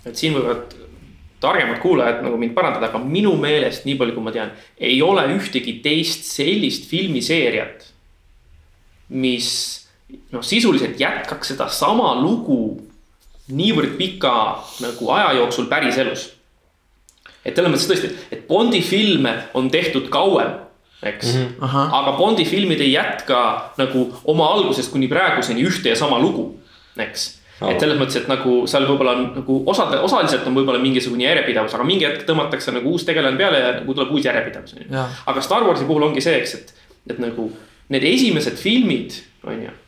et 0.00 0.16
siin 0.16 0.32
võivad 0.32 0.70
targemad 1.40 1.80
kuulajad 1.82 2.22
nagu 2.24 2.38
mind 2.40 2.54
parandada, 2.56 2.88
aga 2.88 3.00
minu 3.02 3.34
meelest, 3.40 3.86
nii 3.88 3.98
palju 4.00 4.14
kui 4.16 4.24
ma 4.24 4.32
tean, 4.32 4.52
ei 4.80 5.00
ole 5.04 5.26
ühtegi 5.34 5.78
teist 5.84 6.28
sellist 6.28 6.88
filmiseeriat. 6.90 7.88
mis 9.10 9.48
noh, 10.32 10.42
sisuliselt 10.44 11.00
jätkaks 11.00 11.52
sedasama 11.54 12.14
lugu 12.20 12.80
niivõrd 13.54 13.96
pika 13.98 14.34
nagu 14.82 15.10
aja 15.14 15.32
jooksul 15.40 15.68
päriselus. 15.70 16.30
et 17.44 17.56
selles 17.56 17.72
mõttes 17.72 17.88
tõesti, 17.88 18.10
et 18.30 18.46
Bondi 18.48 18.82
filme 18.84 19.32
on 19.54 19.70
tehtud 19.70 20.08
kauem, 20.12 20.52
eks 21.02 21.34
mm. 21.34 21.46
-hmm. 21.60 21.92
aga 21.98 22.12
Bondi 22.18 22.44
filmid 22.44 22.80
ei 22.80 22.92
jätka 22.92 23.72
nagu 23.78 24.12
oma 24.24 24.52
algusest 24.54 24.92
kuni 24.92 25.08
praeguseni 25.08 25.64
ühte 25.64 25.88
ja 25.88 25.96
sama 25.96 26.18
lugu, 26.18 26.58
eks 26.96 27.40
oh.. 27.60 27.70
et 27.70 27.80
selles 27.80 27.98
mõttes, 27.98 28.20
et 28.20 28.28
nagu 28.28 28.66
seal 28.66 28.86
võib-olla 28.88 29.16
on 29.16 29.26
nagu 29.40 29.62
osad, 29.66 29.94
osaliselt 30.02 30.46
on 30.46 30.54
võib-olla 30.54 30.82
mingisugune 30.82 31.24
järjepidevus, 31.24 31.74
aga 31.74 31.84
mingi 31.84 32.06
hetk 32.06 32.26
tõmmatakse 32.28 32.76
nagu 32.76 32.92
uus 32.92 33.04
tegelane 33.08 33.40
peale 33.40 33.58
ja 33.58 33.72
nagu 33.80 33.94
tuleb 33.94 34.12
uus 34.12 34.24
järjepidevus, 34.24 34.76
on 34.76 34.86
ju. 34.86 35.04
aga 35.32 35.40
Star 35.40 35.64
Warsi 35.64 35.88
puhul 35.88 36.10
ongi 36.10 36.20
see, 36.20 36.36
eks, 36.42 36.54
et, 36.54 36.74
et 37.10 37.18
nagu 37.18 37.50
need 37.88 38.04
esimesed 38.04 38.60
filmid, 38.60 39.16
on 39.48 39.64
ju 39.64 39.78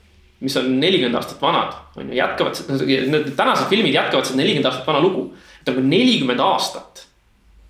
mis 0.42 0.56
on 0.58 0.68
nelikümmend 0.80 1.16
aastat 1.18 1.40
vanad, 1.42 1.76
on 1.96 2.10
ju, 2.10 2.18
jätkavad, 2.18 2.58
need 2.82 3.32
tänased 3.38 3.68
filmid 3.70 3.94
jätkavad 3.94 4.26
seda 4.28 4.40
nelikümmend 4.40 4.68
aastat 4.70 4.86
vana 4.86 5.00
lugu. 5.00 5.30
et 5.60 5.70
nagu 5.70 5.84
nelikümmend 5.86 6.40
aastat 6.42 7.06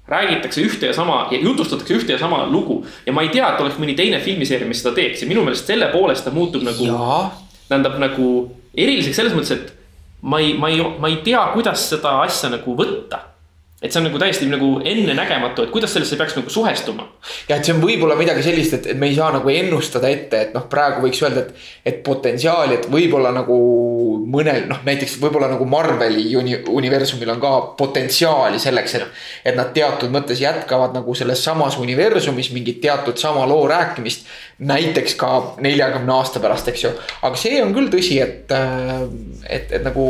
räägitakse 0.09 0.61
ühte 0.61 0.89
ja 0.89 0.95
sama 0.97 1.29
ja 1.31 1.39
jutustatakse 1.41 1.95
ühte 1.95 2.13
ja 2.13 2.19
sama 2.19 2.47
lugu. 2.47 2.87
ja 3.07 3.13
ma 3.13 3.23
ei 3.23 3.29
tea, 3.29 3.53
et 3.55 3.61
oleks 3.61 3.79
mõni 3.79 3.97
teine 3.97 4.21
filmiseeria, 4.21 4.69
mis 4.69 4.83
seda 4.83 4.95
teeks 4.97 5.23
ja 5.23 5.29
minu 5.29 5.45
meelest 5.45 5.69
selle 5.69 5.89
poolest 5.93 6.25
ta 6.25 6.33
muutub 6.35 6.65
nagu, 6.67 6.89
tähendab 7.69 7.99
nagu 8.03 8.29
eriliseks 8.75 9.17
selles 9.17 9.37
mõttes, 9.37 9.53
et 9.53 9.73
ma 10.23 10.41
ei, 10.41 10.55
ma 10.59 10.73
ei, 10.73 10.81
ma 10.99 11.11
ei 11.13 11.21
tea, 11.25 11.43
kuidas 11.55 11.89
seda 11.93 12.19
asja 12.25 12.51
nagu 12.53 12.77
võtta 12.79 13.32
et 13.83 13.91
see 13.91 13.99
on 13.99 14.07
nagu 14.07 14.19
täiesti 14.23 14.47
nagu 14.47 14.69
ennenägematu, 14.87 15.65
et 15.67 15.73
kuidas 15.75 15.91
sellesse 15.95 16.17
peaks 16.17 16.37
nagu 16.39 16.51
suhestuma. 16.51 17.09
ja 17.49 17.57
et 17.57 17.67
see 17.67 17.75
on 17.75 17.81
võib-olla 17.83 18.15
midagi 18.19 18.45
sellist, 18.47 18.77
et, 18.79 18.87
et 18.93 18.99
me 18.99 19.09
ei 19.11 19.17
saa 19.17 19.33
nagu 19.35 19.51
ennustada 19.51 20.11
ette, 20.13 20.43
et 20.47 20.55
noh, 20.55 20.69
praegu 20.71 21.03
võiks 21.03 21.23
öelda, 21.25 21.43
et. 21.47 21.69
et 21.91 21.99
potentsiaali, 22.07 22.79
et 22.79 22.87
võib-olla 22.91 23.33
nagu 23.35 23.57
mõnel 24.33 24.69
noh, 24.71 24.83
näiteks 24.87 25.17
võib-olla 25.23 25.49
nagu 25.51 25.67
Marveli 25.67 26.29
uni, 26.39 26.61
universumil 26.71 27.35
on 27.35 27.43
ka 27.43 27.53
potentsiaali 27.79 28.63
selleks, 28.63 28.95
et. 29.01 29.21
et 29.51 29.59
nad 29.59 29.75
teatud 29.75 30.15
mõttes 30.15 30.41
jätkavad 30.43 30.95
nagu 30.95 31.15
selles 31.19 31.43
samas 31.43 31.79
universumis 31.83 32.53
mingit 32.55 32.81
teatud 32.85 33.19
sama 33.19 33.47
loo 33.51 33.67
rääkimist. 33.67 34.27
Näiteks 34.63 35.17
ka 35.19 35.33
neljakümne 35.65 36.13
aasta 36.15 36.41
pärast, 36.43 36.69
eks 36.71 36.85
ju, 36.85 36.93
aga 37.27 37.39
see 37.41 37.59
on 37.65 37.75
küll 37.75 37.91
tõsi, 37.91 38.21
et, 38.23 38.53
et, 38.53 39.73
et 39.75 39.83
nagu, 39.83 40.07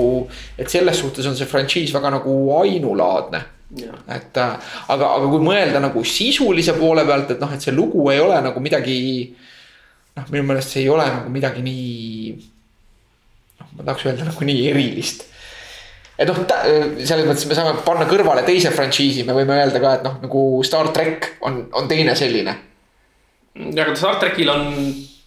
et 0.61 0.69
selles 0.71 0.99
suhtes 1.01 1.27
on 1.31 1.39
see 1.39 1.49
frantsiis 1.49 1.95
väga 1.95 2.13
nagu 2.19 2.37
ainulaadne 2.59 3.43
et 3.73 4.37
äh, 4.37 4.73
aga, 4.93 5.09
aga 5.17 5.29
kui 5.31 5.43
mõelda 5.45 5.81
nagu 5.81 6.05
sisulise 6.05 6.75
poole 6.77 7.05
pealt, 7.09 7.33
et 7.33 7.41
noh, 7.41 7.53
et 7.53 7.65
see 7.65 7.75
lugu 7.75 8.05
ei 8.13 8.21
ole 8.21 8.41
nagu 8.45 8.61
midagi. 8.61 8.97
noh, 10.17 10.27
minu 10.29 10.45
meelest 10.45 10.75
see 10.75 10.83
ei 10.85 10.91
ole 10.93 11.07
nagu 11.09 11.31
midagi 11.33 11.63
nii. 11.65 12.33
noh, 13.61 13.71
ma 13.79 13.87
tahaks 13.87 14.11
öelda 14.11 14.29
nagu 14.29 14.49
nii 14.49 14.67
erilist. 14.71 15.25
et 16.19 16.29
noh, 16.29 16.43
selles 17.01 17.25
mõttes 17.25 17.49
me 17.49 17.57
saame 17.57 17.79
panna 17.87 18.05
kõrvale 18.11 18.45
teise 18.45 18.75
frantsiisi, 18.75 19.25
me 19.25 19.37
võime 19.37 19.57
öelda 19.57 19.81
ka, 19.81 19.95
et 19.97 20.05
noh, 20.05 20.21
nagu 20.27 20.45
Star 20.69 20.93
track 20.93 21.39
on, 21.41 21.65
on 21.73 21.89
teine 21.89 22.17
selline. 22.19 22.59
Ja 23.55 23.87
aga 23.87 23.97
Star 23.97 24.21
trackil 24.21 24.53
on 24.53 24.69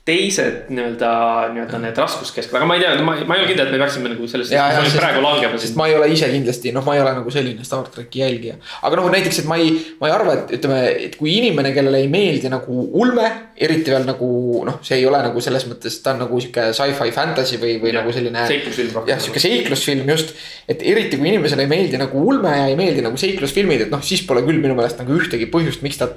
teised 0.05 0.67
nii-öelda, 0.69 1.11
nii-öelda 1.55 1.77
need 1.81 1.97
raskuskeskkonnad, 1.97 2.61
aga 2.61 2.67
ma 2.69 2.75
ei 2.77 2.81
tea, 2.83 2.89
ma, 3.01 3.15
ma 3.25 3.37
ei 3.37 3.41
ole 3.41 3.47
kindel, 3.49 3.65
et 3.65 3.73
me 3.73 3.79
peaksime 3.81 4.11
nagu 4.11 4.27
sellesse 4.29 4.99
praegu 4.99 5.21
langema. 5.23 5.57
sest 5.61 5.77
ma 5.79 5.87
ei 5.89 5.95
ole 5.97 6.11
ise 6.13 6.27
kindlasti, 6.29 6.73
noh, 6.75 6.83
ma 6.85 6.93
ei 6.93 7.01
ole 7.01 7.13
nagu 7.17 7.31
selline 7.33 7.65
Star 7.65 7.87
tracki 7.89 8.21
jälgija. 8.21 8.59
aga 8.85 8.99
noh, 8.99 9.07
näiteks, 9.09 9.39
et 9.41 9.47
ma 9.49 9.57
ei, 9.57 9.71
ma 9.97 10.11
ei 10.11 10.13
arva, 10.13 10.35
et 10.37 10.53
ütleme, 10.59 10.81
et 11.07 11.17
kui 11.17 11.33
inimene, 11.39 11.71
kellele 11.73 12.03
ei 12.03 12.11
meeldi 12.13 12.51
nagu 12.53 12.83
ulme, 13.01 13.31
eriti 13.57 13.95
veel 13.95 14.05
nagu 14.05 14.29
noh, 14.69 14.77
see 14.85 14.99
ei 14.99 15.07
ole 15.09 15.23
nagu 15.25 15.41
selles 15.41 15.65
mõttes, 15.71 15.97
ta 16.05 16.13
on 16.13 16.21
nagu 16.27 16.41
sihuke 16.43 16.67
sci-fi 16.77 17.15
fantasy 17.15 17.57
või, 17.63 17.79
või 17.81 17.89
ja, 17.89 17.97
nagu 17.97 18.13
selline. 18.13 18.45
seiklusfilm. 18.51 19.01
jah, 19.09 19.23
sihuke 19.25 19.41
seiklusfilm 19.41 20.13
just. 20.13 20.35
et 20.69 20.85
eriti 20.85 21.17
kui 21.17 21.31
inimesele 21.33 21.65
ei 21.65 21.71
meeldi 21.71 21.97
nagu 21.97 22.21
ulme 22.21 22.53
ja 22.53 22.69
ei 22.69 22.77
meeldi 22.77 23.01
nagu 23.01 23.17
seiklusfilmid, 23.17 23.87
et 23.87 23.97
noh, 23.97 24.05
siis 24.05 24.21
pole 24.29 24.45
küll 24.45 24.61
minu 24.61 24.77
meelest 24.77 25.01
nagu 25.01 25.17
ühtegi 25.17 25.49
põhjust, 25.49 25.81
miks 25.81 25.97
ta 26.03 26.11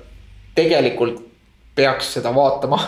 tegelikult 0.58 1.24
peaks 1.78 2.16
seda 2.18 2.34
vaatama 2.34 2.80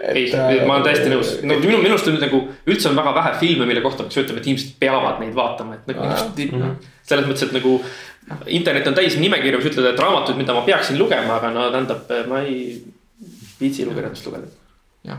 ei, 0.00 0.34
äh, 0.34 0.66
ma 0.66 0.76
olen 0.76 0.86
täiesti 0.86 1.10
nõus, 1.10 1.32
no 1.42 1.56
minu, 1.58 1.80
minu 1.82 1.94
arust 1.94 2.10
on 2.10 2.18
nagu 2.22 2.42
üldse 2.70 2.90
on 2.90 2.98
väga 2.98 3.14
vähe 3.16 3.32
filme, 3.40 3.66
mille 3.68 3.82
kohta 3.84 4.04
peaks 4.04 4.20
ütlema, 4.22 4.42
et 4.42 4.46
inimesed 4.50 4.76
peavad 4.80 5.18
neid 5.22 5.34
vaatama, 5.36 5.78
et 5.78 5.90
nagu 5.90 6.04
minu 6.04 6.14
arust 6.14 6.38
mm 6.44 6.62
-hmm. 6.62 6.92
selles 7.10 7.26
mõttes, 7.26 7.48
et 7.48 7.56
nagu. 7.56 7.80
internet 8.46 8.86
on 8.86 8.94
täis 8.94 9.16
nimekirju, 9.16 9.58
mis 9.58 9.70
ütlevad, 9.70 9.94
et 9.94 10.00
raamatuid, 10.00 10.36
mida 10.36 10.54
ma 10.54 10.62
peaksin 10.62 10.98
lugema, 10.98 11.36
aga 11.36 11.50
no 11.50 11.70
tähendab, 11.70 12.10
ma 12.28 12.40
ei 12.40 12.82
viitsi 13.60 13.86
lugedatust 13.86 14.26
lugeda. 14.26 14.46
jah. 15.04 15.18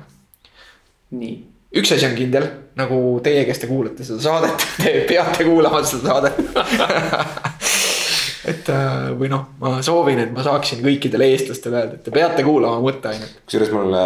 nii. 1.12 1.43
üks 1.75 1.93
asi 1.95 2.06
on 2.06 2.15
kindel, 2.15 2.47
nagu 2.75 3.19
teie, 3.23 3.45
kes 3.45 3.60
te 3.60 3.67
kuulate 3.67 4.04
seda 4.04 4.21
saadet, 4.21 4.67
te 4.84 5.06
peate 5.10 5.43
kuulama 5.43 5.84
seda 5.84 6.08
saadet 6.08 7.49
et 8.47 8.69
äh, 8.73 9.10
või 9.19 9.32
noh, 9.32 9.45
ma 9.60 9.80
soovin, 9.86 10.23
et 10.23 10.34
ma 10.36 10.45
saaksin 10.45 10.84
kõikidele 10.86 11.28
eestlastele 11.34 11.82
öelda, 11.82 11.99
et 11.99 12.04
te 12.08 12.13
peate 12.15 12.45
kuulama 12.47 12.80
mõtteainet. 12.84 13.41
kusjuures 13.45 13.73
mul 13.75 13.97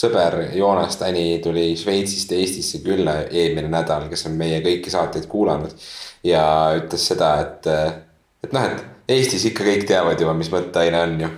sõber 0.00 0.38
Joonas 0.56 0.96
Täni 1.00 1.40
tuli 1.44 1.72
Šveitsist 1.76 2.32
Eestisse 2.36 2.82
külla 2.84 3.20
eelmine 3.30 3.68
nädal, 3.72 4.08
kes 4.10 4.26
on 4.30 4.38
meie 4.38 4.60
kõiki 4.64 4.92
saateid 4.92 5.26
kuulanud. 5.30 5.74
ja 6.24 6.44
ütles 6.76 7.06
seda, 7.12 7.34
et, 7.40 7.66
et 8.44 8.52
noh, 8.52 8.66
et 8.66 9.16
Eestis 9.16 9.44
ikka 9.48 9.64
kõik 9.66 9.86
teavad 9.88 10.20
juba, 10.20 10.34
mis 10.38 10.52
mõtteaine 10.52 11.00
on 11.02 11.20
ju 11.24 11.30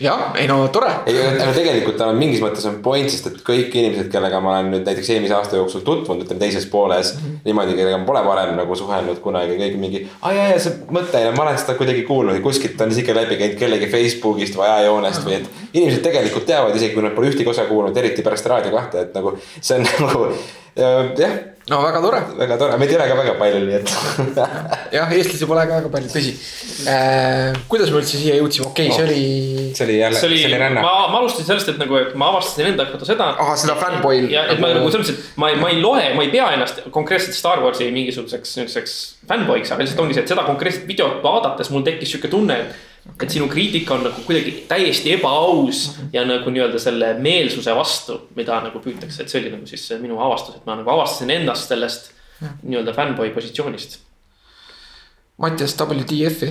jah, 0.00 0.32
ei 0.38 0.46
no 0.48 0.58
tore. 0.74 0.90
ei, 1.06 1.16
aga 1.26 1.50
tegelikult 1.56 1.98
tal 1.98 2.12
on 2.12 2.18
mingis 2.20 2.42
mõttes 2.42 2.66
on 2.70 2.78
point, 2.84 3.08
sest 3.10 3.26
et 3.30 3.40
kõik 3.46 3.74
inimesed, 3.74 4.10
kellega 4.12 4.40
ma 4.44 4.54
olen 4.54 4.70
nüüd 4.74 4.86
näiteks 4.86 5.10
eelmise 5.14 5.34
aasta 5.36 5.58
jooksul 5.58 5.82
tutvunud, 5.86 6.24
ütleme 6.24 6.42
teises 6.42 6.68
pooles 6.70 7.14
mm. 7.14 7.24
-hmm. 7.24 7.40
niimoodi, 7.48 7.74
kellega 7.78 7.98
ma 7.98 8.08
pole 8.08 8.22
varem 8.26 8.54
nagu 8.58 8.78
suhelnud 8.78 9.20
kunagi, 9.24 9.58
kõik 9.60 9.76
mingi. 9.82 10.04
aa 10.22 10.32
jaa, 10.36 10.46
jaa, 10.52 10.62
see 10.66 10.78
mõtteaine, 10.98 11.34
ma 11.36 11.46
olen 11.46 11.58
seda 11.58 11.76
kuidagi 11.80 12.06
kuulnud, 12.08 12.40
kuskilt 12.44 12.80
on 12.80 12.94
isegi 12.94 13.14
läbi 13.14 13.40
käinud 13.42 13.58
kellegi 13.58 13.90
Facebookist 13.96 14.56
või 14.60 14.70
ajajoonest 14.70 15.26
või 15.26 15.38
et. 15.40 15.50
inimesed 15.72 16.02
tegelikult 16.06 16.46
teavad, 16.46 16.76
isegi 16.76 16.94
kui 16.94 17.02
nad 17.02 17.16
pole 17.18 17.32
ühtegi 17.32 17.50
osa 17.50 17.66
kuulnud, 17.70 17.96
eriti 17.96 18.22
pärast 18.22 18.46
Raadio 18.46 18.74
kahte, 18.74 19.06
et 19.06 19.14
nagu 19.18 19.36
see 19.60 19.78
on 19.78 19.88
nagu 20.06 20.26
jah 21.18 21.38
no 21.68 21.80
väga 21.82 22.00
tore. 22.00 22.20
väga 22.38 22.58
tore, 22.60 22.78
meid 22.80 22.92
ei 22.92 22.96
ole 22.98 23.06
ka 23.10 23.16
väga 23.18 23.34
palju, 23.40 23.60
nii 23.66 23.76
et 23.78 23.92
jah, 24.96 25.12
eestlasi 25.16 25.48
pole 25.50 25.64
ka 25.68 25.80
väga 25.80 25.92
palju, 25.92 26.10
tõsi 26.12 26.32
äh,. 26.88 27.58
kuidas 27.70 27.92
me 27.92 28.00
üldse 28.00 28.20
siia 28.20 28.38
jõudsime, 28.38 28.68
okei 28.70 28.88
okay, 28.88 28.94
oh., 28.94 28.98
see 28.98 29.06
oli. 29.06 29.68
see 29.76 29.86
oli 29.88 29.98
jälle, 30.00 30.22
see 30.22 30.30
oli 30.30 30.60
ränne. 30.64 30.82
ma, 30.84 30.94
ma 31.12 31.22
alustasin 31.22 31.50
sellest, 31.50 31.72
et 31.74 31.80
nagu, 31.82 31.98
et 32.00 32.16
ma 32.18 32.32
avastasin 32.32 32.72
enda 32.72 32.88
kohta 32.90 33.08
seda. 33.08 33.30
ahah, 33.44 33.56
seda 33.60 33.76
fanboy'l. 33.80 34.28
ja, 34.32 34.46
et 34.52 34.62
ma 34.62 34.72
nagu 34.74 34.90
selles 34.94 35.12
mõttes, 35.12 35.30
et 35.30 35.40
ma, 35.44 35.52
ma 35.60 35.72
ei 35.74 35.80
loe, 35.84 36.04
ma 36.16 36.26
ei 36.26 36.32
pea 36.34 36.50
ennast 36.56 36.84
konkreetselt 36.94 37.36
Star 37.36 37.64
Warsi 37.64 37.90
mingisuguseks 37.94 38.58
niisuguseks 38.58 38.98
fanboy'ks, 39.28 39.74
aga 39.74 39.84
lihtsalt 39.84 40.04
ongi 40.04 40.16
see, 40.16 40.24
et 40.24 40.36
seda 40.36 40.46
konkreetset 40.48 40.88
videot 40.88 41.20
vaadates 41.24 41.72
mul 41.74 41.84
tekkis 41.86 42.14
sihuke 42.14 42.32
tunne, 42.32 42.62
et 42.64 42.87
et 43.22 43.30
sinu 43.30 43.48
kriitika 43.48 43.96
on 43.96 44.04
nagu 44.06 44.22
kuidagi 44.26 44.52
täiesti 44.68 45.12
ebaaus 45.16 45.84
ja 46.12 46.24
nagu 46.28 46.50
nii-öelda 46.52 46.80
selle 46.82 47.14
meelsuse 47.22 47.74
vastu, 47.76 48.20
mida 48.36 48.60
nagu 48.64 48.82
püütakse, 48.84 49.22
et 49.22 49.32
see 49.32 49.40
oli 49.42 49.52
nagu 49.54 49.66
siis 49.66 49.86
minu 50.02 50.20
avastus, 50.22 50.58
et 50.58 50.66
ma 50.68 50.76
nagu 50.78 50.92
avastasin 50.92 51.32
ennast 51.38 51.72
sellest 51.72 52.12
nii-öelda 52.62 52.94
fännboi 52.94 53.30
positsioonist. 53.34 53.98
Mattias 55.38 55.76
WTF-i. 55.78 56.50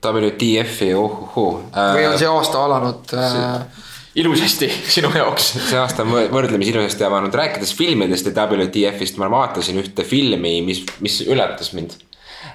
WTF-i, 0.00 0.94
ohuhuu 0.96 1.50
äh,. 1.76 1.94
või 1.94 2.06
on 2.08 2.18
see 2.18 2.28
aasta 2.30 2.62
alanud 2.64 3.12
äh, 3.12 3.82
ilusasti 4.14 4.70
sinu 4.96 5.10
jaoks? 5.14 5.50
see 5.68 5.78
aasta 5.78 6.06
on 6.06 6.14
võrdlemisi 6.32 6.72
ilusasti 6.72 7.04
avanud, 7.04 7.34
rääkides 7.36 7.74
filmidest 7.76 8.30
ja 8.30 8.46
WTF-ist, 8.46 9.20
ma 9.20 9.28
vaatasin 9.30 9.80
ühte 9.82 10.06
filmi, 10.08 10.60
mis, 10.64 10.84
mis 11.04 11.20
üllatas 11.26 11.74
mind 11.76 11.98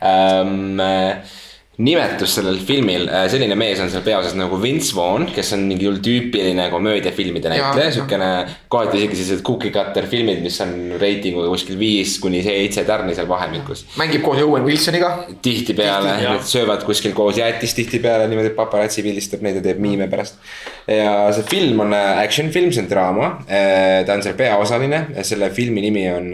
ähm, 0.01 0.81
äh, 0.81 1.35
nimetus 1.77 2.37
sellel 2.37 2.57
filmil, 2.63 3.09
äh, 3.09 3.25
selline 3.31 3.55
mees 3.59 3.79
on 3.83 3.89
seal 3.91 4.03
peaosas 4.05 4.35
nagu 4.37 4.55
Vince 4.61 4.95
Vaughn, 4.95 5.27
kes 5.35 5.51
on 5.57 5.65
mingi 5.67 5.89
tüüpiline 6.05 6.69
komöödiafilmide 6.71 7.51
näitleja, 7.51 7.91
siukene. 7.97 8.29
kohati 8.71 9.01
isegi 9.01 9.17
sellised 9.19 9.43
cookie 9.45 9.71
cutter 9.75 10.07
filmid, 10.07 10.39
mis 10.43 10.59
on 10.63 10.95
reitinguga 11.01 11.49
kuskil 11.51 11.79
viis 11.79 12.15
kuni 12.23 12.39
seitse 12.45 12.85
tärni 12.87 13.15
seal 13.17 13.27
vahemikus. 13.27 13.85
mängib 13.99 14.23
koos 14.23 14.39
Owen 14.43 14.63
Wilsoniga. 14.67 15.11
tihtipeale 15.41 16.15
Tihti, 16.21 16.51
söövad 16.53 16.85
kuskil 16.87 17.15
koos 17.17 17.37
jäätist 17.41 17.75
tihtipeale 17.75 18.29
niimoodi, 18.31 18.53
et 18.53 18.55
paparatsi 18.55 19.03
pildistab 19.03 19.43
neid 19.43 19.59
ja 19.59 19.65
teeb 19.65 19.81
miime 19.83 20.07
pärast. 20.11 20.39
ja 20.87 21.27
see 21.35 21.43
film 21.49 21.83
on 21.83 21.93
äh, 21.93 22.23
action 22.23 22.53
film, 22.55 22.71
see 22.71 22.85
on 22.85 22.89
draama. 22.91 23.33
Äh, 23.49 24.05
ta 24.07 24.15
on 24.15 24.23
seal 24.23 24.39
peaosaline, 24.39 25.01
selle 25.27 25.51
filmi 25.51 25.83
nimi 25.83 26.07
on 26.13 26.31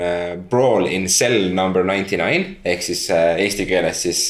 Brawl 0.50 0.86
in 0.86 1.10
cell 1.10 1.50
number 1.56 1.84
ninety 1.88 2.18
nine 2.22 2.62
ehk 2.66 2.86
siis 2.86 3.08
eesti 3.12 3.66
keeles 3.66 4.06
siis 4.06 4.22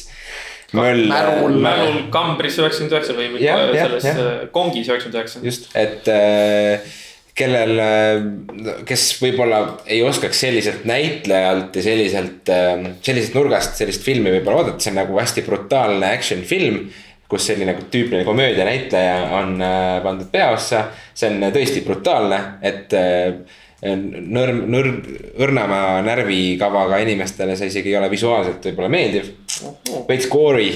möll. 0.78 1.06
mälul, 1.12 1.60
mälul 1.64 2.02
kambris 2.14 2.58
üheksakümmend 2.60 2.96
üheksa 2.96 3.16
või, 3.18 3.30
ja, 3.44 3.60
selles 3.76 4.08
ja, 4.08 4.16
ja. 4.18 4.34
kongis 4.56 4.90
üheksakümmend 4.90 5.20
üheksa. 5.20 5.44
just, 5.46 5.70
et 5.78 6.10
äh, 6.12 6.98
kellel, 7.38 7.74
äh, 7.84 8.74
kes 8.88 9.06
võib-olla 9.22 9.62
ei 9.86 10.02
oskaks 10.06 10.44
selliselt 10.46 10.84
näitlejalt 10.90 11.80
ja 11.80 11.86
selliselt, 11.86 12.52
äh, 12.52 12.90
sellisest 13.04 13.38
nurgast 13.38 13.80
sellist 13.82 14.06
filmi 14.08 14.34
võib-olla 14.38 14.66
oodata, 14.66 14.84
see 14.84 14.94
on 14.94 15.02
nagu 15.04 15.22
hästi 15.22 15.46
brutaalne 15.48 16.12
action 16.18 16.44
film 16.48 16.86
kus 17.32 17.46
selline 17.48 17.72
nagu 17.72 17.86
tüüpiline 17.88 18.26
komöödia 18.28 18.66
näitleja 18.68 19.22
on 19.38 19.54
pandud 20.04 20.28
peaossa. 20.34 20.90
see 21.16 21.30
on 21.32 21.46
tõesti 21.56 21.80
brutaalne, 21.86 22.40
et 22.60 22.92
nõrm, 23.82 24.64
nõrm, 24.70 24.98
õrnema 25.42 25.82
närvikavaga 26.06 27.02
inimestele 27.02 27.56
see 27.58 27.72
isegi 27.72 27.94
ei 27.94 28.00
ole 28.00 28.10
visuaalselt 28.12 28.66
võib-olla 28.70 28.92
meeldiv. 28.94 29.32
veits 30.08 30.30
gory. 30.30 30.72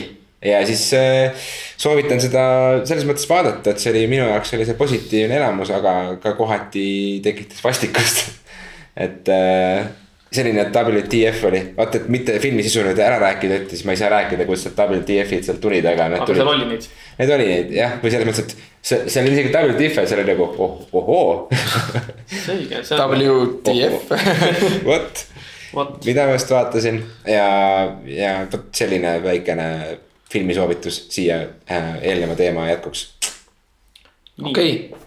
Ja 0.45 0.59
siis 0.67 0.87
äh, 0.93 1.45
soovitan 1.77 2.19
seda 2.21 2.45
selles 2.85 3.05
mõttes 3.07 3.25
vaadata, 3.29 3.71
et 3.71 3.81
see 3.81 3.93
oli 3.93 4.05
minu 4.11 4.27
jaoks 4.27 4.53
oli 4.53 4.65
see 4.67 4.77
positiivne 4.77 5.39
elamus, 5.39 5.71
aga 5.73 6.17
ka 6.21 6.35
kohati 6.37 6.87
tekitas 7.25 7.63
vastikust. 7.65 8.25
Et 9.05 9.27
äh, 9.27 9.87
selline 10.35 10.67
WTF 10.69 11.47
oli, 11.49 11.61
vaata, 11.77 12.01
et 12.01 12.07
mitte 12.11 12.37
filmi 12.43 12.63
sisu 12.65 12.83
nüüd 12.85 12.99
ära 13.01 13.17
rääkida, 13.21 13.61
et 13.61 13.73
siis 13.73 13.83
ma 13.87 13.95
ei 13.95 13.99
saa 13.99 14.11
rääkida, 14.13 14.47
kuidas 14.47 14.65
need 14.67 14.79
WTF-id 14.79 15.47
sealt 15.47 15.61
tulid, 15.63 15.85
aga. 15.89 16.09
aga 16.11 16.27
tulid, 16.27 16.41
seal 16.41 16.51
oli 16.53 16.69
neid? 16.71 16.87
Need 17.19 17.35
oli 17.37 17.47
neid 17.49 17.75
jah, 17.75 17.95
või 18.01 18.13
selles 18.13 18.29
mõttes, 18.29 18.45
et 18.45 18.55
see, 18.91 19.05
seal 19.13 19.29
oli 19.29 19.37
isegi 19.37 19.53
WTF-e, 19.53 20.07
seal 20.11 20.23
oli 20.23 20.33
nagu 20.33 20.49
oh, 20.65 20.75
ohoo. 21.01 21.29
selge. 22.45 22.83
WTF. 22.83 24.11
vot, 24.89 25.25
mida 26.05 26.27
ma 26.27 26.35
just 26.35 26.51
vaatasin 26.51 27.01
ja, 27.27 27.47
ja 28.07 28.35
vot 28.51 28.69
selline 28.75 29.17
väikene 29.23 29.69
filmisoovitus 30.31 31.05
siia 31.09 31.41
äh, 31.71 31.95
eelneva 32.01 32.35
teema 32.35 32.69
jätkuks. 32.69 33.07
okei 34.43 34.89
okay. 34.91 35.05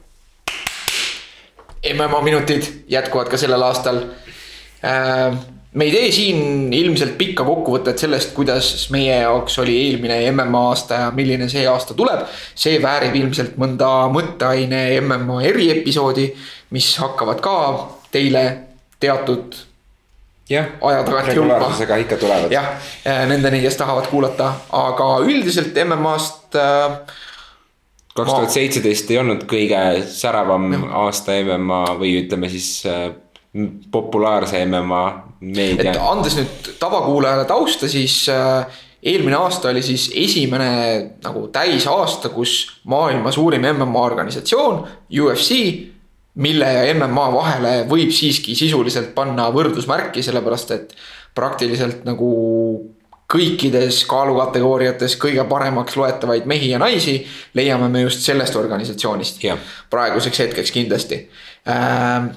MMA 1.94 2.20
minutid 2.20 2.62
jätkuvad 2.88 3.28
ka 3.28 3.36
sellel 3.36 3.62
aastal 3.62 4.02
me 4.82 5.84
ei 5.84 5.90
tee 5.92 6.12
siin 6.12 6.72
ilmselt 6.72 7.16
pikka 7.18 7.44
kokkuvõtet 7.44 7.98
sellest, 7.98 8.32
kuidas 8.34 8.88
meie 8.94 9.20
jaoks 9.20 9.58
oli 9.62 9.76
eelmine 9.84 10.20
MMA 10.32 10.62
aasta 10.70 11.02
ja 11.02 11.10
milline 11.14 11.48
see 11.50 11.66
aasta 11.68 11.94
tuleb. 11.94 12.24
see 12.54 12.80
väärib 12.82 13.16
ilmselt 13.20 13.58
mõnda 13.60 13.90
mõtteaine 14.14 14.82
MMA 15.00 15.42
eriepisoodi, 15.52 16.28
mis 16.70 16.90
hakkavad 17.02 17.42
ka 17.44 17.56
teile 18.12 18.44
teatud 19.00 19.56
jah, 20.50 20.72
aja 20.80 21.04
tagant 21.06 21.32
jõudma. 21.36 22.00
ikka 22.00 22.16
tulevad. 22.16 22.52
jah, 22.52 22.74
äh, 23.06 23.24
nendeni, 23.28 23.62
kes 23.62 23.76
tahavad 23.76 24.08
kuulata, 24.10 24.52
aga 24.72 25.08
üldiselt 25.26 25.76
MMA-st 25.84 26.58
äh, 26.58 26.98
kaks 28.18 28.32
tuhat 28.32 28.50
seitseteist 28.50 29.10
ei 29.12 29.20
olnud 29.20 29.44
kõige 29.50 29.80
säravam 30.10 30.72
ja. 30.72 30.82
aasta 31.04 31.36
MMA 31.44 31.84
või 32.00 32.16
ütleme 32.24 32.50
siis 32.50 32.80
populaarse 33.90 34.60
MMA 34.66 35.04
meedia. 35.40 35.92
et 35.92 36.00
andes 36.00 36.36
nüüd 36.36 36.72
tavakuulajale 36.80 37.46
tausta, 37.48 37.88
siis 37.88 38.26
äh, 38.32 38.80
eelmine 39.02 39.38
aasta 39.38 39.70
oli 39.70 39.82
siis 39.82 40.10
esimene 40.14 40.70
nagu 41.24 41.46
täisaasta, 41.52 42.28
kus 42.34 42.80
maailma 42.84 43.32
suurim 43.32 43.64
MMA 43.72 44.02
organisatsioon, 44.10 44.82
UFC, 45.20 45.60
mille 46.38 46.72
ja 46.72 46.94
MMA 46.94 47.26
vahele 47.34 47.72
võib 47.88 48.12
siiski 48.14 48.54
sisuliselt 48.58 49.14
panna 49.14 49.48
võrdusmärki, 49.54 50.22
sellepärast 50.22 50.74
et 50.76 50.94
praktiliselt 51.34 52.04
nagu 52.06 52.28
kõikides 53.28 54.04
kaalukategooriates 54.08 55.18
kõige 55.20 55.44
paremaks 55.48 55.96
loetavaid 56.00 56.46
mehi 56.48 56.70
ja 56.72 56.78
naisi 56.80 57.18
leiame 57.58 57.90
me 57.92 58.06
just 58.06 58.24
sellest 58.24 58.56
organisatsioonist. 58.56 59.42
praeguseks 59.90 60.38
hetkeks 60.38 60.72
kindlasti 60.72 61.20
äh, 61.68 62.28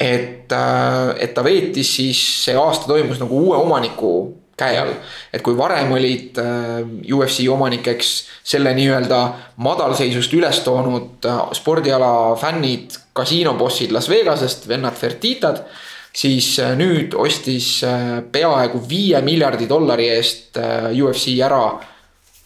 et, 0.00 0.52
äh, 0.52 1.14
et 1.20 1.34
ta 1.34 1.44
veetis 1.44 1.96
siis, 1.96 2.20
see 2.46 2.56
aasta 2.56 2.88
toimus 2.88 3.20
nagu 3.20 3.42
uue 3.44 3.58
omaniku 3.60 4.14
käe 4.60 4.78
all. 4.80 4.94
et 5.32 5.42
kui 5.44 5.56
varem 5.56 5.92
olid 5.92 6.40
äh, 6.40 6.80
UFC 7.12 7.44
omanikeks 7.52 8.14
selle 8.52 8.72
nii-öelda 8.76 9.20
madalseisust 9.64 10.32
üles 10.36 10.62
toonud 10.64 11.28
äh, 11.28 11.44
spordiala 11.56 12.34
fännid, 12.40 12.96
kasiinobossid 13.12 13.92
Las 13.92 14.08
Vegasest, 14.08 14.68
vennad 14.68 14.96
Fertitad. 14.96 15.64
siis 16.12 16.56
nüüd 16.74 17.12
ostis 17.14 17.84
peaaegu 18.32 18.80
viie 18.88 19.20
miljardi 19.22 19.68
dollari 19.70 20.08
eest 20.10 20.56
UFC 20.90 21.36
ära 21.38 21.62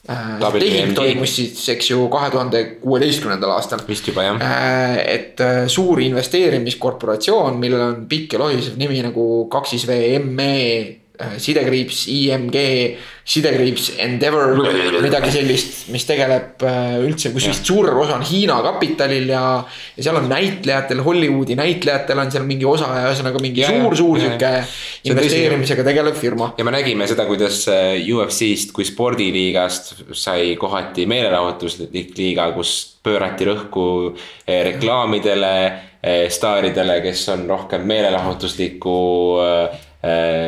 tehing 0.04 0.92
toimus 0.96 1.36
siis, 1.36 1.62
eks 1.72 1.90
ju, 1.90 2.08
kahe 2.12 2.30
tuhande 2.34 2.64
kuueteistkümnendal 2.82 3.54
aastal. 3.56 3.84
vist 3.88 4.08
juba 4.08 4.26
jah. 4.26 4.42
Äh, 4.42 4.98
et 5.14 5.40
äh, 5.40 5.62
suur 5.68 6.02
investeerimiskorporatsioon, 6.04 7.56
millel 7.60 7.86
on 7.88 8.04
pikk 8.10 8.36
ja 8.36 8.44
lohisev 8.44 8.76
nimi 8.80 9.00
nagu 9.04 9.48
kaksis 9.52 9.88
V 9.88 10.02
M 10.20 10.44
E 10.44 10.60
Äh, 11.14 11.36
sidekriips 11.38 12.08
IMG, 12.10 12.56
sidekriips 13.24 13.86
Endeavor, 14.04 14.58
midagi 15.00 15.30
sellist, 15.32 15.86
mis 15.94 16.04
tegeleb 16.04 16.60
äh, 16.68 16.96
üldse, 17.04 17.30
kus 17.32 17.48
vist 17.48 17.64
suur 17.64 17.88
osa 17.92 18.18
on 18.18 18.24
Hiina 18.28 18.58
kapitalil 18.64 19.30
ja. 19.32 19.44
ja 19.96 20.04
seal 20.04 20.18
on 20.20 20.28
näitlejatel, 20.28 21.00
Hollywoodi 21.04 21.56
näitlejatel 21.58 22.20
on 22.20 22.32
seal 22.34 22.44
mingi 22.48 22.68
osa 22.68 22.90
ja 22.98 23.06
ühesõnaga 23.08 23.40
mingi 23.42 23.64
suur-suur 23.64 24.20
sihuke 24.20 24.52
investeerimisega 25.08 25.86
tegelev 25.88 26.20
firma. 26.20 26.50
ja 26.58 26.68
me 26.68 26.74
nägime 26.76 27.08
seda, 27.10 27.24
kuidas 27.30 27.64
äh, 27.72 27.96
UFC-st 28.04 28.74
kui 28.76 28.84
spordiliigast 28.88 29.94
sai 30.12 30.52
kohati 30.60 31.08
meelelahutuslik 31.08 32.12
liiga, 32.18 32.50
kus 32.56 32.76
pöörati 33.04 33.44
rõhku 33.44 33.86
reklaamidele, 34.48 35.56
staaridele, 36.32 36.94
kes 37.04 37.26
on 37.34 37.42
rohkem 37.50 37.84
meelelahutusliku 37.88 38.94
Äh, 39.44 39.78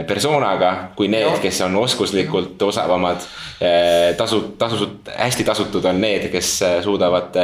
persoonaga 0.07 0.73
kui 0.97 1.09
need, 1.09 1.39
kes 1.41 1.61
on 1.65 1.77
oskuslikult 1.81 2.63
osavamad. 2.63 3.25
Äh, 3.57 4.15
tasu, 4.19 4.43
tasusud, 4.59 5.09
hästi 5.17 5.45
tasutud 5.45 5.85
on 5.89 6.01
need, 6.01 6.27
kes 6.33 6.51
äh, 6.63 6.75
suudavad 6.85 7.39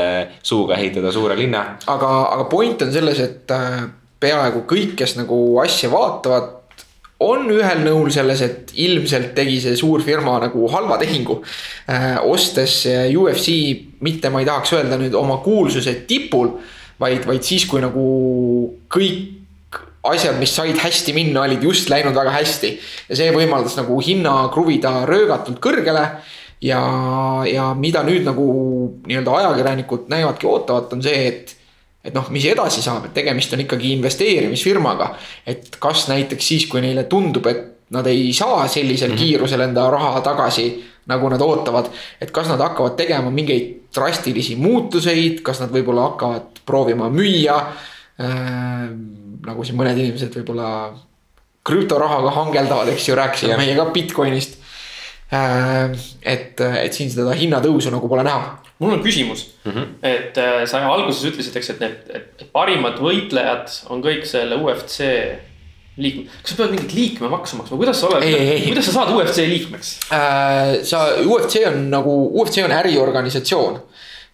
suuga 0.44 0.76
ehitada 0.76 1.12
suure 1.12 1.36
linna. 1.38 1.78
aga, 1.86 2.10
aga 2.34 2.44
point 2.52 2.82
on 2.84 2.92
selles, 2.92 3.20
et 3.20 3.54
peaaegu 4.20 4.66
kõik, 4.68 4.92
kes 4.98 5.16
nagu 5.22 5.38
asja 5.62 5.88
vaatavad 5.92 6.58
on 7.22 7.46
ühel 7.54 7.84
nõul 7.86 8.10
selles, 8.12 8.42
et 8.44 8.72
ilmselt 8.82 9.32
tegi 9.36 9.60
see 9.62 9.76
suur 9.78 10.02
firma 10.04 10.36
nagu 10.42 10.66
halva 10.72 10.98
tehingu 11.00 11.38
äh,. 11.88 12.18
ostes 12.26 12.82
UFC, 12.88 13.54
mitte 14.04 14.30
ma 14.30 14.42
ei 14.42 14.48
tahaks 14.48 14.74
öelda 14.76 14.98
nüüd 15.00 15.14
oma 15.16 15.38
kuulsuse 15.44 16.02
tipul, 16.08 16.56
vaid, 17.00 17.24
vaid 17.28 17.46
siis, 17.46 17.64
kui 17.70 17.80
nagu 17.80 18.08
kõik 18.92 19.41
asjad, 20.02 20.38
mis 20.38 20.54
said 20.54 20.78
hästi 20.82 21.14
minna, 21.14 21.44
olid 21.46 21.62
just 21.62 21.90
läinud 21.90 22.14
väga 22.16 22.34
hästi. 22.34 22.72
ja 23.08 23.18
see 23.18 23.32
võimaldas 23.34 23.76
nagu 23.78 23.98
hinna 24.02 24.48
kruvida 24.54 25.02
röögatult 25.08 25.60
kõrgele. 25.62 26.06
ja, 26.62 26.82
ja 27.46 27.72
mida 27.74 28.02
nüüd 28.06 28.26
nagu 28.26 28.46
nii-öelda 29.06 29.36
ajakirjanikud 29.40 30.08
näevadki 30.12 30.46
ootavat, 30.46 30.92
on 30.92 31.02
see, 31.02 31.26
et. 31.28 31.56
et 32.04 32.14
noh, 32.14 32.26
mis 32.34 32.44
edasi 32.50 32.82
saab, 32.82 33.06
et 33.06 33.14
tegemist 33.14 33.52
on 33.54 33.62
ikkagi 33.62 33.92
investeerimisfirmaga. 33.98 35.12
et 35.46 35.76
kas 35.78 36.08
näiteks 36.10 36.48
siis, 36.48 36.66
kui 36.66 36.82
neile 36.82 37.04
tundub, 37.04 37.46
et 37.46 37.68
nad 37.92 38.06
ei 38.06 38.32
saa 38.32 38.66
sellisel 38.68 39.10
mm 39.10 39.14
-hmm. 39.14 39.18
kiirusel 39.18 39.60
enda 39.60 39.90
raha 39.90 40.20
tagasi 40.20 40.84
nagu 41.06 41.28
nad 41.28 41.40
ootavad. 41.40 41.90
et 42.20 42.30
kas 42.30 42.48
nad 42.48 42.58
hakkavad 42.58 42.96
tegema 42.96 43.30
mingeid 43.30 43.82
drastilisi 43.94 44.56
muutuseid, 44.56 45.42
kas 45.42 45.60
nad 45.60 45.70
võib-olla 45.70 46.10
hakkavad 46.10 46.62
proovima 46.66 47.08
müüa 47.08 47.56
äh, 48.20 48.88
nagu 49.46 49.64
siin 49.66 49.78
mõned 49.78 49.98
inimesed 49.98 50.34
võib-olla 50.38 50.68
krüptorahaga 51.66 52.32
hangeldavad, 52.38 52.90
eks 52.92 53.08
ju, 53.08 53.16
rääkisime 53.18 53.58
meie 53.60 53.76
ka 53.78 53.86
Bitcoinist. 53.94 54.58
Äh, 55.32 55.94
et, 56.28 56.60
et 56.60 56.92
siin 56.92 57.08
seda 57.08 57.32
hinnatõusu 57.38 57.92
nagu 57.94 58.08
pole 58.10 58.24
näha. 58.26 58.58
mul 58.82 58.96
on 58.98 59.00
küsimus 59.00 59.46
mm, 59.64 59.70
-hmm. 59.72 59.86
et 60.02 60.38
äh, 60.38 60.66
sa 60.66 60.82
alguses 60.90 61.22
ütlesid, 61.24 61.56
eks, 61.56 61.70
et 61.70 61.80
need, 61.80 62.10
et 62.12 62.42
parimad 62.52 62.98
võitlejad 63.00 63.70
on 63.94 64.02
kõik 64.04 64.26
selle 64.28 64.58
UFC 64.60 65.06
liikmed, 65.96 66.28
kas 66.42 66.52
sa 66.52 66.58
pead 66.58 66.74
mingit 66.74 66.92
liikmemaksu 66.96 67.56
maksma, 67.56 67.76
kuidas 67.76 68.00
sa 68.00 68.10
oled, 68.10 68.26
kuidas 68.66 68.90
sa 68.90 68.92
saad 68.92 69.14
UFC 69.14 69.46
liikmeks 69.48 69.94
äh,? 70.12 70.82
sa, 70.84 71.00
UFC 71.24 71.64
on 71.70 71.90
nagu, 71.92 72.14
UFC 72.42 72.64
on 72.64 72.72
äriorganisatsioon 72.72 73.80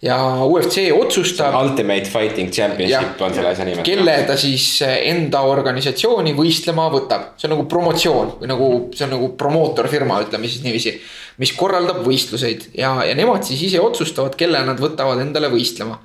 ja 0.01 0.17
UFC 0.45 0.85
otsustab. 0.95 1.55
Ultimate 1.59 2.07
Fighting 2.07 2.51
Championship 2.51 3.19
ja, 3.19 3.25
on 3.25 3.33
selle 3.35 3.51
asja 3.51 3.65
nimi. 3.67 3.83
kelle 3.83 4.15
ta 4.27 4.37
siis 4.39 4.67
enda 4.85 5.41
organisatsiooni 5.49 6.33
võistlema 6.37 6.87
võtab, 6.93 7.33
see 7.39 7.49
on 7.49 7.55
nagu 7.57 7.67
promotsioon 7.71 8.31
või 8.39 8.51
nagu 8.51 8.69
see 8.95 9.07
on 9.07 9.13
nagu 9.17 9.33
promootorfirma, 9.39 10.21
ütleme 10.27 10.47
siis 10.47 10.63
niiviisi. 10.63 10.95
mis 11.43 11.51
korraldab 11.55 12.01
võistluseid 12.07 12.71
ja, 12.79 12.95
ja 13.07 13.15
nemad 13.15 13.43
siis 13.47 13.67
ise 13.67 13.83
otsustavad, 13.83 14.39
kelle 14.39 14.63
nad 14.65 14.79
võtavad 14.79 15.21
endale 15.23 15.51
võistlema 15.51 15.99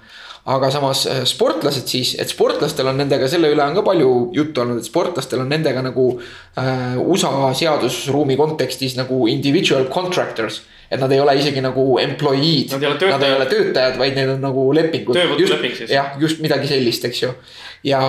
aga 0.44 0.70
samas 0.70 1.07
äh, 1.09 1.22
sportlased 1.24 1.88
siis, 1.88 2.14
et 2.20 2.28
sportlastel 2.28 2.88
on 2.90 2.98
nendega, 3.00 3.28
selle 3.30 3.48
üle 3.54 3.64
on 3.64 3.76
ka 3.78 3.85
palju 3.87 4.11
juttu 4.37 4.61
olnud, 4.61 4.83
et 4.83 4.88
sportlastel 4.88 5.40
on 5.40 5.48
nendega 5.48 5.83
nagu 5.85 6.11
äh, 6.61 6.98
USA 7.00 7.50
seadusruumi 7.57 8.37
kontekstis 8.37 8.98
nagu 9.00 9.24
individual 9.33 9.88
contractors 9.92 10.62
et 10.94 11.00
nad 11.00 11.12
ei 11.12 11.20
ole 11.20 11.35
isegi 11.40 11.62
nagu 11.64 11.85
employee'd. 11.98 12.74
Nad 12.74 12.83
ei 12.85 12.88
ole 12.88 12.98
töötajad, 13.00 13.14
nad 13.16 13.26
ei 13.26 13.37
ole 13.37 13.46
töötajad, 13.50 13.96
vaid 13.98 14.18
need 14.18 14.33
on 14.35 14.42
nagu 14.44 14.66
lepingud. 14.76 15.16
töövõtuleping 15.16 15.78
siis. 15.78 15.94
jah, 15.94 16.12
just 16.20 16.42
midagi 16.44 16.70
sellist, 16.70 17.07
eks 17.09 17.22
ju. 17.22 17.33
ja, 17.88 18.02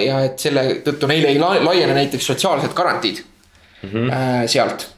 ja 0.00 0.22
et 0.28 0.40
selle 0.40 0.64
tõttu 0.86 1.10
neile 1.10 1.30
ei 1.34 1.40
laiene 1.40 1.96
näiteks 2.00 2.32
sotsiaalsed 2.32 2.74
garantiid 2.76 3.20
mm 3.82 3.90
-hmm. 3.90 4.12
äh, 4.16 4.46
sealt. 4.50 4.88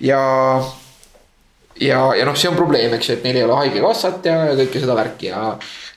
ja, 0.00 0.22
ja, 1.80 2.00
ja 2.18 2.26
noh, 2.26 2.36
see 2.38 2.50
on 2.50 2.58
probleem, 2.58 2.94
eks 2.96 3.10
ju, 3.10 3.16
et 3.18 3.26
neil 3.26 3.40
ei 3.40 3.46
ole 3.46 3.58
haigekassat 3.62 4.28
ja, 4.28 4.36
ja 4.50 4.58
kõike 4.58 4.82
seda 4.82 4.96
värki 4.98 5.30
ja. 5.30 5.46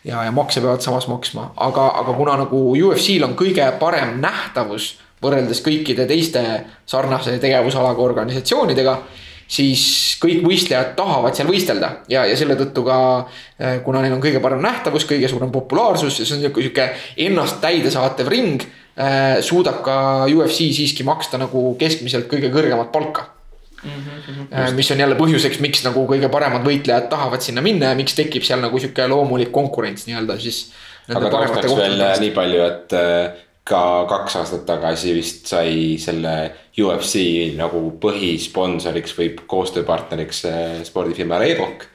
ja, 0.08 0.24
ja 0.28 0.34
makse 0.36 0.64
peavad 0.64 0.86
samas 0.86 1.10
maksma, 1.12 1.52
aga, 1.68 1.92
aga 2.02 2.18
kuna 2.18 2.38
nagu 2.44 2.64
UFC-l 2.74 3.28
on 3.28 3.38
kõige 3.40 3.68
parem 3.82 4.18
nähtavus 4.24 4.96
võrreldes 5.24 5.64
kõikide 5.66 6.06
teiste 6.10 6.44
sarnase 6.90 7.38
tegevusalaga 7.42 8.04
organisatsioonidega 8.06 8.98
siis 9.48 9.84
kõik 10.22 10.44
võistlejad 10.46 10.92
tahavad 10.98 11.38
seal 11.38 11.48
võistelda 11.50 11.92
ja, 12.12 12.26
ja 12.28 12.36
selle 12.38 12.58
tõttu 12.60 12.84
ka. 12.88 12.98
Äh, 13.58 13.80
kuna 13.86 14.04
neil 14.04 14.18
on 14.18 14.24
kõige 14.24 14.42
parem 14.44 14.60
nähtavus, 14.64 15.08
kõige 15.08 15.30
suurem 15.32 15.54
populaarsus 15.54 16.20
ja 16.20 16.28
see 16.28 16.36
on 16.38 16.44
sihuke, 16.44 16.66
sihuke 16.66 16.90
ennast 17.28 17.62
täidesaatev 17.64 18.30
ring. 18.34 18.68
Äh, 18.98 19.40
suudab 19.46 19.80
ka 19.86 19.98
UFC 20.28 20.68
siiski 20.76 21.08
maksta 21.08 21.40
nagu 21.42 21.70
keskmiselt 21.80 22.28
kõige 22.32 22.52
kõrgemat 22.54 22.92
palka 22.92 23.37
Mm 23.84 23.90
-hmm, 24.04 24.74
mis 24.74 24.92
on 24.92 25.00
jälle 25.00 25.16
põhjuseks, 25.16 25.60
miks 25.62 25.84
nagu 25.86 26.06
kõige 26.10 26.30
paremad 26.34 26.64
võitlejad 26.66 27.10
tahavad 27.10 27.42
sinna 27.42 27.62
minna 27.62 27.92
ja 27.92 27.96
miks 27.96 28.16
tekib 28.18 28.44
seal 28.44 28.62
nagu 28.62 28.80
sihuke 28.80 29.08
loomulik 29.08 29.52
konkurents 29.52 30.08
nii-öelda 30.08 30.40
siis. 30.40 30.72
aga 31.16 31.30
taustaks 31.30 31.76
veel 31.76 32.02
nii 32.20 32.32
palju, 32.32 32.64
et 32.66 32.96
ka 33.64 33.82
kaks 34.10 34.36
aastat 34.36 34.66
tagasi 34.66 35.14
vist 35.14 35.48
sai 35.48 35.98
selle 36.00 36.52
UFC 36.80 37.22
nagu 37.58 37.92
põhisponsoriks 38.02 39.14
või 39.20 39.30
koostööpartneriks 39.46 40.44
spordifirma 40.84 41.38
Reebok. 41.38 41.86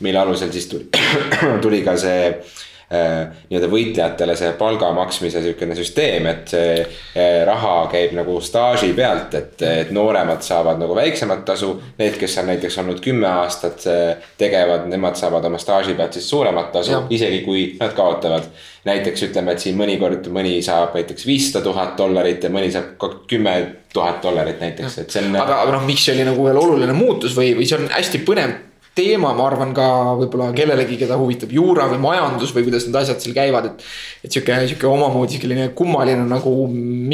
mille 0.00 0.18
alusel 0.18 0.52
siis 0.52 0.66
tuli, 0.66 0.88
tuli 1.64 1.82
ka 1.82 1.96
see 1.96 2.34
Äh, 2.34 2.69
nii-öelda 2.90 3.68
võitlejatele 3.70 4.34
see 4.34 4.50
palga 4.58 4.88
maksmise 4.94 5.38
sihukene 5.44 5.76
süsteem, 5.78 6.24
et 6.26 6.50
see 6.50 6.72
äh, 6.82 7.42
raha 7.46 7.84
käib 7.92 8.16
nagu 8.18 8.34
staaži 8.42 8.90
pealt, 8.96 9.34
et, 9.38 9.62
et 9.62 9.92
nooremad 9.94 10.42
saavad 10.42 10.80
nagu 10.82 10.96
väiksemat 10.98 11.44
tasu. 11.46 11.76
Need, 12.00 12.16
kes 12.18 12.34
on 12.42 12.50
näiteks 12.50 12.80
olnud 12.82 12.98
kümme 13.04 13.28
aastat 13.30 13.86
äh, 13.86 14.24
tegevad, 14.40 14.88
nemad 14.90 15.18
saavad 15.20 15.46
oma 15.46 15.60
staaži 15.62 15.94
pealt 15.98 16.18
siis 16.18 16.26
suuremat 16.32 16.72
tasu, 16.74 17.04
isegi 17.14 17.44
kui 17.46 17.68
nad 17.78 17.94
kaotavad. 17.94 18.50
näiteks 18.80 19.22
ütleme, 19.26 19.52
et 19.52 19.60
siin 19.60 19.76
mõnikord 19.76 20.24
mõni 20.32 20.54
saab 20.64 20.94
näiteks 20.96 21.26
viissada 21.28 21.60
tuhat 21.64 21.98
dollarit 21.98 22.42
ja 22.42 22.48
mõni 22.50 22.70
saab 22.72 22.96
kümme 23.28 23.52
tuhat 23.92 24.22
dollarit 24.22 24.60
näiteks, 24.60 24.98
et 25.02 25.12
see 25.12 25.22
on. 25.26 25.36
aga, 25.36 25.60
aga 25.66 25.76
noh, 25.76 25.84
miks 25.84 26.06
see 26.08 26.16
oli 26.16 26.24
nagu 26.24 26.46
veel 26.48 26.58
oluline 26.58 26.96
muutus 26.96 27.36
või, 27.36 27.52
või 27.58 27.68
see 27.68 27.76
on 27.76 27.90
hästi 27.92 28.22
põnev 28.24 28.56
teema, 29.00 29.32
ma 29.36 29.46
arvan 29.48 29.72
ka 29.76 29.86
võib-olla 30.20 30.50
kellelegi, 30.56 30.98
keda 31.00 31.18
huvitab 31.20 31.52
juura 31.54 31.88
või 31.90 32.00
majandus 32.04 32.54
või 32.56 32.66
kuidas 32.68 32.86
need 32.86 33.00
asjad 33.00 33.24
seal 33.24 33.36
käivad, 33.36 33.70
et. 33.72 33.84
et 34.24 34.36
sihuke, 34.36 34.60
sihuke 34.70 34.88
omamoodi 34.90 35.40
selline 35.40 35.70
kummaline 35.76 36.26
nagu 36.28 36.54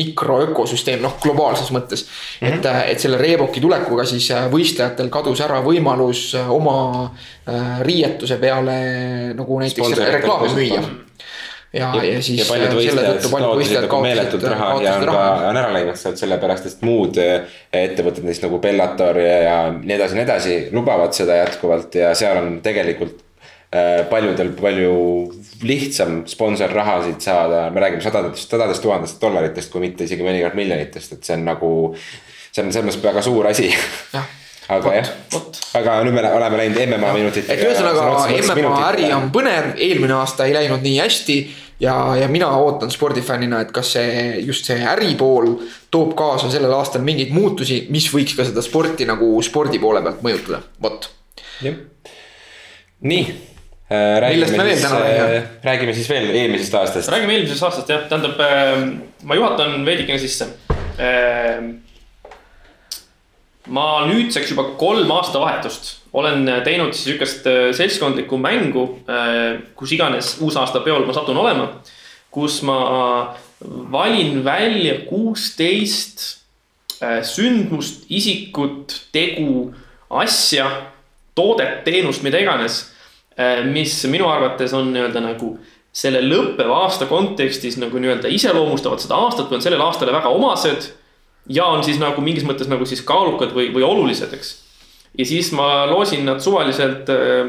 mikroökosüsteem, 0.00 1.02
noh 1.04 1.16
globaalses 1.22 1.72
mõttes 1.74 2.06
mm. 2.06 2.46
-hmm. 2.46 2.60
et, 2.60 2.92
et 2.92 3.02
selle 3.06 3.20
Reeboki 3.20 3.62
tulekuga 3.64 4.06
siis 4.08 4.28
võistlejatel 4.52 5.10
kadus 5.12 5.42
ära 5.46 5.62
võimalus 5.64 6.28
oma 6.34 6.78
äh, 7.06 7.82
riietuse 7.86 8.40
peale 8.42 8.78
nagu 9.36 9.60
näiteks 9.62 10.00
reklaami 10.18 10.54
müüa 10.56 11.05
ja, 11.76 11.90
ja, 11.96 12.04
ja 12.04 12.22
siis. 12.22 12.40
ja 12.40 12.46
paljud 12.48 12.70
äh, 12.70 12.76
võistlejad 12.78 13.28
kaotasid 13.30 13.78
nagu 13.84 14.00
meeletult 14.04 14.46
raha 14.50 14.70
ja 14.84 14.94
on 14.98 15.06
ka, 15.08 15.26
on 15.50 15.60
ära 15.60 15.72
läinud 15.74 16.00
sealt 16.00 16.20
sellepärast, 16.20 16.70
et 16.70 16.86
muud 16.86 17.20
äh, 17.22 17.58
ettevõtted, 17.72 18.24
näiteks 18.26 18.42
nagu 18.46 18.60
Bellator 18.62 19.20
ja, 19.22 19.36
ja 19.44 19.56
nii 19.76 19.96
edasi, 19.98 20.18
nii 20.18 20.26
edasi, 20.26 20.58
lubavad 20.76 21.16
seda 21.16 21.40
jätkuvalt 21.42 21.98
ja 22.00 22.14
seal 22.18 22.40
on 22.40 22.56
tegelikult 22.64 23.20
äh, 23.74 24.06
paljudel 24.12 24.54
palju 24.58 24.96
lihtsam 25.66 26.22
sponsorrahasid 26.30 27.20
saada, 27.24 27.66
me 27.74 27.84
räägime 27.84 28.04
sadadest, 28.04 28.48
sadadest 28.50 28.84
tuhandest 28.84 29.20
dollaritest, 29.22 29.72
kui 29.72 29.84
mitte 29.84 30.08
isegi 30.08 30.26
mõnikord 30.26 30.58
miljonitest, 30.58 31.18
et 31.18 31.28
see 31.28 31.38
on 31.38 31.46
nagu. 31.52 31.70
see 32.56 32.64
on 32.64 32.72
selles 32.72 32.88
mõttes 32.88 33.04
väga 33.04 33.22
suur 33.24 33.46
asi 33.50 33.70
aga 34.68 34.94
jah, 34.96 35.10
aga 35.78 36.00
nüüd 36.06 36.16
me 36.16 36.24
oleme 36.26 36.58
läinud 36.62 36.80
MMA 36.82 37.12
minutitega. 37.14 37.54
et 37.54 37.68
ühesõnaga 37.68 38.26
MMA 38.42 38.80
äri 38.88 39.12
on 39.14 39.30
põnev, 39.34 39.72
eelmine 39.78 40.16
aasta 40.18 40.48
ei 40.48 40.56
läinud 40.56 40.82
nii 40.82 40.98
hästi 40.98 41.38
ja, 41.80 41.94
ja 42.20 42.28
mina 42.32 42.48
ootan 42.58 42.90
spordifännina, 42.90 43.60
et 43.62 43.72
kas 43.74 43.92
see 43.96 44.40
just 44.46 44.66
see 44.68 44.78
äripool 44.82 45.52
toob 45.94 46.16
kaasa 46.18 46.50
sellel 46.52 46.74
aastal 46.74 47.04
mingeid 47.06 47.34
muutusi, 47.36 47.84
mis 47.94 48.08
võiks 48.12 48.34
ka 48.38 48.46
seda 48.48 48.64
sporti 48.64 49.06
nagu 49.08 49.36
spordi 49.46 49.80
poole 49.82 50.02
pealt 50.04 50.24
mõjutada, 50.26 50.62
vot. 50.82 51.10
jah, 51.62 51.78
nii 53.06 53.24
äh,. 53.86 54.18
räägime 54.26 54.50
siis, 54.50 54.90
äh, 54.90 55.50
räägime 55.62 55.94
siis 55.94 56.10
veel 56.10 56.30
eelmisest 56.34 56.74
aastast. 56.82 57.14
räägime 57.14 57.38
eelmisest 57.38 57.70
aastast 57.70 57.94
jah, 57.94 58.06
tähendab 58.10 58.40
äh, 58.42 58.80
ma 59.22 59.38
juhatan 59.38 59.84
veidikene 59.86 60.18
sisse 60.18 60.50
äh, 60.98 61.62
ma 63.66 64.06
nüüdseks 64.06 64.52
juba 64.52 64.68
kolm 64.78 65.10
aastavahetust 65.10 65.96
olen 66.16 66.48
teinud 66.64 66.94
siis 66.94 67.10
sihukest 67.10 67.46
äh, 67.46 67.70
seltskondlikku 67.76 68.38
mängu, 68.40 68.86
äh, 69.10 69.60
kus 69.76 69.92
iganes 69.92 70.36
uusaastapeol 70.40 71.04
ma 71.06 71.16
satun 71.16 71.36
olema. 71.36 71.68
kus 72.30 72.60
ma 72.62 73.36
valin 73.92 74.44
välja 74.44 74.98
kuusteist 75.08 76.24
äh, 77.02 77.22
sündmust, 77.24 78.04
isikut, 78.08 78.92
tegu, 79.12 79.72
asja, 80.10 80.66
toodet, 81.34 81.84
teenust, 81.84 82.22
mida 82.22 82.40
iganes. 82.40 82.92
mis 83.68 83.92
minu 84.08 84.24
arvates 84.32 84.72
on 84.72 84.86
nii-öelda 84.94 85.20
nagu 85.20 85.50
selle 85.92 86.22
lõppeva 86.24 86.78
aasta 86.86 87.04
kontekstis 87.04 87.74
nagu 87.76 88.00
nii-öelda 88.00 88.30
iseloomustavad 88.32 89.02
seda 89.02 89.18
aastat 89.20 89.52
on 89.52 89.60
sellele 89.60 89.84
aastale 89.84 90.14
väga 90.16 90.32
omased. 90.32 90.86
Ja 91.48 91.66
on 91.66 91.84
siis 91.84 91.98
nagu 92.02 92.20
mingis 92.20 92.46
mõttes 92.46 92.70
nagu 92.70 92.86
siis 92.86 93.02
kaalukad 93.06 93.52
või, 93.54 93.70
või 93.74 93.84
olulised, 93.86 94.32
eks 94.34 94.54
ja 95.18 95.26
siis 95.26 95.52
ma 95.56 95.86
loosin 95.90 96.24
nad 96.26 96.40
suvaliselt 96.40 97.08
äh, 97.08 97.48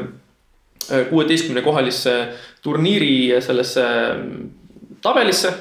äh, 0.90 1.06
kuueteistkümne 1.10 1.62
kohalisse 1.62 2.28
turniiri 2.62 3.40
sellesse 3.42 3.84
mm, 4.14 4.50
tabelisse. 5.02 5.52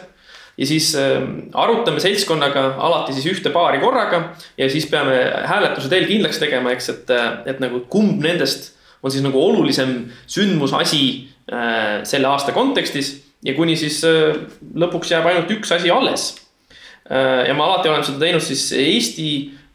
ja 0.58 0.66
siis 0.66 0.96
äh, 0.96 1.22
arutame 1.54 2.00
seltskonnaga 2.00 2.76
alati 2.78 3.14
siis 3.14 3.28
ühte 3.36 3.52
paari 3.54 3.80
korraga 3.80 4.24
ja 4.58 4.70
siis 4.70 4.88
peame 4.90 5.20
hääletuse 5.46 5.90
teel 5.90 6.08
kindlaks 6.08 6.40
tegema, 6.40 6.72
eks, 6.72 6.90
et, 6.90 7.14
et 7.46 7.60
nagu 7.60 7.84
kumb 7.90 8.24
nendest 8.24 8.74
on 9.04 9.14
siis 9.14 9.24
nagu 9.24 9.38
olulisem 9.38 10.08
sündmus, 10.26 10.74
asi 10.74 11.30
selle 12.04 12.28
aasta 12.28 12.52
kontekstis 12.52 13.12
ja 13.46 13.54
kuni 13.56 13.78
siis 13.80 14.02
lõpuks 14.04 15.14
jääb 15.14 15.30
ainult 15.30 15.52
üks 15.54 15.70
asi 15.72 15.92
alles. 15.94 16.26
Ja 17.48 17.54
ma 17.56 17.70
alati 17.70 17.90
olen 17.90 18.04
seda 18.04 18.20
teinud 18.20 18.44
siis 18.44 18.66
Eesti 18.76 19.28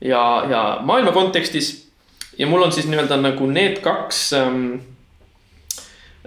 ja, 0.04 0.22
ja 0.50 0.62
maailma 0.84 1.12
kontekstis 1.12 1.70
ja 2.38 2.46
mul 2.46 2.62
on 2.62 2.72
siis 2.72 2.88
nii-öelda 2.88 3.16
nagu 3.20 3.46
need 3.48 3.80
kaks 3.84 4.20
ähm, 4.36 4.74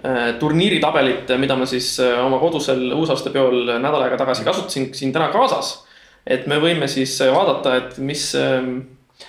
äh, 0.04 0.34
turniiritabelit, 0.40 1.30
mida 1.38 1.56
ma 1.56 1.66
siis 1.66 1.94
äh, 2.00 2.18
oma 2.24 2.40
kodusel 2.42 2.92
uusaastapeol 2.96 3.78
nädal 3.78 4.02
aega 4.02 4.18
tagasi 4.20 4.44
kasutasin 4.46 4.90
siin 4.94 5.14
täna 5.14 5.28
kaasas. 5.34 5.82
et 6.26 6.46
me 6.46 6.58
võime 6.58 6.88
siis 6.90 7.18
vaadata, 7.20 7.76
et 7.76 7.98
mis 7.98 8.32
ähm, 8.34 8.78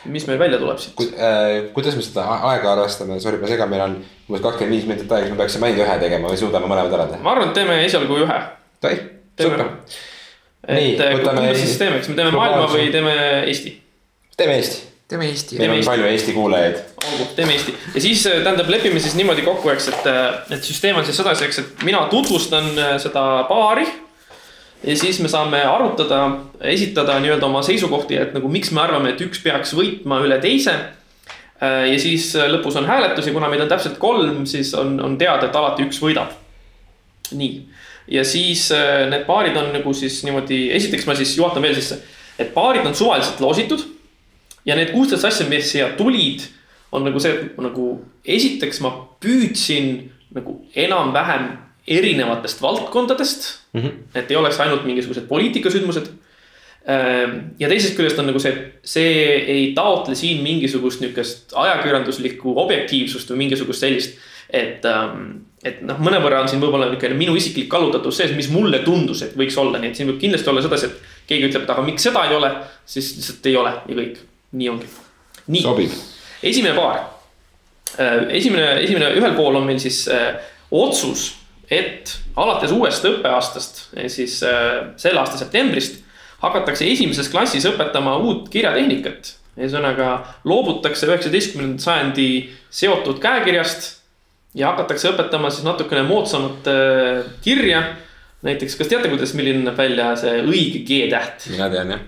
mis 0.05 0.27
meil 0.27 0.39
välja 0.39 0.59
tuleb 0.59 0.79
siit 0.81 0.95
Ku, 0.95 1.05
äh,? 1.13 1.69
kuidas 1.73 1.95
me 1.95 2.01
seda 2.01 2.25
aega 2.51 2.73
arvestame, 2.73 3.19
sorry, 3.23 3.39
ma 3.41 3.47
segan, 3.47 3.69
meil 3.69 3.85
on 3.85 3.95
umbes 4.27 4.43
kakskümmend 4.43 4.75
viis 4.75 4.89
minutit 4.89 5.11
aega, 5.11 5.31
me 5.31 5.39
peaksime 5.41 5.69
ainult 5.69 5.85
ühe 5.85 5.97
tegema 6.03 6.31
või 6.31 6.39
suudame 6.41 6.69
mõlemad 6.69 6.97
ära 6.99 7.07
teha? 7.13 7.23
ma 7.23 7.33
arvan, 7.35 7.51
et 7.51 7.57
teeme 7.57 7.79
esialgu 7.85 8.21
ühe. 8.25 8.39
super. 9.41 9.65
Et 10.67 10.99
äh, 10.99 11.15
kumba 11.23 11.53
siis 11.55 11.77
teeme, 11.79 12.01
kas 12.01 12.09
me 12.11 12.17
teeme 12.17 12.33
maailma 12.35 12.67
või 12.71 12.89
teeme 12.91 13.13
Eesti? 13.47 13.73
teeme 14.37 14.57
Eesti 14.59 14.81
teeme 15.07 15.29
Eesti. 15.31 15.59
meil 15.61 15.71
on 15.71 15.77
Eesti. 15.77 15.89
palju 15.89 16.09
Eesti 16.09 16.33
kuulajaid. 16.35 16.81
olgu, 17.11 17.27
teeme 17.37 17.55
Eesti 17.55 17.75
ja 17.93 18.01
siis 18.03 18.25
äh, 18.27 18.41
tähendab, 18.43 18.69
lepime 18.69 18.99
siis 18.99 19.15
niimoodi 19.15 19.45
kokku, 19.47 19.71
eks, 19.71 19.87
et, 19.93 20.09
äh, 20.11 20.57
et 20.57 20.67
süsteem 20.67 20.99
on 20.99 21.07
siis 21.07 21.17
sedasi, 21.17 21.47
eks, 21.47 21.61
et 21.63 21.87
mina 21.87 22.03
tutvustan 22.11 22.67
seda 22.99 23.23
paari. 23.47 23.87
ja 24.83 24.97
siis 24.97 25.21
me 25.23 25.31
saame 25.31 25.63
arutada, 25.63 26.19
esitada 26.59 27.15
nii-öelda 27.23 27.47
oma 27.47 27.63
seisukohti, 27.63 28.19
et 28.19 28.35
nagu 28.35 28.51
miks 28.51 28.71
me 28.75 28.83
arvame, 28.83 29.15
et 29.15 29.23
üks 29.23 29.39
peaks 29.43 29.71
võitma 29.77 30.19
üle 30.25 30.41
teise. 30.43 30.75
ja 31.61 31.95
siis 31.99 32.35
lõpus 32.51 32.75
on 32.77 32.85
hääletus 32.85 33.25
ja 33.25 33.33
kuna 33.33 33.47
meid 33.49 33.63
on 33.63 33.71
täpselt 33.71 33.97
kolm, 33.97 34.45
siis 34.45 34.73
on, 34.77 34.99
on 35.01 35.17
teada, 35.17 35.47
et 35.47 35.55
alati 35.55 35.87
üks 35.87 36.03
võidab. 36.03 36.35
nii, 37.31 37.63
ja 38.07 38.23
siis 38.25 38.69
need 39.11 39.25
paarid 39.27 39.57
on 39.59 39.73
nagu 39.75 39.93
siis 39.93 40.21
niimoodi, 40.23 40.67
esiteks 40.75 41.07
ma 41.07 41.15
siis 41.15 41.37
juhatan 41.37 41.65
veel 41.65 41.75
sisse, 41.75 41.99
et 42.39 42.53
paarid 42.53 42.85
on 42.87 42.95
suvaliselt 42.95 43.41
loositud 43.43 43.83
ja 44.65 44.75
need 44.75 44.91
kuusteist 44.91 45.25
asja, 45.27 45.47
mis 45.49 45.71
siia 45.71 45.89
tulid, 45.99 46.45
on 46.91 47.03
nagu 47.07 47.19
see, 47.19 47.33
et 47.33 47.57
nagu 47.61 47.87
esiteks 48.23 48.79
ma 48.83 48.93
püüdsin 49.23 50.07
nagu 50.35 50.59
enam-vähem 50.75 51.49
erinevatest 51.87 52.61
valdkondadest 52.61 53.59
mm. 53.73 53.81
-hmm. 53.81 53.91
et 54.15 54.31
ei 54.31 54.37
oleks 54.37 54.59
ainult 54.59 54.85
mingisugused 54.85 55.27
poliitikasündmused. 55.27 56.07
Ehm, 56.87 57.37
ja 57.59 57.67
teisest 57.69 57.95
küljest 57.97 58.19
on 58.19 58.27
nagu 58.27 58.39
see, 58.39 58.53
see 58.83 59.13
ei 59.55 59.71
taotle 59.75 60.15
siin 60.15 60.43
mingisugust 60.43 61.01
nihukest 61.01 61.55
ajakirjanduslikku 61.55 62.53
objektiivsust 62.59 63.31
või 63.31 63.43
mingisugust 63.43 63.79
sellist. 63.79 64.17
Et, 64.49 64.85
ähm, 64.85 65.25
et 65.65 65.81
noh, 65.85 65.99
mõnevõrra 66.03 66.41
on 66.43 66.49
siin 66.51 66.61
võib-olla 66.61 66.89
niisugune 66.89 67.17
minu 67.19 67.35
isiklik 67.39 67.69
kallutatus 67.71 68.21
sees, 68.21 68.35
mis 68.37 68.49
mulle 68.53 68.79
tundus, 68.85 69.23
et 69.25 69.35
võiks 69.37 69.57
olla, 69.59 69.81
nii 69.81 69.91
et 69.91 69.99
siin 69.99 70.09
võib 70.11 70.21
kindlasti 70.21 70.51
olla 70.51 70.63
sedasi, 70.65 70.91
et 70.91 71.27
keegi 71.29 71.49
ütleb, 71.49 71.65
et 71.65 71.73
aga 71.73 71.85
miks 71.85 72.07
seda 72.07 72.23
ei 72.27 72.35
ole, 72.37 72.51
siis 72.87 73.13
lihtsalt 73.17 73.49
ei 73.51 73.57
ole 73.59 73.73
ja 73.75 73.99
kõik 73.99 74.21
nii 74.57 74.69
ongi. 74.71 74.91
nii, 75.47 75.89
esimene 76.51 76.75
paar. 76.77 77.01
Äh, 77.97 78.27
esimene, 78.37 78.77
esimene, 78.83 79.11
ühel 79.17 79.35
pool 79.35 79.59
on 79.59 79.67
meil 79.67 79.79
siis 79.83 80.05
äh, 80.11 80.37
otsus, 80.71 81.29
et 81.71 82.13
alates 82.39 82.71
uuest 82.71 83.03
õppeaastast, 83.07 83.81
siis 84.11 84.39
äh, 84.47 84.93
selle 84.99 85.19
aasta 85.19 85.39
septembrist 85.39 86.03
hakatakse 86.43 86.85
esimeses 86.87 87.27
klassis 87.33 87.65
õpetama 87.67 88.15
uut 88.21 88.47
kirjatehnikat 88.53 89.33
ühesõnaga 89.57 90.09
loobutakse 90.45 91.07
üheksateistkümnenda 91.09 91.81
sajandi 91.81 92.27
seotud 92.69 93.19
käekirjast 93.23 93.96
ja 94.57 94.73
hakatakse 94.73 95.13
õpetama 95.13 95.53
siis 95.53 95.65
natukene 95.67 96.03
moodsamat 96.07 96.69
äh, 96.73 97.31
kirja. 97.45 97.85
näiteks, 98.45 98.77
kas 98.77 98.91
teate, 98.91 99.09
kuidas, 99.13 99.33
milline 99.37 99.63
näeb 99.65 99.79
välja 99.79 100.11
see 100.19 100.41
õige 100.43 100.83
G-täht? 100.87 101.49
mina 101.53 101.71
tean 101.73 101.95
jah 101.95 102.05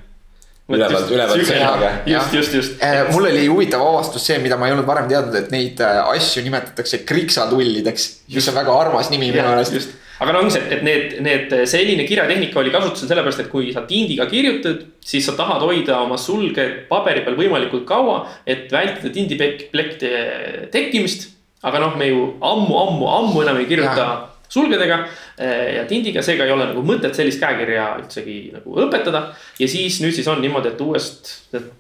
ülevalt, 0.69 1.11
ülevalt 1.11 1.45
seljaga. 1.45 1.93
just, 2.05 2.33
just, 2.33 2.53
just. 2.53 2.83
Äh, 2.83 3.07
mul 3.13 3.25
oli 3.29 3.47
huvitav 3.47 3.81
avastus 3.83 4.27
see, 4.29 4.37
mida 4.43 4.57
ma 4.59 4.69
ei 4.69 4.75
olnud 4.75 4.87
varem 4.87 5.07
teadnud, 5.09 5.37
et 5.39 5.49
neid 5.53 5.81
äh, 5.83 6.01
asju 6.13 6.43
nimetatakse 6.45 7.01
kriksatullideks, 7.09 8.09
mis 8.35 8.51
on 8.51 8.59
väga 8.59 8.75
armas 8.83 9.09
nimi 9.13 9.31
minu 9.33 9.47
meelest. 9.47 9.95
aga 10.19 10.35
no 10.35 10.43
ongi 10.43 10.53
see, 10.57 10.67
et 10.75 10.85
need, 10.85 11.17
need, 11.25 11.55
selline 11.69 12.05
kirjatehnika 12.07 12.61
oli 12.61 12.73
kasutusel 12.75 13.09
sellepärast, 13.09 13.43
et 13.45 13.51
kui 13.51 13.73
sa 13.73 13.85
tindiga 13.89 14.27
kirjutad, 14.29 14.85
siis 15.05 15.25
sa 15.25 15.33
tahad 15.37 15.63
hoida 15.65 16.01
oma 16.03 16.19
sulged 16.21 16.85
paberi 16.91 17.25
peal 17.25 17.39
võimalikult 17.39 17.87
kaua, 17.89 18.21
et 18.45 18.69
vältida 18.73 19.13
tindiplekkide 19.15 20.69
tekkimist. 20.73 21.31
Aga 21.63 21.79
noh, 21.83 21.95
me 21.99 22.09
ju 22.09 22.25
ammu, 22.39 22.75
ammu, 22.83 23.07
ammu 23.19 23.45
enam 23.45 23.61
ei 23.61 23.69
kirjuta 23.69 24.03
ja 24.03 24.11
sulgedega 24.49 24.99
eh, 25.37 25.75
ja 25.77 25.85
tindiga, 25.89 26.23
seega 26.25 26.47
ei 26.47 26.53
ole 26.53 26.69
nagu 26.71 26.83
mõtet 26.85 27.17
sellist 27.17 27.41
käekirja 27.41 27.91
üldsegi 28.01 28.39
nagu 28.55 28.77
õpetada. 28.85 29.29
ja 29.59 29.67
siis 29.69 29.99
nüüd 30.03 30.15
siis 30.15 30.27
on 30.31 30.41
niimoodi, 30.41 30.73
et 30.73 30.81
uuest, 30.81 31.33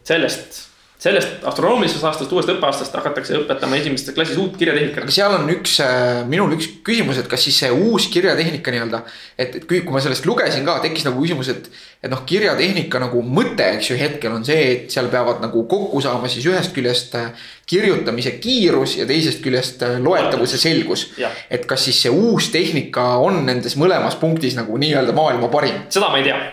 sellest 0.07 0.68
sellest 0.99 1.45
astronoomilisest 1.47 2.03
aastast, 2.03 2.31
uuest 2.35 2.49
õppeaastast 2.51 2.95
hakatakse 2.97 3.37
õpetama 3.39 3.77
esimestes 3.79 4.11
klassis 4.15 4.39
uut 4.41 4.57
kirjatehnikat. 4.59 5.05
aga 5.05 5.13
seal 5.15 5.35
on 5.37 5.45
üks, 5.53 5.77
äh, 5.85 6.25
minul 6.27 6.51
üks 6.57 6.67
küsimus, 6.83 7.21
et 7.21 7.29
kas 7.31 7.45
siis 7.47 7.59
see 7.63 7.69
uus 7.71 8.09
kirjatehnika 8.11 8.73
nii-öelda. 8.75 8.99
et, 9.37 9.55
et 9.61 9.67
kui, 9.69 9.79
kui 9.85 9.95
ma 9.95 10.01
sellest 10.03 10.27
lugesin 10.27 10.67
ka, 10.67 10.75
tekkis 10.83 11.07
nagu 11.07 11.21
küsimus, 11.23 11.51
et, 11.53 11.69
et 12.03 12.11
noh, 12.11 12.25
kirjatehnika 12.27 12.99
nagu 13.05 13.23
mõte, 13.23 13.69
eks 13.77 13.93
ju, 13.93 13.99
hetkel 14.01 14.35
on 14.35 14.43
see, 14.47 14.65
et 14.73 14.91
seal 14.91 15.07
peavad 15.13 15.39
nagu 15.45 15.63
kokku 15.71 16.03
saama 16.03 16.27
siis 16.27 16.49
ühest 16.51 16.75
küljest 16.75 17.15
äh, 17.15 17.47
kirjutamise 17.69 18.35
kiirus 18.43 18.97
ja 18.99 19.07
teisest 19.07 19.39
küljest 19.45 19.87
äh, 19.87 19.95
loetavuse 20.03 20.59
selgus. 20.59 21.07
et 21.49 21.63
kas 21.69 21.87
siis 21.87 22.03
see 22.03 22.11
uus 22.11 22.51
tehnika 22.51 23.15
on 23.23 23.45
nendes 23.47 23.79
mõlemas 23.79 24.19
punktis 24.19 24.59
nagu 24.59 24.75
nii-öelda 24.75 25.15
maailma 25.15 25.47
parim? 25.47 25.79
seda 25.87 26.11
ma 26.11 26.19
ei 26.19 26.27
tea, 26.27 26.43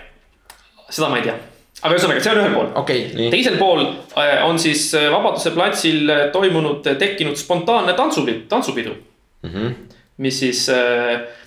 seda 0.87 1.11
ma 1.11 1.19
ei 1.19 1.27
tea 1.27 1.56
aga 1.85 1.97
ühesõnaga, 1.97 2.23
see 2.25 2.33
on 2.33 2.39
ühel 2.41 2.55
pool 2.55 2.71
okay,. 2.81 3.31
teisel 3.33 3.59
pool 3.61 3.83
äh, 3.85 4.39
on 4.47 4.61
siis 4.61 4.89
äh, 4.97 5.11
Vabaduse 5.13 5.53
platsil 5.57 6.09
äh, 6.09 6.23
toimunud, 6.33 6.87
tekkinud 6.87 7.37
spontaanne 7.41 7.97
tantsupidu, 7.99 8.47
tantsupidu 8.53 8.97
mm. 8.97 9.53
-hmm 9.53 9.83
mis 10.17 10.39
siis, 10.41 10.63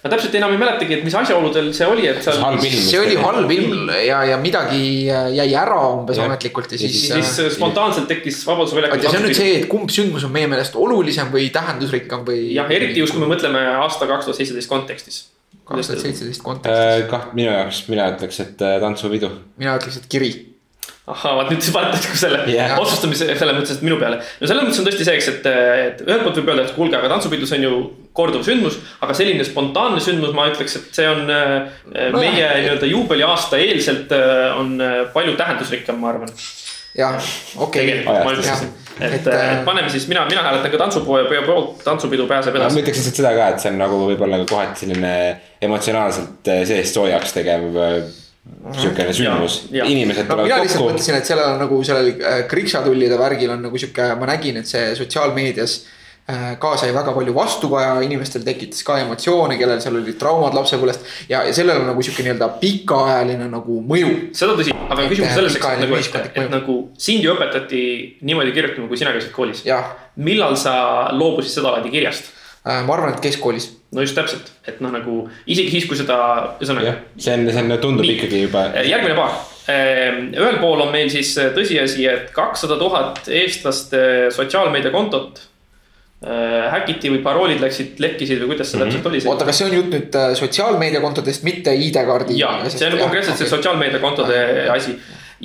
ma 0.03 0.09
täpselt 0.13 0.35
enam 0.37 0.51
ei 0.53 0.59
mäletagi, 0.61 0.99
et 0.99 1.01
mis 1.01 1.15
asjaoludel 1.17 1.71
see 1.73 1.87
oli, 1.89 2.03
et 2.05 2.19
seal. 2.21 2.37
see 2.61 2.99
oli 3.01 3.15
halb 3.17 3.49
ilm 3.49 3.89
ja, 3.89 4.19
ja 4.29 4.37
midagi 4.37 5.07
jäi 5.09 5.47
ära 5.57 5.79
umbes 5.95 6.19
ja. 6.21 6.27
ametlikult 6.29 6.75
ja 6.75 6.77
siis. 6.77 6.99
siis 7.07 7.55
spontaanselt 7.55 8.05
tekkis 8.11 8.43
Vabaduse 8.45 8.77
väljakul. 8.77 9.01
see 9.01 9.21
on 9.23 9.25
nüüd 9.25 9.39
see, 9.39 9.55
et 9.63 9.65
kumb 9.71 9.89
sündmus 9.89 10.27
on 10.29 10.35
meie 10.37 10.45
meelest 10.53 10.77
olulisem 10.77 11.33
või 11.33 11.49
tähendusrikkam 11.49 12.21
või. 12.29 12.43
jah, 12.59 12.69
eriti 12.69 13.01
just, 13.01 13.17
kui 13.17 13.25
me 13.25 13.31
mõtleme 13.33 13.65
aasta 13.79 14.05
kaks 14.05 14.29
tuhat 14.29 14.37
seitseteist 14.37 14.69
kontekstis 14.69 15.23
kaks 15.69 15.89
tuhat 15.91 16.03
seitseteist 16.03 16.45
kontekstis. 16.45 17.03
Äh, 17.03 17.07
kah 17.11 17.31
minu 17.37 17.51
jaoks, 17.51 17.83
mina 17.91 18.09
ütleks, 18.13 18.39
et 18.43 18.63
äh, 18.65 18.77
tantsupidu. 18.83 19.31
mina 19.61 19.75
ütleks, 19.79 19.99
et 20.01 20.07
kiri. 20.11 20.31
ahhaa, 21.09 21.35
vaat 21.39 21.49
nüüd 21.49 21.63
sa 21.65 21.73
paned 21.73 22.07
selle 22.21 22.43
yeah. 22.51 22.75
otsustamise 22.77 23.25
selles 23.33 23.55
mõttes, 23.57 23.79
et 23.79 23.85
minu 23.85 23.97
peale. 24.01 24.19
no 24.21 24.49
selles 24.49 24.67
mõttes 24.67 24.81
on 24.81 24.89
tõesti 24.89 25.07
see, 25.07 25.15
eks, 25.17 25.29
et, 25.31 25.49
et 25.85 26.03
ühelt 26.05 26.25
poolt 26.25 26.41
võib 26.41 26.51
öelda, 26.53 26.67
et 26.67 26.75
kuulge, 26.75 26.97
aga 26.99 27.09
tantsupidu, 27.15 27.49
see 27.49 27.61
on 27.61 27.65
ju 27.65 27.79
korduv 28.19 28.45
sündmus. 28.45 28.77
aga 29.05 29.15
selline 29.17 29.45
spontaanne 29.47 30.01
sündmus, 30.05 30.35
ma 30.37 30.49
ütleks, 30.51 30.77
et 30.77 31.01
see 31.01 31.09
on 31.09 31.25
äh, 31.33 31.55
no, 32.13 32.21
meie 32.21 32.51
nii-öelda 32.61 32.91
juubeliaasta 32.91 33.61
eelselt 33.61 34.13
on 34.59 34.77
palju 35.15 35.37
tähendusrikkam, 35.39 36.01
ma 36.01 36.13
arvan 36.13 36.33
jah, 36.97 37.33
okei 37.57 38.01
okay.. 38.03 38.69
Et, 38.99 39.13
et, 39.19 39.27
et 39.27 39.65
paneme 39.65 39.89
siis, 39.91 40.07
mina, 40.11 40.25
mina 40.29 40.43
hääletan 40.45 40.71
ka 40.73 40.81
tantsupoja 40.83 41.43
poolt, 41.45 41.83
tantsupidu 41.83 42.27
pääseb 42.29 42.55
edasi. 42.55 42.77
ma 42.77 42.83
ütleks 42.83 43.01
lihtsalt 43.01 43.21
seda 43.21 43.35
ka, 43.37 43.51
et 43.53 43.63
see 43.63 43.73
on 43.73 43.79
nagu 43.81 43.99
võib-olla 44.11 44.41
kohati 44.49 44.85
selline 44.85 45.13
emotsionaalselt 45.67 46.51
eh, 46.53 46.63
seest 46.69 46.99
soojaks 46.99 47.37
tegev 47.37 47.79
eh, 47.83 47.99
sihukene 48.79 49.13
sündmus, 49.13 49.61
inimesed 49.71 50.25
no, 50.25 50.33
tulevad 50.33 50.47
kokku. 50.47 50.49
mina 50.49 50.63
lihtsalt 50.65 50.85
mõtlesin, 50.87 51.19
et 51.19 51.31
sellel 51.31 51.53
on 51.53 51.63
nagu 51.65 51.83
sellel 51.87 52.11
eh, 52.17 52.41
kriksatullide 52.49 53.19
värgil 53.19 53.55
on 53.55 53.63
nagu 53.69 53.81
sihuke, 53.81 54.11
ma 54.19 54.33
nägin, 54.33 54.61
et 54.63 54.69
see 54.69 54.91
sotsiaalmeedias 54.99 55.79
Äh, 55.79 55.98
ka 56.61 56.75
sai 56.77 56.91
väga 56.93 57.13
palju 57.15 57.33
vastukaja, 57.33 57.95
inimestel 58.05 58.43
tekitas 58.45 58.83
ka 58.85 58.99
emotsioone, 59.01 59.57
kellel 59.57 59.79
seal 59.81 59.97
olid 59.97 60.17
traumad 60.21 60.53
lapsepõlvest. 60.57 61.07
ja, 61.29 61.41
ja 61.47 61.53
sellel 61.55 61.81
on 61.81 61.89
nagu 61.89 62.03
sihuke 62.05 62.25
nii-öelda 62.25 62.51
pikaajaline 62.61 63.47
nagu 63.49 63.79
mõju. 63.89 64.11
seda 64.37 64.57
tõsi, 64.59 64.75
aga 64.75 65.07
küsimus 65.09 65.33
selles, 65.33 65.57
et 65.57 65.81
nagu, 65.81 65.97
et, 65.97 66.29
et 66.43 66.51
nagu 66.53 66.77
sind 67.01 67.25
ju 67.25 67.33
õpetati 67.33 67.81
niimoodi 68.21 68.53
kirjutama, 68.53 68.91
kui 68.91 69.01
sina 69.01 69.15
käisid 69.15 69.33
koolis. 69.33 69.65
millal 70.21 70.57
sa 70.59 70.75
loobusid 71.17 71.57
seda 71.57 71.73
laadi 71.73 71.93
kirjast? 71.97 72.35
Äh, 72.67 72.83
ma 72.85 72.93
arvan, 72.93 73.15
et 73.15 73.23
keskkoolis. 73.23 73.71
no 73.95 74.05
just 74.05 74.17
täpselt, 74.17 74.51
et 74.67 74.81
noh, 74.83 74.93
nagu 74.93 75.23
isegi 75.49 75.71
siis, 75.79 75.89
kui 75.89 75.97
seda, 75.97 76.19
ühesõnaga. 76.59 76.97
see 77.17 77.33
on, 77.33 77.49
see 77.49 77.63
on, 77.63 77.77
tundub 77.81 78.05
nii, 78.05 78.19
ikkagi 78.19 78.45
juba. 78.45 78.69
Äh, 78.75 78.91
järgmine 78.91 79.17
paar. 79.17 79.39
ühel 79.69 80.55
pool 80.61 80.81
on 80.81 80.89
meil 80.93 81.09
siis 81.13 81.35
tõsiasi, 81.55 82.05
et 82.09 82.31
kakssada 82.33 82.77
tuhat 82.77 83.27
eestlaste 83.29 84.01
sotsiaalmeediakontot 84.33 85.39
Äh, 85.39 85.48
häkiti 86.19 87.13
või 87.13 87.21
paroolid 87.23 87.61
läksid, 87.63 87.99
lekkisid 88.03 88.41
või 88.43 88.51
kuidas 88.51 88.73
see 88.73 88.81
täpselt 88.81 89.05
oli? 89.07 89.21
oota, 89.31 89.45
kas 89.47 89.61
see 89.61 89.69
on 89.69 89.75
jutt 89.77 89.93
nüüd 89.93 90.15
äh, 90.19 90.33
sotsiaalmeediakontodest, 90.35 91.45
mitte 91.47 91.71
ID-kaardi? 91.71 92.35
ja, 92.39 92.57
see 92.67 92.89
on 92.89 92.97
konkreetselt 92.99 93.37
okay. 93.37 93.45
see 93.45 93.53
sotsiaalmeediakontode 93.53 94.41
asi. 94.73 94.97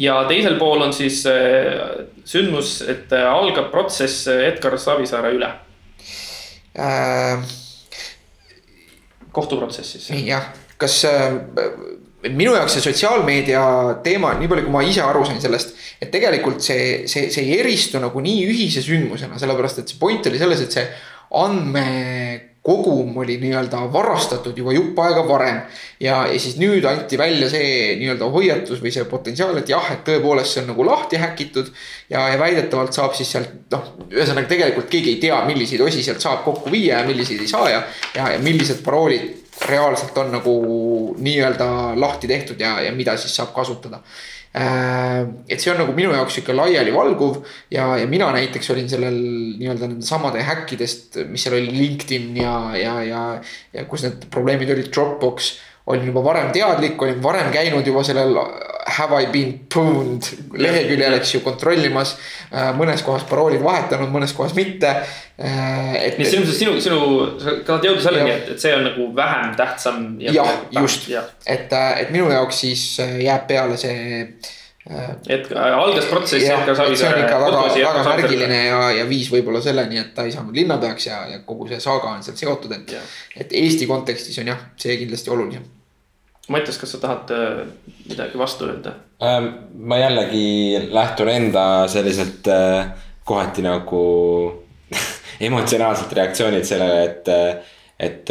ja 0.03 0.17
teisel 0.27 0.59
pool 0.59 0.83
on 0.83 0.95
siis 0.97 1.21
äh, 1.31 2.03
sündmus, 2.27 2.81
et 2.91 3.15
algab 3.15 3.71
protsess 3.71 4.27
Edgar 4.35 4.75
Savisaare 4.83 5.31
üle 5.37 5.53
äh.... 6.75 7.47
kohtuprotsess 9.31 9.95
siis. 9.95 10.11
jah, 10.27 10.51
kas 10.83 11.05
äh, 11.07 11.39
minu 12.33 12.55
jaoks 12.57 12.79
see 12.79 12.85
sotsiaalmeedia 12.87 13.65
teema, 14.05 14.35
nii 14.39 14.49
palju, 14.49 14.67
kui 14.67 14.75
ma 14.75 14.85
ise 14.87 15.03
aru 15.05 15.25
sain 15.29 15.41
sellest, 15.43 15.75
et 16.01 16.13
tegelikult 16.15 16.63
see, 16.65 17.05
see, 17.11 17.29
see 17.33 17.45
ei 17.45 17.59
eristu 17.61 18.01
nagu 18.03 18.23
nii 18.25 18.47
ühise 18.49 18.85
sündmusena, 18.85 19.39
sellepärast 19.41 19.83
et 19.83 19.93
see 19.93 20.01
point 20.01 20.31
oli 20.31 20.41
selles, 20.41 20.65
et 20.65 20.79
see 20.79 20.87
andmekogum 21.35 23.17
oli 23.21 23.37
nii-öelda 23.43 23.83
varastatud 23.93 24.57
juba 24.57 24.73
jupp 24.77 24.99
aega 25.05 25.25
varem. 25.29 25.61
ja, 26.01 26.23
ja 26.31 26.41
siis 26.41 26.57
nüüd 26.61 26.87
anti 26.89 27.19
välja 27.19 27.51
see 27.51 27.97
nii-öelda 28.01 28.31
hoiatus 28.31 28.81
või 28.81 28.95
see 28.95 29.05
potentsiaal, 29.11 29.59
et 29.61 29.73
jah, 29.73 29.93
et 29.93 30.05
tõepoolest 30.07 30.55
see 30.55 30.65
on 30.65 30.71
nagu 30.73 30.87
lahti 30.87 31.21
häkitud. 31.21 31.73
ja, 32.11 32.29
ja 32.33 32.41
väidetavalt 32.41 32.97
saab 32.97 33.19
siis 33.19 33.33
sealt 33.37 33.73
noh, 33.75 33.95
ühesõnaga 34.13 34.49
tegelikult 34.55 34.89
keegi 34.93 35.17
ei 35.17 35.23
tea, 35.27 35.45
milliseid 35.49 35.85
osi 35.85 36.05
sealt 36.07 36.25
saab 36.25 36.45
kokku 36.47 36.73
viia 36.73 37.03
ja 37.03 37.09
milliseid 37.09 37.43
ei 37.45 37.51
saa 37.51 37.71
ja, 37.71 37.83
ja, 38.15 38.33
ja 38.37 38.45
millised 38.45 38.85
paroolid 38.87 39.44
reaalselt 39.69 40.17
on 40.19 40.33
nagu 40.35 40.55
nii-öelda 41.23 41.67
lahti 42.01 42.31
tehtud 42.31 42.61
ja, 42.61 42.77
ja 42.85 42.93
mida 42.95 43.17
siis 43.21 43.35
saab 43.37 43.55
kasutada. 43.57 44.01
Äh, 44.55 45.25
et 45.51 45.59
see 45.59 45.73
on 45.73 45.81
nagu 45.83 45.95
minu 45.97 46.13
jaoks 46.15 46.37
sihuke 46.39 46.55
laialivalguv 46.55 47.41
ja, 47.75 47.89
ja 47.99 48.07
mina 48.07 48.29
näiteks 48.37 48.71
olin 48.71 48.91
sellel 48.91 49.17
nii-öelda 49.59 49.89
nende 49.89 50.07
samade 50.07 50.45
häkkidest, 50.47 51.19
mis 51.31 51.43
seal 51.43 51.57
oli 51.59 51.75
LinkedIn 51.75 52.37
ja, 52.39 52.57
ja, 52.79 52.95
ja, 53.03 53.23
ja 53.75 53.87
kus 53.91 54.07
need 54.07 54.29
probleemid 54.31 54.71
olid, 54.77 54.93
Dropbox 54.95 55.57
olin 55.87 56.07
juba 56.07 56.25
varem 56.25 56.53
teadlik, 56.53 57.03
olin 57.03 57.23
varem 57.23 57.51
käinud 57.53 57.87
juba 57.87 58.05
sellel 58.05 58.39
have 58.87 59.23
I 59.23 59.27
been 59.33 59.53
pwned 59.69 60.27
leheküljel, 60.53 61.17
eks 61.19 61.35
ju, 61.35 61.41
kontrollimas. 61.45 62.15
Äh, 62.53 62.71
mõnes 62.77 63.03
kohas 63.05 63.25
paroolid 63.29 63.63
vahetanud, 63.65 64.13
mõnes 64.13 64.35
kohas 64.37 64.55
mitte. 64.57 64.91
Äh, 65.37 65.95
et. 66.01 66.19
nii 66.19 66.27
et 66.27 66.31
selles 66.31 66.45
mõttes 66.45 66.61
sinu, 66.61 66.75
sinu, 66.85 66.99
sa 67.41 67.57
tahad 67.67 67.89
jõuda 67.89 68.05
selleni, 68.05 68.35
et, 68.35 68.51
et 68.55 68.65
see 68.65 68.75
on 68.77 68.85
nagu 68.89 69.09
vähem 69.17 69.55
tähtsam. 69.59 70.03
jah, 70.25 70.53
just, 70.77 71.09
et, 71.47 71.73
äh, 71.73 71.89
et 72.05 72.13
minu 72.15 72.29
jaoks 72.33 72.61
siis 72.67 72.85
jääb 73.01 73.49
peale 73.51 73.81
see 73.81 74.29
et 74.85 75.47
algas 75.57 76.05
protsess. 76.11 76.45
see 76.45 76.53
on 77.09 77.21
ikka 77.23 77.39
väga, 77.41 77.63
väga 77.73 78.03
märgiline 78.05 78.59
ja, 78.67 78.81
ja 78.99 79.07
viis 79.09 79.31
võib-olla 79.33 79.63
selleni, 79.65 79.97
et 80.03 80.11
ta 80.17 80.27
ei 80.29 80.35
saanud 80.35 80.57
linnapeaks 80.57 81.07
ja, 81.09 81.23
ja 81.31 81.41
kogu 81.47 81.71
see 81.71 81.81
saaga 81.81 82.13
on 82.13 82.27
sealt 82.27 82.43
seotud, 82.43 82.75
et. 82.77 82.93
et 83.41 83.57
Eesti 83.65 83.89
kontekstis 83.89 84.37
on 84.43 84.53
jah, 84.53 84.61
see 84.77 84.99
kindlasti 85.01 85.33
olulisem 85.33 85.65
Mattias, 86.53 86.77
kas 86.77 86.93
sa 86.93 86.99
tahad 87.01 87.31
äh, 87.33 87.63
midagi 88.11 88.37
vastu 88.39 88.67
öelda? 88.69 88.99
Ähm, 89.25 89.47
ma 89.81 89.97
jällegi 89.97 90.91
lähtun 90.93 91.31
enda 91.33 91.89
selliselt 91.89 92.49
äh, 92.53 92.91
kohati 93.25 93.65
nagu 93.65 94.03
emotsionaalselt 95.49 96.13
reaktsioonilt 96.13 96.69
sellele, 96.69 97.05
et. 97.05 97.33
Et 98.05 98.31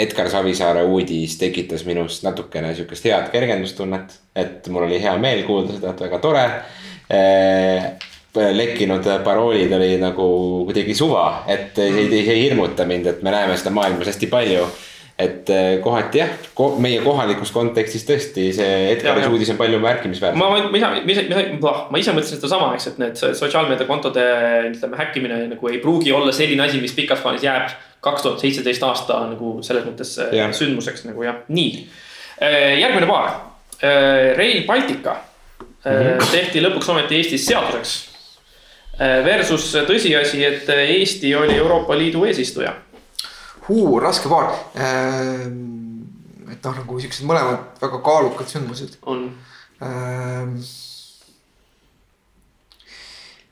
Edgar 0.00 0.30
Savisaare 0.32 0.84
uudis 0.88 1.34
tekitas 1.40 1.82
minust 1.84 2.24
natukene 2.24 2.70
sihukest 2.76 3.04
head 3.10 3.28
kergendustunnet, 3.32 4.14
et 4.38 4.68
mul 4.72 4.86
oli 4.86 5.00
hea 5.02 5.12
meel 5.20 5.42
kuulda 5.48 5.76
seda, 5.76 5.92
et 5.92 6.04
väga 6.06 6.20
tore. 6.22 6.44
Lekkinud 8.34 9.06
paroolid 9.26 9.72
oli 9.76 9.92
nagu 10.00 10.24
kuidagi 10.70 10.94
suva, 10.98 11.44
et 11.50 11.76
see 11.76 12.06
ei, 12.06 12.08
see 12.10 12.32
ei 12.32 12.42
hirmuta 12.46 12.86
mind, 12.88 13.06
et 13.12 13.22
me 13.22 13.34
näeme 13.34 13.58
seda 13.60 13.74
maailmas 13.74 14.10
hästi 14.10 14.30
palju. 14.32 14.64
Et 15.14 15.46
äh, 15.54 15.76
kohati 15.78 16.18
jah 16.18 16.30
ko, 16.58 16.72
meie 16.82 16.98
kohalikus 16.98 17.52
kontekstis 17.54 18.02
tõesti 18.02 18.48
see 18.56 18.70
Edgari 18.96 19.28
uudis 19.30 19.52
on 19.52 19.60
palju 19.60 19.78
märkimisväärsem. 19.78 20.40
ma, 20.40 20.48
ma, 20.50 20.64
ma 20.72 20.88
ma 20.90 21.12
ise, 21.14 21.22
ma 21.30 22.00
ise 22.00 22.14
mõtlesin 22.16 22.40
sedasama, 22.40 22.72
eks, 22.74 22.88
et 22.90 22.98
need 22.98 23.20
sotsiaalmeediakontode 23.22 24.24
ütleme 24.72 24.98
häkkimine 24.98 25.38
nagu 25.52 25.70
ei 25.70 25.78
pruugi 25.78 26.10
olla 26.10 26.34
selline 26.34 26.66
asi, 26.66 26.82
mis 26.82 26.96
pikas 26.98 27.22
plaanis 27.22 27.46
jääb 27.46 27.70
kaks 28.04 28.24
tuhat 28.24 28.42
seitseteist 28.44 28.82
aasta 28.86 29.20
nagu 29.30 29.56
selles 29.66 29.86
mõttes 29.88 30.16
äh, 30.22 30.32
ja. 30.38 30.48
sündmuseks 30.52 31.06
nagu 31.08 31.24
jah, 31.26 31.42
nii. 31.48 31.84
Äh, 32.42 32.78
järgmine 32.82 33.10
paar, 33.10 33.34
Rail 34.38 34.62
Baltica 34.64 35.16
mm 35.58 35.90
-hmm. 35.90 36.30
tehti 36.30 36.62
lõpuks 36.62 36.88
ometi 36.88 37.16
Eestis 37.18 37.46
seaduseks. 37.46 37.94
Versus 39.24 39.72
tõsiasi, 39.88 40.44
et 40.46 40.68
Eesti 40.70 41.34
oli 41.34 41.56
Euroopa 41.58 41.96
Liidu 41.98 42.22
eesistuja 42.24 42.70
huu, 43.68 44.00
raske 44.00 44.28
paar 44.28 44.52
ähm,. 44.76 46.04
et 46.52 46.64
noh, 46.64 46.76
nagu 46.76 46.98
siuksed 47.00 47.26
mõlemad 47.28 47.80
väga 47.82 48.00
kaalukad 48.04 48.50
sündmused. 48.50 48.98
on 49.06 49.28
ähm,. 49.82 50.58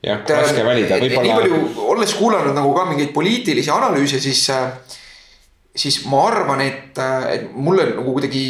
Jah, 0.03 0.25
raske 0.29 0.65
valida, 0.65 0.99
võib-olla. 1.01 1.23
nii 1.23 1.37
palju, 1.39 1.87
olles 1.93 2.17
kuulanud 2.19 2.57
nagu 2.57 2.73
ka 2.75 2.85
mingeid 2.89 3.13
poliitilisi 3.15 3.71
analüüse, 3.73 4.19
siis 4.23 4.43
äh, 4.53 4.71
siis 5.75 6.03
ma 6.05 6.21
arvan, 6.29 6.61
et, 6.61 6.99
et 7.33 7.45
mulle 7.55 7.87
nagu 7.95 8.13
kuidagi 8.13 8.43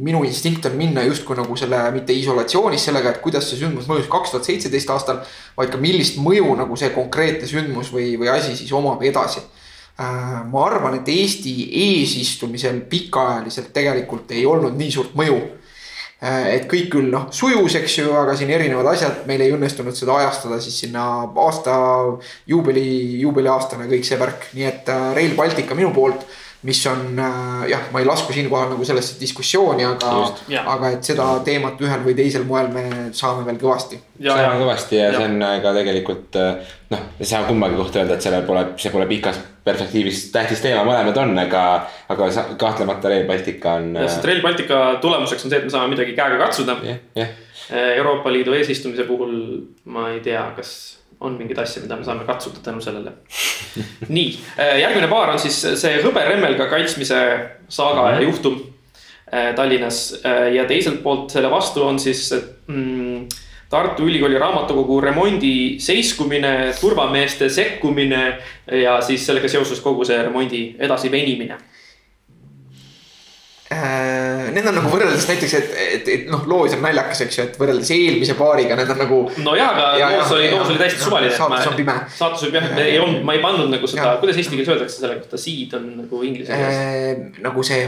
minu 0.00 0.22
instinkt 0.24 0.70
on 0.70 0.78
minna 0.80 1.04
justkui 1.04 1.36
nagu 1.36 1.56
selle 1.60 1.82
mitte 1.92 2.16
isolatsioonis 2.16 2.86
sellega, 2.88 3.12
et 3.12 3.24
kuidas 3.24 3.50
see 3.50 3.60
sündmus 3.60 3.88
mõjus 3.90 4.08
kaks 4.12 4.32
tuhat 4.32 4.48
seitseteist 4.48 4.92
aastal. 4.96 5.24
vaid 5.58 5.72
ka 5.72 5.80
millist 5.80 6.16
mõju 6.22 6.54
nagu 6.56 6.78
see 6.80 6.92
konkreetne 6.94 7.48
sündmus 7.50 7.92
või, 7.92 8.14
või 8.20 8.32
asi 8.32 8.56
siis 8.56 8.72
omab 8.72 9.02
edasi 9.04 9.44
Äh, 10.00 10.44
ma 10.48 10.62
arvan, 10.64 10.94
et 10.96 11.08
Eesti 11.12 11.52
eesistumisel 11.76 12.78
pikaajaliselt 12.88 13.68
tegelikult 13.74 14.30
ei 14.32 14.46
olnud 14.48 14.78
nii 14.78 14.92
suurt 14.94 15.16
mõju. 15.18 15.36
Äh, 16.20 16.50
et 16.58 16.66
kõik 16.68 16.90
küll 16.92 17.08
noh 17.08 17.30
sujus, 17.32 17.78
eks 17.78 17.94
ju, 18.02 18.10
aga 18.12 18.34
siin 18.36 18.50
erinevad 18.52 18.90
asjad, 18.90 19.22
meil 19.28 19.40
ei 19.40 19.54
õnnestunud 19.54 19.96
seda 19.96 20.18
ajastada 20.20 20.58
siis 20.60 20.76
sinna 20.82 21.04
aasta 21.46 21.76
juubeli, 22.50 22.82
juubeliaastane 23.22 23.88
kõik 23.88 24.04
see 24.04 24.18
värk, 24.20 24.50
nii 24.52 24.66
et 24.68 24.90
äh, 24.92 25.06
Rail 25.16 25.32
Baltica 25.38 25.78
minu 25.78 25.94
poolt 25.96 26.26
mis 26.62 26.80
on 26.86 27.20
jah, 27.68 27.86
ma 27.92 28.02
ei 28.02 28.08
lasku 28.08 28.34
siinkohal 28.36 28.74
nagu 28.74 28.84
sellesse 28.84 29.16
diskussiooni, 29.20 29.84
aga, 29.88 30.10
aga 30.74 30.90
et 30.96 31.06
seda 31.08 31.28
teemat 31.44 31.80
ühel 31.80 32.02
või 32.04 32.16
teisel 32.18 32.44
moel 32.48 32.68
me 32.74 32.84
saame 33.16 33.46
veel 33.46 33.60
kõvasti. 33.62 34.00
saame 34.20 34.58
kõvasti 34.60 34.98
ja, 34.98 35.08
ja 35.08 35.14
see 35.16 35.30
on 35.30 35.46
ka 35.64 35.72
tegelikult 35.78 36.36
noh, 36.92 37.06
ei 37.16 37.30
saa 37.32 37.46
kummagi 37.48 37.80
kohta 37.80 38.02
öelda, 38.02 38.18
et 38.18 38.28
sellel 38.28 38.44
pole, 38.48 38.66
see 38.80 38.92
pole 38.92 39.08
pikas 39.08 39.40
perspektiivis 39.64 40.26
tähtis 40.34 40.60
teema, 40.64 40.84
mõlemad 40.84 41.16
on, 41.22 41.32
aga, 41.40 41.64
aga 42.12 42.30
kahtlemata 42.60 43.12
Rail 43.12 43.26
Baltica 43.28 43.78
on. 43.80 43.92
sest 44.04 44.24
Rail 44.28 44.42
Baltica 44.44 44.82
tulemuseks 45.02 45.46
on 45.46 45.52
see, 45.52 45.60
et 45.60 45.68
me 45.68 45.72
saame 45.72 45.94
midagi 45.94 46.16
käega 46.16 46.40
katsuda. 46.44 46.76
Euroopa 47.70 48.32
Liidu 48.32 48.52
eesistumise 48.56 49.04
puhul 49.06 49.34
ma 49.94 50.08
ei 50.10 50.20
tea, 50.24 50.42
kas 50.56 50.99
on 51.20 51.36
mingeid 51.36 51.58
asju, 51.60 51.82
mida 51.84 51.96
me 51.96 52.04
saame 52.04 52.24
katsuda 52.28 52.62
tänu 52.64 52.80
sellele. 52.80 53.12
nii, 54.08 54.38
äh, 54.58 54.78
järgmine 54.80 55.08
paar 55.08 55.34
on 55.34 55.38
siis 55.42 55.60
see 55.82 56.00
hõberemmelga 56.04 56.68
kaitsmise 56.70 57.20
saaga 57.68 58.02
mm 58.02 58.08
-hmm. 58.08 58.14
ja 58.14 58.20
juhtum 58.28 58.60
äh, 59.34 59.54
Tallinnas 59.54 60.20
äh, 60.24 60.54
ja 60.54 60.64
teiselt 60.64 61.02
poolt 61.02 61.30
selle 61.30 61.50
vastu 61.50 61.82
on 61.82 61.98
siis 61.98 62.34
mm, 62.66 63.28
Tartu 63.70 64.02
Ülikooli 64.02 64.38
raamatukogu 64.38 65.00
remondi 65.00 65.78
seiskumine, 65.78 66.74
turvameeste 66.80 67.48
sekkumine 67.48 68.38
ja 68.82 69.00
siis 69.00 69.26
sellega 69.26 69.48
seoses 69.48 69.80
kogu 69.80 70.04
see 70.04 70.22
remondi 70.22 70.74
edasivenimine 70.78 71.54
äh, 71.54 71.69
Need 74.54 74.70
on 74.70 74.78
nagu 74.80 74.92
võrreldes 74.92 75.26
näiteks, 75.30 75.56
et, 75.58 75.74
et, 75.96 76.08
et 76.14 76.30
noh, 76.30 76.46
loos 76.50 76.74
on 76.76 76.82
naljakas, 76.84 77.24
eks 77.26 77.38
ju, 77.38 77.46
et 77.48 77.60
võrreldes 77.60 77.92
eelmise 77.96 78.36
paariga, 78.38 78.78
need 78.78 78.94
on 78.94 79.02
nagu. 79.04 79.20
no 79.44 79.56
jaa, 79.58 79.70
aga 79.74 79.90
ja, 80.00 80.10
loos 80.16 80.34
oli, 80.38 80.48
loos 80.54 80.72
oli 80.72 80.80
täiesti 80.80 81.04
suvaline. 81.04 81.36
saatus 81.36 81.70
on 81.72 81.78
pime. 81.78 81.98
saatus 82.16 82.46
oli 82.46 82.56
pime, 82.56 82.72
ei 82.86 82.98
olnud, 83.02 83.22
ma 83.26 83.36
ei 83.36 83.44
pannud 83.44 83.70
nagu 83.72 83.90
seda, 83.90 84.16
kuidas 84.22 84.40
eesti 84.40 84.56
keeles 84.56 84.74
öeldakse 84.74 85.02
selle 85.02 85.20
kohta, 85.20 85.40
seed 85.40 85.78
on 85.78 85.86
nagu 86.02 86.24
inglise 86.26 86.52
keeles 86.52 86.82
äh,. 86.82 87.40
nagu 87.44 87.64
see 87.66 87.86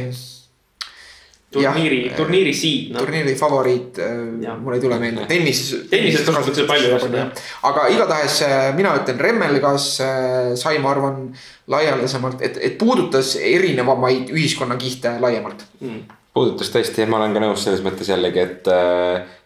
turniiri, 1.53 2.01
turniiri 2.17 2.53
seed 2.57 2.93
no.. 2.95 3.03
turniiri 3.03 3.35
favoriit, 3.39 4.01
äh, 4.01 4.55
mul 4.59 4.77
ei 4.77 4.83
tule 4.83 4.99
meelde, 5.03 5.27
tennises. 5.31 5.87
tennises 5.91 6.25
kasutatakse 6.27 6.65
palju 6.69 6.93
jah. 7.13 7.45
aga 7.69 7.87
igatahes 7.93 8.39
äh, 8.47 8.71
mina 8.77 8.95
ütlen 9.01 9.21
remmelgas 9.21 9.89
äh, 10.05 10.55
sai, 10.59 10.79
ma 10.83 10.95
arvan, 10.95 11.29
laialdasemalt, 11.73 12.43
et, 12.45 12.59
et 12.71 12.79
puudutas 12.81 13.35
erinevamaid 13.37 14.33
ühiskonnakihte 14.33 15.19
laiemalt 15.23 15.67
mm.. 15.81 16.22
Puudutas 16.35 16.71
tõesti, 16.73 17.07
ma 17.09 17.21
olen 17.21 17.37
ka 17.37 17.43
nõus 17.45 17.65
selles 17.65 17.83
mõttes 17.85 18.09
jällegi, 18.09 18.47
et 18.47 18.71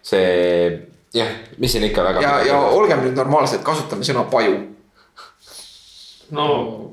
see 0.07 0.26
jah, 1.16 1.37
mis 1.59 1.72
siin 1.72 1.87
ikka 1.89 2.05
väga. 2.07 2.24
ja, 2.24 2.39
ja 2.47 2.59
olgem 2.76 3.05
nüüd 3.05 3.18
normaalsed, 3.18 3.62
kasutame 3.66 4.07
sõna 4.07 4.26
paju 4.30 4.57
no 6.34 6.47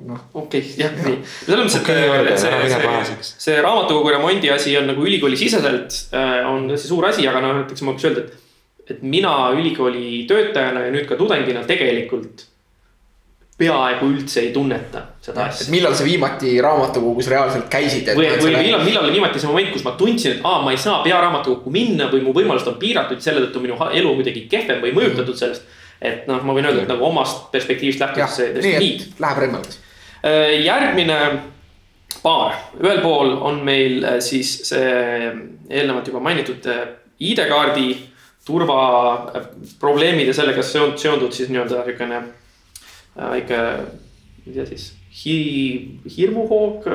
noh, 0.05 0.21
okei 0.37 0.61
okay,, 0.61 0.77
jah, 0.83 0.93
nii. 0.99 1.17
selles 1.25 1.65
mõttes, 1.65 1.79
et, 1.81 2.31
et 2.33 2.41
see, 2.41 2.61
see, 2.69 3.35
see 3.47 3.59
raamatukogu 3.65 4.13
remondi 4.13 4.51
asi 4.53 4.75
on 4.77 4.89
nagu 4.91 5.05
ülikooli 5.05 5.39
siseselt 5.39 5.97
äh, 6.13 6.39
on 6.49 6.67
tõesti 6.69 6.91
suur 6.91 7.09
asi, 7.09 7.25
aga 7.29 7.41
noh, 7.43 7.55
näiteks 7.61 7.85
ma 7.85 7.93
võiks 7.93 8.09
öelda, 8.09 8.25
et. 8.27 8.39
et 8.93 9.05
mina 9.15 9.33
ülikooli 9.57 10.25
töötajana 10.29 10.85
ja 10.87 10.93
nüüd 10.93 11.07
ka 11.09 11.17
tudengina 11.19 11.65
tegelikult 11.69 12.45
peaaegu 13.57 14.07
üldse 14.09 14.41
ei 14.41 14.49
tunneta 14.53 15.03
seda 15.21 15.45
asja. 15.45 15.69
millal 15.71 15.93
sa 15.93 16.07
viimati 16.07 16.55
raamatukogus 16.61 17.27
reaalselt 17.29 17.67
käisid? 17.71 18.09
või, 18.17 18.31
või 18.41 18.55
millal, 18.57 18.81
millal 18.85 19.05
oli 19.05 19.19
viimati 19.19 19.39
see 19.39 19.51
moment, 19.51 19.69
kus 19.75 19.85
ma 19.85 19.93
tundsin, 19.99 20.37
et 20.37 20.47
aa, 20.47 20.63
ma 20.65 20.73
ei 20.73 20.81
saa 20.81 21.03
pearaamatukokku 21.05 21.73
minna 21.73 22.09
või 22.11 22.23
mu 22.25 22.33
võimalused 22.33 22.73
on 22.73 22.81
piiratud, 22.81 23.21
selle 23.21 23.45
tõttu 23.45 23.61
minu 23.61 23.77
elu 23.91 24.09
on 24.09 24.19
kuidagi 24.19 24.47
kehvem 24.51 24.81
või 24.83 24.95
mõjutatud 24.97 25.37
sellest 25.37 25.69
et 26.03 26.27
noh, 26.27 26.43
ma 26.43 26.55
võin 26.55 26.67
öelda, 26.67 26.83
et 26.83 26.91
nagu 26.91 27.05
omast 27.07 27.49
perspektiivist 27.53 28.01
lähtudes 28.03 28.37
see 28.37 28.51
tõesti 28.57 28.73
nii. 28.83 29.09
Läheb 29.23 29.41
remmeldas. 29.45 29.79
Äh, 30.23 30.55
järgmine 30.65 31.19
paar, 32.23 32.57
ühel 32.81 33.01
pool 33.03 33.35
on 33.39 33.61
meil 33.65 34.03
äh, 34.03 34.17
siis 34.23 34.55
see 34.69 34.89
eelnevalt 35.69 36.09
juba 36.11 36.23
mainitud 36.23 36.67
äh, 36.71 36.83
ID-kaardi 37.23 37.87
turvaprobleemid 38.43 40.27
ja 40.27 40.35
sellega 40.35 40.63
seondunud 40.65 41.31
siis 41.31 41.51
nii-öelda 41.51 41.85
niisugune 41.87 42.23
väike, 43.17 43.59
ma 43.59 44.49
ei 44.49 44.57
tea 44.57 44.65
siis 44.71 44.89
hi-, 45.23 45.99
hirmuhoog, 46.17 46.89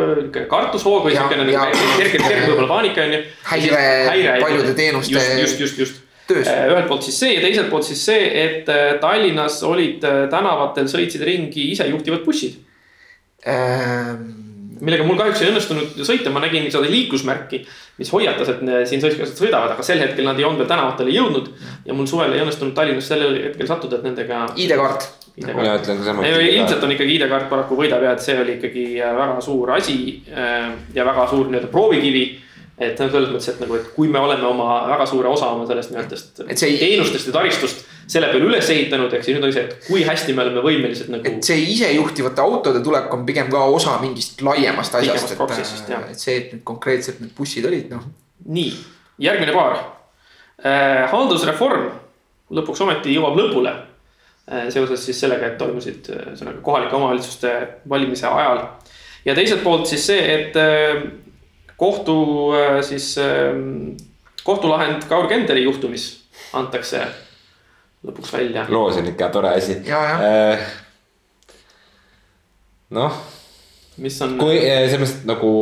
kartushoog 0.51 1.07
või 1.07 1.15
siukene 1.15 1.47
nagu 1.47 1.71
kerge, 2.01 2.19
kerge 2.19 2.43
võib-olla 2.49 2.75
paanika 2.75 3.07
on 3.07 3.17
ju. 3.17 3.23
häire 3.53 4.37
paljude 4.43 4.75
teenuste. 4.75 5.15
just, 5.15 5.39
just, 5.39 5.59
just, 5.61 5.79
just 5.79 6.05
Äh, 6.29 6.67
ühelt 6.69 6.89
poolt 6.91 7.07
siis 7.07 7.17
see 7.23 7.37
ja 7.39 7.41
teiselt 7.41 7.71
poolt 7.73 7.87
siis 7.89 8.03
see, 8.05 8.25
et 8.43 8.69
äh, 8.69 8.99
Tallinnas 9.01 9.63
olid 9.65 10.03
äh, 10.05 10.27
tänavatel, 10.29 10.91
sõitsid 10.91 11.25
ringi 11.25 11.71
isejuhtivad 11.73 12.27
bussid 12.27 12.59
ähm 13.49 14.45
millega 14.79 15.03
mul 15.03 15.17
kahjuks 15.19 15.41
ei 15.43 15.49
õnnestunud 15.51 16.05
sõita, 16.07 16.31
ma 16.31 16.39
nägin 16.39 16.69
seda 16.71 16.87
liiklusmärki, 16.87 17.59
mis 17.99 18.13
hoiatas, 18.15 18.53
et 18.53 18.61
siin 18.87 19.01
sõitjad 19.03 19.33
sõidavad, 19.35 19.73
aga 19.75 19.83
sel 19.83 19.99
hetkel 19.99 20.23
nad 20.23 20.39
ei 20.39 20.47
olnud 20.47 20.63
veel 20.63 20.69
tänavatele 20.71 21.11
jõudnud. 21.17 21.49
ja 21.89 21.97
mul 21.99 22.07
suvel 22.07 22.37
ei 22.37 22.45
õnnestunud 22.45 22.77
Tallinnas 22.77 23.09
sellel 23.11 23.35
hetkel 23.49 23.67
sattuda, 23.67 23.99
et 23.99 24.07
nendega. 24.07 24.45
ID-kaart. 24.55 25.09
Mina 25.47 25.77
ütlen 25.79 26.01
ka 26.01 26.11
samuti. 26.11 26.51
ilmselt 26.57 26.85
on 26.85 26.93
ikkagi 26.97 27.17
ID-kaart 27.19 27.49
paraku 27.53 27.79
võidab 27.79 28.05
ja 28.07 28.17
et 28.17 28.25
see 28.25 28.37
oli 28.41 28.59
ikkagi 28.59 28.85
väga 29.03 29.41
suur 29.45 29.73
asi 29.77 29.99
ja 30.95 31.07
väga 31.09 31.27
suur 31.31 31.49
nii-öelda 31.49 31.73
proovikivi 31.73 32.27
et 32.79 33.01
noh, 33.03 33.11
selles 33.11 33.31
mõttes, 33.33 33.49
et 33.51 33.63
nagu, 33.63 33.75
et 33.75 33.87
kui 33.95 34.11
me 34.13 34.21
oleme 34.23 34.47
oma 34.47 34.83
väga 34.87 35.07
suure 35.11 35.31
osa 35.31 35.51
oma 35.55 35.67
sellest 35.67 35.91
nii-öelda 35.91 36.19
ei... 36.47 36.77
teenustest 36.79 37.31
ja 37.31 37.35
taristust 37.35 37.83
selle 38.09 38.31
peale 38.31 38.47
üles 38.49 38.71
ehitanud, 38.73 39.13
ehk 39.13 39.27
siis 39.27 39.37
nüüd 39.37 39.49
on 39.49 39.55
see, 39.55 39.65
et 39.67 39.89
kui 39.89 40.05
hästi 40.07 40.35
me 40.37 40.45
oleme 40.45 40.63
võimelised 40.65 41.11
nagu. 41.13 41.27
et 41.29 41.45
see 41.45 41.59
isejuhtivate 41.75 42.45
autode 42.45 42.81
tulek 42.85 43.13
on 43.15 43.27
pigem 43.29 43.51
ka 43.53 43.65
osa 43.75 43.99
mingist 44.03 44.41
laiemast 44.47 44.95
asjast, 45.01 45.35
et, 45.35 45.59
et 45.99 46.23
see, 46.23 46.37
et 46.37 46.55
nüüd 46.55 46.65
konkreetselt 46.71 47.21
need 47.25 47.35
bussid 47.37 47.67
olid, 47.69 47.91
noh. 47.93 48.07
nii, 48.47 48.71
järgmine 49.27 49.57
paar 49.57 49.77
äh,. 50.63 51.05
haldusreform 51.11 51.91
lõpuks 52.55 52.87
ometi 52.87 53.19
jõuab 53.19 53.37
lõpule 53.43 53.75
äh,. 53.75 53.88
Seoses 54.73 55.05
siis 55.05 55.21
sellega, 55.21 55.47
et 55.47 55.59
toimusid 55.61 56.11
äh, 56.13 56.27
ühesõnaga 56.33 56.63
kohalike 56.65 56.97
omavalitsuste 56.97 57.55
valimise 57.89 58.27
ajal. 58.27 58.63
ja 59.25 59.35
teiselt 59.37 59.65
poolt 59.65 59.87
siis 59.91 60.07
see, 60.09 60.21
et 60.35 60.57
äh, 60.57 61.03
kohtu 61.79 62.19
äh, 62.59 62.83
siis, 62.83 63.17
kohtulahend 64.45 65.05
Kaur 65.09 65.29
Kenderi 65.31 65.63
juhtumis 65.63 66.11
antakse 66.53 67.05
lõpuks 68.07 68.33
välja. 68.33 68.67
loos 68.69 68.99
on 68.99 69.11
ikka 69.13 69.29
tore 69.35 69.53
asi. 69.59 69.79
Äh, 69.87 70.65
noh. 72.91 73.21
mis 73.97 74.19
on. 74.23 74.37
kui 74.41 74.59
äh, 74.59 74.89
selles 74.91 75.05
mõttes 75.05 75.29
nagu 75.29 75.53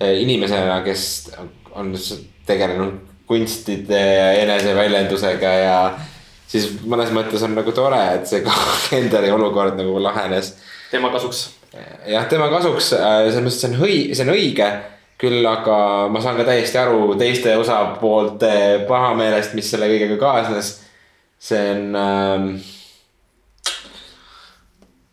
inimesena, 0.00 0.78
kes 0.80 1.02
on 1.76 1.90
tegelenud 2.48 3.02
kunstide 3.28 3.98
ja 4.00 4.30
eneseväljendusega 4.40 5.50
ja 5.60 5.74
siis 6.50 6.68
mõnes 6.82 7.12
mõttes 7.14 7.42
on 7.46 7.54
nagu 7.58 7.72
tore, 7.76 8.00
et 8.18 8.28
see 8.30 8.44
Kenderi 8.90 9.30
olukord 9.34 9.78
nagu 9.78 9.98
lahenes. 10.02 10.54
tema 10.90 11.12
kasuks. 11.14 11.48
jah, 12.06 12.26
tema 12.30 12.50
kasuks, 12.52 12.94
selles 12.96 13.42
mõttes 13.42 13.60
see 13.62 13.70
on 13.70 13.84
õi-, 13.86 14.08
see 14.14 14.26
on 14.26 14.34
õige 14.34 14.70
küll 15.20 15.44
aga 15.44 16.08
ma 16.12 16.20
saan 16.24 16.38
ka 16.40 16.46
täiesti 16.48 16.78
aru 16.80 17.14
teiste 17.20 17.52
osapoolte 17.60 18.52
pahameelest, 18.88 19.54
mis 19.58 19.68
selle 19.68 19.90
kõigega 19.90 20.18
kaasnes. 20.20 20.74
see 21.38 21.72
on 21.74 21.96
ähm.... 21.96 22.52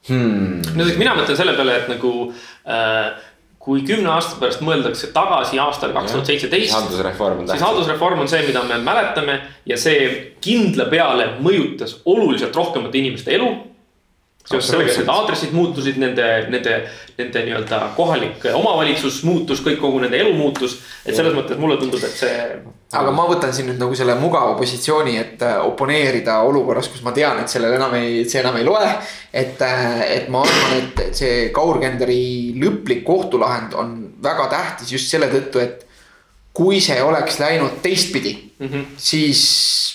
Hmm. 0.08 0.62
no 0.80 0.86
mina 0.96 1.18
mõtlen 1.18 1.36
selle 1.36 1.52
peale, 1.58 1.82
et 1.82 1.90
nagu 1.92 2.12
äh, 2.64 3.10
kui 3.68 3.82
kümne 3.84 4.07
aasta 4.13 4.38
pärast 4.39 4.61
mõeldakse 4.63 5.09
tagasi 5.11 5.59
aastal 5.59 5.91
kaks 5.95 6.13
tuhat 6.13 6.30
seitseteist. 6.32 6.72
haldusreform 6.72 7.41
on 7.41 7.45
tähtis. 7.45 7.59
siis 7.59 7.68
haldusreform 7.68 8.22
on 8.24 8.30
see, 8.32 8.45
mida 8.47 8.63
me 8.63 8.78
mäletame 8.80 9.41
ja 9.68 9.78
see 9.78 10.05
kindla 10.41 10.86
peale 10.88 11.34
mõjutas 11.43 11.97
oluliselt 12.05 12.55
rohkemate 12.55 13.01
inimeste 13.01 13.36
elu 13.36 13.49
seoses 14.48 14.70
sellega, 14.72 14.91
et 14.93 15.02
need 15.02 15.12
aadressid 15.12 15.54
muutusid, 15.56 15.98
nende, 16.00 16.26
nende, 16.52 16.76
nende 17.18 17.43
nii-öelda 17.48 17.80
kohalik 17.98 18.45
omavalitsus 18.54 19.20
muutus, 19.28 19.62
kõik, 19.66 19.80
kogu 19.82 20.00
nende 20.04 20.20
elu 20.22 20.34
muutus. 20.38 20.78
et 21.06 21.16
selles 21.16 21.36
mõttes 21.36 21.60
mulle 21.60 21.78
tundub, 21.82 22.04
et 22.04 22.16
see. 22.16 22.36
aga 22.95 23.14
ma 23.16 23.26
võtan 23.28 23.52
siin 23.56 23.68
nüüd 23.72 23.82
nagu 23.82 23.95
selle 24.00 24.16
mugava 24.20 24.56
positsiooni, 24.60 25.18
et 25.20 25.43
äh, 25.43 25.58
oponeerida 25.68 26.39
olukorras, 26.48 26.88
kus 26.93 27.04
ma 27.04 27.12
tean, 27.16 27.41
et 27.43 27.52
sellel 27.52 27.76
enam 27.76 27.98
ei, 28.00 28.24
see 28.30 28.39
enam 28.43 28.56
ei 28.60 28.68
loe. 28.68 28.93
et, 29.34 29.60
äh, 29.62 30.06
et 30.20 30.30
ma 30.32 30.45
arvan, 30.45 30.78
et 30.80 31.04
see 31.18 31.50
Kaur 31.56 31.82
Kenderi 31.84 32.56
lõplik 32.62 33.04
kohtulahend 33.08 33.76
on 33.76 33.98
väga 34.24 34.48
tähtis 34.54 34.95
just 34.95 35.12
selle 35.12 35.28
tõttu, 35.34 35.60
et 35.64 35.87
kui 36.58 36.80
see 36.82 36.97
oleks 37.05 37.38
läinud 37.41 37.78
teistpidi 37.84 38.34
mm, 38.60 38.68
-hmm. 38.68 38.86
siis 38.97 39.41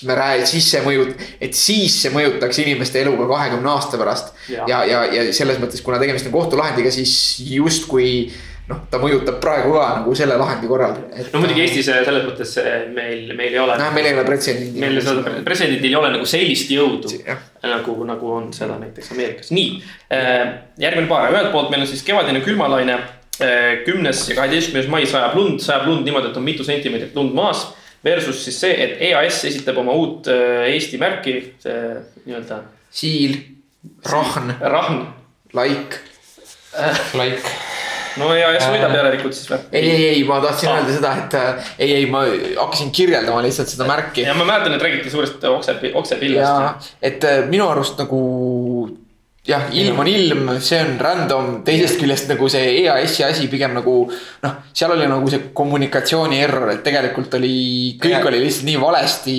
me 0.07 0.15
räägime, 0.15 0.47
siis 0.47 0.71
see 0.71 0.81
mõjut-, 0.85 1.27
et 1.41 1.53
siis 1.53 2.01
see 2.01 2.11
mõjutaks 2.13 2.61
inimeste 2.63 3.01
elu 3.01 3.17
ka 3.19 3.27
kahekümne 3.27 3.69
aasta 3.69 3.99
pärast. 3.99 4.33
ja, 4.49 4.65
ja, 4.67 4.85
ja, 4.85 5.03
ja 5.13 5.33
selles 5.33 5.59
mõttes, 5.59 5.83
kuna 5.83 5.99
tegemist 5.99 6.27
on 6.29 6.35
kohtulahendiga, 6.35 6.91
siis 6.91 7.13
justkui 7.49 8.31
noh, 8.69 8.79
ta 8.91 8.99
mõjutab 9.01 9.41
praegu 9.43 9.73
ka 9.75 9.87
nagu 9.97 10.15
selle 10.15 10.37
lahendi 10.39 10.69
korral. 10.71 10.95
no 11.33 11.41
muidugi 11.43 11.65
Eestis 11.65 11.89
selles 11.91 12.23
mõttes 12.29 12.55
meil, 12.95 13.33
meil 13.35 13.57
ei 13.57 13.59
ole. 13.59 13.75
noh, 13.79 13.91
meil 13.95 14.07
ei 14.11 14.15
ole 14.15 14.23
pretsedenti. 14.29 14.79
meil 14.85 15.01
seda, 15.03 15.33
pretsedendil 15.49 15.89
ei 15.89 15.97
ole 15.99 16.13
nagu 16.15 16.29
sellist 16.29 16.71
jõudu 16.71 17.11
nagu, 17.73 17.97
nagu 18.07 18.31
on 18.37 18.47
seda 18.55 18.79
näiteks 18.79 19.11
Ameerikas, 19.11 19.51
nii. 19.51 19.83
Äh, 20.13 20.47
järgmine 20.79 21.11
paar, 21.11 21.27
ühelt 21.35 21.51
poolt 21.51 21.75
meil 21.75 21.83
on 21.83 21.91
siis 21.91 22.07
kevadine 22.07 22.43
külmalaine 22.45 23.01
Äh, 23.01 23.22
kümnes 23.85 24.27
ja 24.29 24.35
kaheteistkümnes 24.37 24.89
mai 24.91 25.05
sajab 25.09 25.37
lund, 25.37 25.61
sajab 25.63 25.87
lund 25.89 26.05
niimoodi, 26.05 26.29
et 26.29 26.37
on 26.37 26.45
mitu 26.45 26.65
sentimeetrit 26.67 27.15
lund 27.17 27.33
maas. 27.37 27.65
Versus 28.03 28.41
siis 28.43 28.57
see, 28.59 28.71
et 28.83 28.97
EAS 29.07 29.45
esitab 29.47 29.77
oma 29.79 29.93
uut 29.95 30.27
äh, 30.27 30.65
Eesti 30.73 30.99
märki, 30.99 31.37
see 31.63 31.75
nii-öelda. 32.25 32.57
siil, 32.91 33.37
rahn. 34.11 34.51
rahn. 34.59 35.05
laik 35.55 35.95
äh.. 36.75 36.99
laik. 37.15 37.47
no 38.19 38.27
EAS 38.35 38.65
võidab 38.73 38.97
järelikult 38.97 39.37
siis 39.37 39.47
või? 39.47 39.61
ei, 39.71 39.87
ei, 39.87 40.03
ei, 40.09 40.25
ma 40.27 40.41
tahtsin 40.43 40.73
ah. 40.73 40.81
öelda 40.81 40.97
seda, 40.97 41.13
et 41.23 41.79
ei, 41.79 41.93
ei, 42.01 42.09
ma 42.11 42.25
hakkasin 42.27 42.91
kirjeldama 42.91 43.39
lihtsalt 43.47 43.71
seda 43.71 43.87
märki. 43.87 44.27
ja 44.27 44.35
ma 44.35 44.49
mäletan, 44.51 44.75
et 44.75 44.83
räägiti 44.83 45.13
suurest 45.13 45.47
okse, 45.47 45.79
oksepillast. 45.95 46.91
et 47.01 47.23
minu 47.47 47.69
arust 47.71 48.03
nagu 48.03 48.19
jah, 49.43 49.65
ilm 49.75 49.97
on 49.99 50.07
ilm, 50.07 50.51
see 50.63 50.77
on 50.79 50.93
random, 51.03 51.47
teisest 51.67 51.97
küljest 51.99 52.29
nagu 52.31 52.47
see 52.51 52.69
EAS-i 52.83 53.25
asi 53.27 53.49
pigem 53.51 53.73
nagu 53.75 53.95
noh, 54.07 54.53
seal 54.71 54.93
oli 54.95 55.07
nagu 55.11 55.27
see 55.31 55.49
kommunikatsiooni 55.55 56.39
error, 56.39 56.69
et 56.71 56.83
tegelikult 56.85 57.35
oli, 57.39 57.57
kõik 57.99 58.15
ja. 58.15 58.21
oli 58.29 58.39
lihtsalt 58.45 58.69
nii 58.69 58.79
valesti 58.79 59.35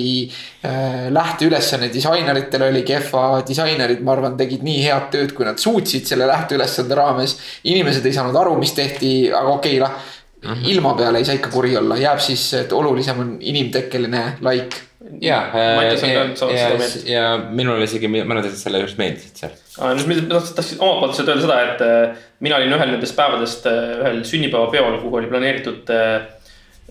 äh,. 0.65 1.07
lähteülesanne 1.15 1.89
disaineritele 1.93 2.69
oli 2.69 2.83
kehva, 2.85 3.41
disainerid, 3.47 4.03
ma 4.05 4.13
arvan, 4.13 4.37
tegid 4.37 4.65
nii 4.65 4.83
head 4.85 5.09
tööd, 5.15 5.33
kui 5.33 5.47
nad 5.47 5.61
suutsid 5.61 6.05
selle 6.05 6.29
lähteülesande 6.29 6.97
raames. 6.97 7.37
inimesed 7.63 8.05
ei 8.05 8.13
saanud 8.13 8.37
aru, 8.37 8.59
mis 8.61 8.77
tehti, 8.77 9.15
aga 9.33 9.57
okei 9.57 9.79
okay,, 9.79 9.87
noh 9.87 10.13
Mm 10.45 10.53
-hmm. 10.53 10.67
ilma 10.69 10.93
peale 10.93 11.17
ei 11.17 11.25
saa 11.25 11.35
ikka 11.35 11.49
kuri 11.49 11.77
olla, 11.77 11.97
jääb 11.97 12.19
siis, 12.19 12.53
et 12.53 12.73
olulisem 12.73 13.19
on 13.19 13.37
inimtekkeline 13.39 14.37
laik 14.41 14.75
ja, 15.21 15.39
ja, 15.53 16.77
ja, 17.05 17.25
minule 17.51 17.85
isegi 17.85 18.09
mõned 18.09 18.45
asjad 18.45 18.57
selle 18.59 18.81
just 18.83 18.99
meeldisid 18.99 19.41
seal. 19.43 19.53
ma 19.77 20.39
tahtsin 20.39 20.81
omalt 20.81 21.15
poolt 21.15 21.19
öelda 21.21 21.43
seda, 21.43 21.57
et 21.65 21.83
äh, 21.85 22.23
mina 22.45 22.57
olin 22.59 22.73
ühel 22.77 22.93
nendest 22.95 23.17
päevadest 23.17 23.67
äh, 23.69 23.99
ühel 24.01 24.23
sünnipäevapeol, 24.27 24.97
kuhu 25.03 25.19
oli 25.21 25.29
planeeritud 25.31 25.91
äh, 25.93 26.31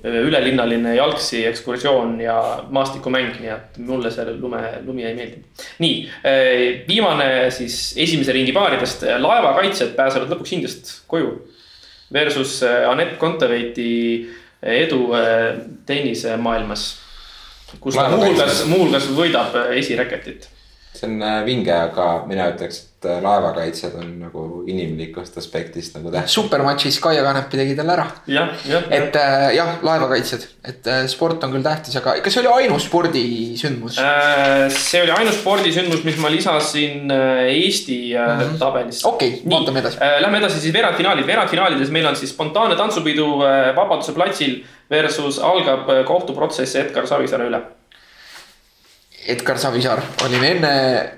ülelinnaline 0.04 0.94
jalgsi 0.98 1.44
ekskursioon 1.48 2.18
ja 2.20 2.36
maastikumäng, 2.74 3.38
nii 3.40 3.52
et 3.54 3.78
mulle 3.88 4.10
see 4.12 4.26
lume, 4.36 4.60
lumi 4.84 5.06
ei 5.08 5.14
meeldinud. 5.16 5.62
nii, 5.80 5.94
viimane 6.88 7.28
siis 7.54 7.94
esimese 8.04 8.34
ringi 8.36 8.52
paaridest, 8.52 9.06
laevakaitsjad 9.22 9.94
pääsevad 9.96 10.34
lõpuks 10.34 10.52
Indiast 10.58 10.92
koju. 11.08 11.30
Versus 12.12 12.58
Anett 12.90 13.16
Kontaveiti 13.18 13.94
edu 14.60 15.08
tennisemaailmas 15.88 16.84
kus 17.80 17.96
ta 17.98 18.08
muuhulgas, 18.12 18.64
muuhulgas 18.70 19.08
võidab 19.14 19.56
äh, 19.60 19.76
esireketit. 19.80 20.48
see 20.94 21.08
on 21.10 21.22
äh, 21.22 21.40
vinge, 21.46 21.74
aga 21.74 22.24
mina 22.28 22.48
ütleks, 22.52 22.84
et 23.04 23.08
äh, 23.10 23.22
laevakaitsjad 23.22 23.94
on 24.00 24.10
nagu 24.22 24.42
inimlikust 24.70 25.36
aspektist 25.40 25.96
nagu 25.96 26.12
tähtsad. 26.12 26.32
supermatšis 26.34 26.98
Kaia 27.02 27.24
Kanepi 27.26 27.58
tegi 27.60 27.74
talle 27.76 27.96
ära. 27.96 28.06
et 28.90 29.16
äh, 29.20 29.46
jah, 29.56 29.72
laevakaitsjad, 29.84 30.46
et 30.64 30.86
äh, 30.86 31.06
sport 31.10 31.44
on 31.44 31.54
küll 31.56 31.64
tähtis, 31.64 31.96
aga 32.00 32.16
kas 32.24 32.36
see 32.36 32.44
oli 32.44 32.52
ainus 32.62 32.86
spordisündmus 32.88 33.98
äh,? 34.00 34.68
see 34.72 35.02
oli 35.02 35.14
ainus 35.16 35.40
spordisündmus, 35.40 36.04
mis 36.06 36.20
ma 36.22 36.30
lisasin 36.32 37.10
Eesti 37.10 37.98
mm 38.14 38.40
-hmm. 38.40 38.58
tabelisse. 38.58 39.08
okei 39.08 39.34
okay,, 39.34 39.50
vaatame 39.50 39.80
edasi 39.84 39.98
äh,. 40.00 40.20
Lähme 40.22 40.38
edasi 40.38 40.60
siis 40.60 40.74
veerandfinaalid, 40.74 41.26
veerandfinaalides 41.26 41.90
meil 41.90 42.06
on 42.06 42.16
siis 42.16 42.30
spontaanne 42.30 42.76
tantsupidu 42.76 43.26
Vabaduse 43.76 44.12
platsil 44.12 44.62
versus 44.90 45.38
algab 45.38 45.88
kohtuprotsess 46.06 46.76
Edgar 46.82 47.06
Savisaare 47.08 47.48
üle 47.48 47.62
Edgar 49.26 49.56
Savisaar, 49.56 50.02
olin 50.26 50.42
enne 50.44 50.72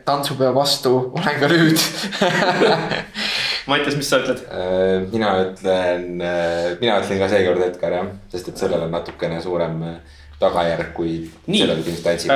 tantsupeo 0.07 0.53
vastu, 0.55 0.93
olen 1.19 1.41
ka 1.41 1.49
nüüd 1.51 1.81
Mattias, 3.67 3.97
mis 3.99 4.07
sa 4.07 4.21
ütled? 4.23 4.45
Äh, 4.47 5.09
mina 5.11 5.33
ütlen, 5.43 6.21
äh, 6.23 6.77
mina 6.79 7.01
ütlen 7.03 7.19
ka 7.19 7.27
seekord 7.33 7.65
Edgar 7.67 7.97
jah, 7.97 8.13
sest 8.31 8.53
et 8.53 8.63
sellel 8.63 8.85
on 8.87 8.95
natukene 8.95 9.41
suurem 9.43 9.81
äh, 9.83 9.97
tagajärg 10.39 10.93
kui 10.95 11.17
sellel, 11.49 11.83
kes 11.83 12.05
tantsib. 12.05 12.31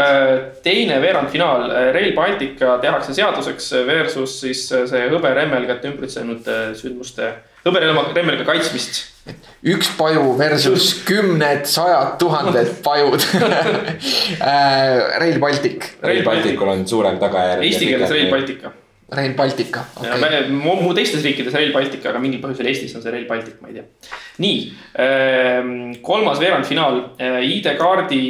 teine 0.65 0.97
veerandfinaal, 1.05 1.69
Rail 1.95 2.15
Baltica 2.17 2.79
tehakse 2.83 3.15
seaduseks 3.15 3.71
versus 3.87 4.39
siis 4.41 4.65
see 4.73 5.03
hõberemmelgat 5.13 5.85
ümbritsenud 5.93 6.49
sündmuste, 6.81 7.29
hõberemmelga 7.67 8.47
kaitsmist 8.49 9.07
üks 9.61 9.91
paju 9.99 10.35
versus 10.39 10.93
kümned, 11.05 11.67
sajad 11.69 12.15
tuhanded 12.21 12.71
pajud 12.85 13.21
äh, 14.41 15.19
Rail 15.21 15.41
Baltic. 15.43 15.91
Rail 16.01 16.23
Balticul 16.25 16.71
on 16.73 16.87
suurem 16.89 17.19
tagajärg. 17.21 17.67
Eesti 17.69 17.91
keeles 17.91 18.15
Rail 18.15 18.31
Baltica. 18.33 18.73
Rail 19.11 19.35
Baltica 19.35 19.83
okay.. 19.99 20.47
mu 20.55 20.95
teistes 20.95 21.25
riikides 21.27 21.55
Rail 21.59 21.73
Baltica, 21.75 22.13
aga 22.13 22.23
mingil 22.23 22.41
põhjusel 22.45 22.71
Eestis 22.71 22.95
on 22.95 23.03
see 23.03 23.13
Rail 23.13 23.27
Baltic, 23.29 23.59
ma 23.61 23.69
ei 23.69 23.81
tea. 23.81 24.13
nii, 24.41 24.61
ähm, 25.03 25.73
kolmas 26.07 26.39
veerandfinaal, 26.41 27.03
äh, 27.19 27.41
ID-kaardi 27.59 28.23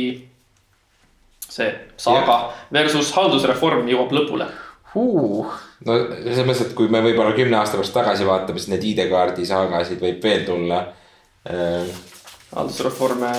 see 1.50 1.68
saaga 2.00 2.40
versus 2.72 3.12
haldusreform 3.12 3.90
jõuab 3.92 4.14
lõpule 4.16 4.48
uh 4.96 5.58
no 5.86 5.96
selles 6.10 6.44
mõttes, 6.44 6.66
et 6.66 6.76
kui 6.78 6.90
me 6.92 7.02
võib-olla 7.04 7.32
kümne 7.36 7.58
aasta 7.60 7.78
pärast 7.78 7.96
tagasi 7.96 8.28
vaatame, 8.28 8.60
siis 8.60 8.72
neid 8.74 8.86
ID-kaardi 8.92 9.48
saagasid 9.48 10.02
võib 10.02 10.22
veel 10.24 10.46
tulla 10.48 10.84
äh,. 11.48 11.90
haldusreforme 12.50 13.32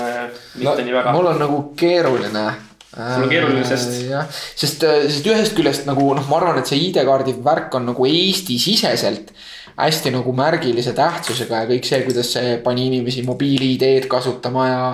mitte 0.55 0.67
no, 0.67 0.75
nii 0.81 0.97
väga. 0.97 1.15
mul 1.15 1.31
on 1.33 1.41
nagu 1.41 1.63
keeruline 1.77 2.45
sul 2.91 3.23
on 3.23 3.31
keeruline, 3.31 3.63
sest. 3.67 3.93
Äh, 3.93 4.09
jah, 4.11 4.43
sest, 4.59 4.83
äh, 4.83 5.05
sest 5.07 5.27
ühest 5.31 5.55
küljest 5.55 5.87
nagu 5.87 6.09
noh, 6.17 6.27
ma 6.27 6.41
arvan, 6.41 6.59
et 6.59 6.71
see 6.71 6.81
ID-kaardi 6.89 7.37
värk 7.45 7.77
on 7.79 7.87
nagu 7.91 8.07
Eesti-siseselt 8.09 9.31
hästi 9.77 10.11
nagu 10.13 10.33
märgilise 10.35 10.93
tähtsusega 10.97 11.63
ja 11.63 11.69
kõik 11.69 11.87
see, 11.87 12.01
kuidas 12.05 12.33
see 12.35 12.55
pani 12.63 12.89
inimesi 12.89 13.23
mobiil-ID-d 13.27 14.09
kasutama 14.11 14.67
ja. 14.67 14.87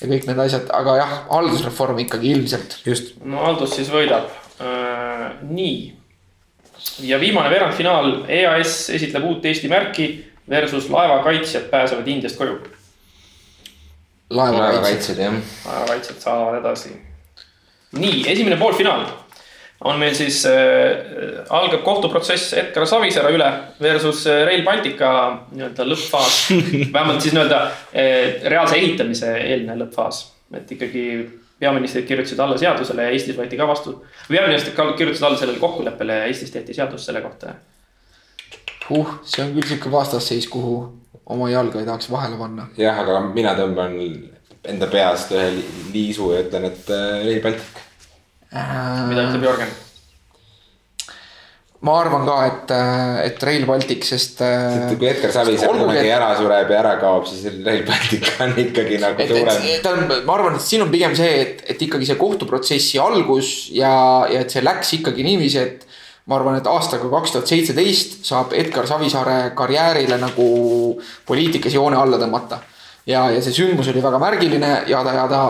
ja 0.00 0.10
kõik 0.12 0.28
need 0.28 0.42
asjad, 0.46 0.70
aga 0.76 0.98
jah, 1.00 1.16
haldusreform 1.32 2.04
ikkagi 2.06 2.34
ilmselt. 2.36 2.78
just. 2.86 3.16
no 3.24 3.42
haldus 3.44 3.74
siis 3.76 3.90
võidab 3.92 4.30
äh,, 4.62 5.26
nii 5.50 5.99
ja 7.02 7.20
viimane 7.20 7.50
veerandfinaal, 7.50 8.12
EAS 8.28 8.90
esitleb 8.96 9.24
uut 9.24 9.44
Eesti 9.44 9.68
märki 9.68 10.10
versus 10.50 10.90
laevakaitsjad 10.90 11.70
pääsevad 11.70 12.08
Indiast 12.08 12.38
koju. 12.38 12.58
laevakaitsjad 14.30 15.18
jah. 15.18 15.34
laevakaitsjad 15.66 16.20
saavad 16.20 16.60
edasi. 16.60 16.94
nii, 17.92 18.24
esimene 18.26 18.56
poolfinaal 18.56 19.06
on 19.84 19.98
meil 19.98 20.14
siis 20.14 20.42
äh,, 20.46 21.44
algab 21.48 21.82
kohtuprotsess 21.84 22.52
Edgar 22.52 22.86
Savisaare 22.86 23.32
üle 23.32 23.50
versus 23.80 24.26
äh, 24.28 24.42
Rail 24.46 24.64
Baltica 24.64 25.12
nii-öelda 25.52 25.86
lõppfaas 25.88 26.40
vähemalt 26.94 27.24
siis 27.24 27.34
nii-öelda 27.34 27.60
äh, 27.64 28.42
reaalse 28.44 28.76
ehitamise 28.76 29.32
eelne 29.40 29.78
lõppfaas, 29.80 30.26
et 30.56 30.72
ikkagi 30.76 31.06
peaministrid 31.60 32.06
kirjutasid 32.08 32.38
alla 32.40 32.56
seadusele 32.58 33.04
ja 33.06 33.10
Eestis 33.14 33.36
võeti 33.36 33.58
ka 33.60 33.66
vastu. 33.68 33.98
peaministrid 34.28 34.78
kirjutasid 34.96 35.26
alla 35.28 35.38
sellele 35.38 35.60
kokkuleppele 35.62 36.22
ja 36.22 36.30
Eestis 36.30 36.50
tehti 36.54 36.74
seadus 36.74 37.04
selle 37.06 37.20
kohta. 37.20 37.54
huh, 38.88 39.14
see 39.22 39.44
on 39.44 39.54
küll 39.54 39.68
sihuke 39.68 39.92
vastasseis, 39.92 40.48
kuhu 40.48 40.76
oma 41.26 41.50
jalga 41.50 41.80
ei 41.80 41.86
tahaks 41.86 42.10
vahele 42.10 42.38
panna. 42.40 42.68
jah, 42.78 42.98
aga 43.04 43.20
mina 43.34 43.54
tõmban 43.58 43.98
enda 44.68 44.88
peast 44.92 45.32
ühe 45.36 45.46
liisu 45.92 46.32
ja 46.34 46.42
ütlen, 46.46 46.66
et 46.72 46.90
äh, 46.90 47.20
Rail 47.26 47.44
Baltic 47.44 47.84
äh.... 48.52 49.06
mida 49.08 49.28
ütleb 49.28 49.48
Jörgen? 49.48 49.78
Ma 51.80 51.94
arvan 51.96 52.26
ka, 52.28 52.38
et, 52.44 52.72
äh, 52.76 53.26
et 53.30 53.44
Rail 53.48 53.64
Baltic, 53.68 54.04
sest. 54.04 54.42
Äh, 54.44 54.90
kui 55.00 55.08
Edgar 55.08 55.32
Savisaar 55.32 55.78
kunagi 55.78 56.02
et... 56.02 56.12
ära 56.12 56.34
sureb 56.36 56.72
ja 56.74 56.80
ära 56.82 56.96
kaob, 57.00 57.24
siis 57.28 57.46
Rail 57.64 57.86
Baltic 57.88 58.26
on 58.44 58.52
ikkagi 58.66 58.98
nagu 59.00 59.28
suurem. 59.30 59.68
tähendab, 59.86 60.26
ma 60.28 60.36
arvan, 60.36 60.58
et 60.60 60.66
siin 60.66 60.84
on 60.84 60.92
pigem 60.92 61.16
see, 61.16 61.30
et, 61.44 61.62
et 61.72 61.86
ikkagi 61.88 62.10
see 62.10 62.18
kohtuprotsessi 62.20 63.00
algus 63.00 63.70
ja, 63.72 63.94
ja 64.28 64.44
et 64.44 64.52
see 64.52 64.64
läks 64.64 64.92
ikkagi 65.00 65.24
niiviisi, 65.24 65.64
et 65.64 65.88
ma 66.30 66.36
arvan, 66.36 66.58
et 66.60 66.68
aastaga 66.68 67.08
kaks 67.10 67.32
tuhat 67.34 67.50
seitseteist 67.50 68.20
saab 68.28 68.52
Edgar 68.56 68.86
Savisaare 68.86 69.38
karjäärile 69.58 70.20
nagu 70.20 70.46
poliitikas 71.26 71.74
joone 71.74 71.98
alla 71.98 72.20
tõmmata. 72.20 72.60
ja, 73.08 73.30
ja 73.32 73.40
see 73.42 73.56
sündmus 73.56 73.88
oli 73.90 74.02
väga 74.04 74.20
märgiline 74.22 74.72
jada, 74.90 75.14
jada. 75.16 75.40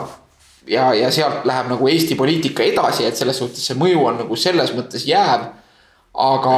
ja, 0.70 0.92
ja 0.94 1.10
sealt 1.10 1.44
läheb 1.44 1.72
nagu 1.74 1.88
Eesti 1.90 2.14
poliitika 2.14 2.62
edasi, 2.62 3.04
et 3.04 3.18
selles 3.18 3.42
suhtes 3.42 3.66
see 3.66 3.76
mõju 3.76 4.06
on 4.06 4.22
nagu 4.22 4.36
selles 4.36 4.72
mõttes 4.76 5.04
jääv. 5.08 5.50
Aga, 6.14 6.56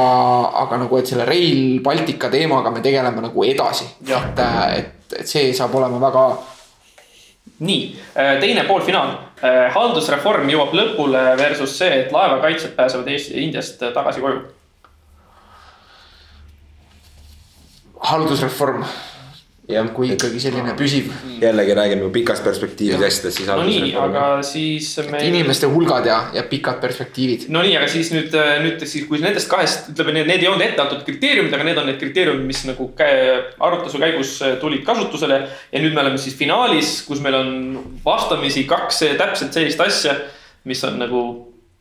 aga 0.63 0.77
nagu, 0.81 0.97
et 0.97 1.07
selle 1.07 1.25
Rail 1.25 1.79
Baltica 1.83 2.29
teemaga 2.29 2.71
me 2.73 2.81
tegeleme 2.81 3.21
nagu 3.27 3.45
edasi, 3.45 3.85
et, 4.07 4.41
et, 4.77 5.19
et 5.19 5.29
see 5.29 5.53
saab 5.53 5.75
olema 5.77 6.01
väga 6.01 6.25
nii, 7.63 7.85
äh, 8.17 8.33
teine 8.41 8.65
poolfinaal. 8.67 9.13
Äh, 9.43 9.69
haldusreform 9.75 10.49
jõuab 10.49 10.73
lõpule 10.75 11.21
versus 11.39 11.77
see, 11.77 12.01
et 12.01 12.11
laevakaitsjad 12.11 12.75
pääsevad 12.77 13.07
Eesti, 13.13 13.39
Indiast 13.43 13.81
tagasi 13.93 14.23
koju. 14.23 14.43
haldusreform 18.03 18.81
jah, 19.73 19.89
kui 19.95 20.11
ikkagi 20.13 20.39
selline 20.41 20.75
püsiv. 20.79 21.11
jällegi 21.41 21.75
räägime 21.77 22.09
pikast 22.13 22.43
perspektiivist 22.45 23.03
asjadest, 23.03 23.37
siis. 23.37 23.49
no 23.49 23.63
nii, 23.67 23.93
aga 23.99 24.25
siis 24.45 24.89
me. 25.09 25.21
inimeste 25.27 25.69
hulgad 25.71 26.07
ja, 26.07 26.19
ja 26.35 26.43
pikad 26.49 26.79
perspektiivid. 26.83 27.47
no 27.53 27.63
nii, 27.65 27.75
aga 27.79 27.87
siis 27.91 28.11
nüüd, 28.15 28.35
nüüd 28.63 28.83
siis, 28.85 29.07
kui 29.09 29.21
nendest 29.23 29.49
kahest, 29.51 29.91
ütleme, 29.93 30.23
need 30.23 30.43
ei 30.43 30.49
olnud 30.49 30.65
ette 30.65 30.83
antud 30.83 31.03
kriteeriumid, 31.07 31.53
aga 31.55 31.67
need 31.67 31.81
on 31.81 31.89
need 31.91 31.99
kriteeriumid, 32.01 32.45
mis 32.49 32.63
nagu 32.69 32.89
arutluse 32.99 34.01
käigus 34.01 34.35
tulid 34.61 34.85
kasutusele. 34.87 35.41
ja 35.71 35.83
nüüd 35.83 35.95
me 35.95 36.03
oleme 36.05 36.21
siis 36.21 36.37
finaalis, 36.39 36.99
kus 37.07 37.23
meil 37.23 37.39
on 37.39 37.49
vastamisi 38.05 38.67
kaks 38.69 39.03
täpselt 39.19 39.55
sellist 39.55 39.81
asja, 39.83 40.15
mis 40.69 40.83
on 40.87 40.99
nagu 41.01 41.23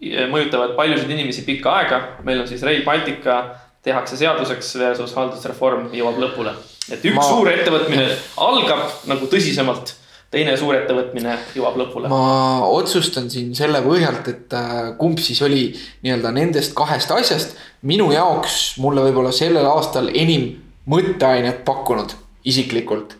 mõjutavad 0.03 0.75
paljusid 0.79 1.11
inimesi 1.11 1.45
pikka 1.47 1.77
aega. 1.81 2.01
meil 2.27 2.43
on 2.43 2.49
siis 2.49 2.63
Rail 2.67 2.83
Baltica 2.85 3.43
tehakse 3.83 4.17
seaduseks 4.17 4.77
versus 4.79 5.15
haldusreform 5.19 5.91
jõuab 5.95 6.21
lõpule 6.23 6.55
et 6.91 7.05
üks 7.05 7.17
ma... 7.17 7.27
suur 7.27 7.51
ettevõtmine 7.53 8.07
algab 8.43 9.05
nagu 9.11 9.29
tõsisemalt, 9.31 9.95
teine 10.33 10.57
suur 10.57 10.77
ettevõtmine 10.79 11.37
jõuab 11.57 11.79
lõpule. 11.81 12.11
ma 12.11 12.67
otsustan 12.67 13.31
siin 13.31 13.55
selle 13.59 13.83
põhjalt, 13.85 14.29
et 14.33 14.57
äh, 14.59 14.93
kumb 14.99 15.21
siis 15.23 15.43
oli 15.47 15.69
nii-öelda 16.03 16.33
nendest 16.35 16.75
kahest 16.79 17.13
asjast 17.15 17.57
minu 17.83 18.11
jaoks 18.15 18.79
mulle 18.83 19.05
võib-olla 19.09 19.35
sellel 19.35 19.69
aastal 19.71 20.11
enim 20.15 20.55
mõtteainet 20.91 21.63
pakkunud 21.67 22.17
isiklikult. 22.45 23.17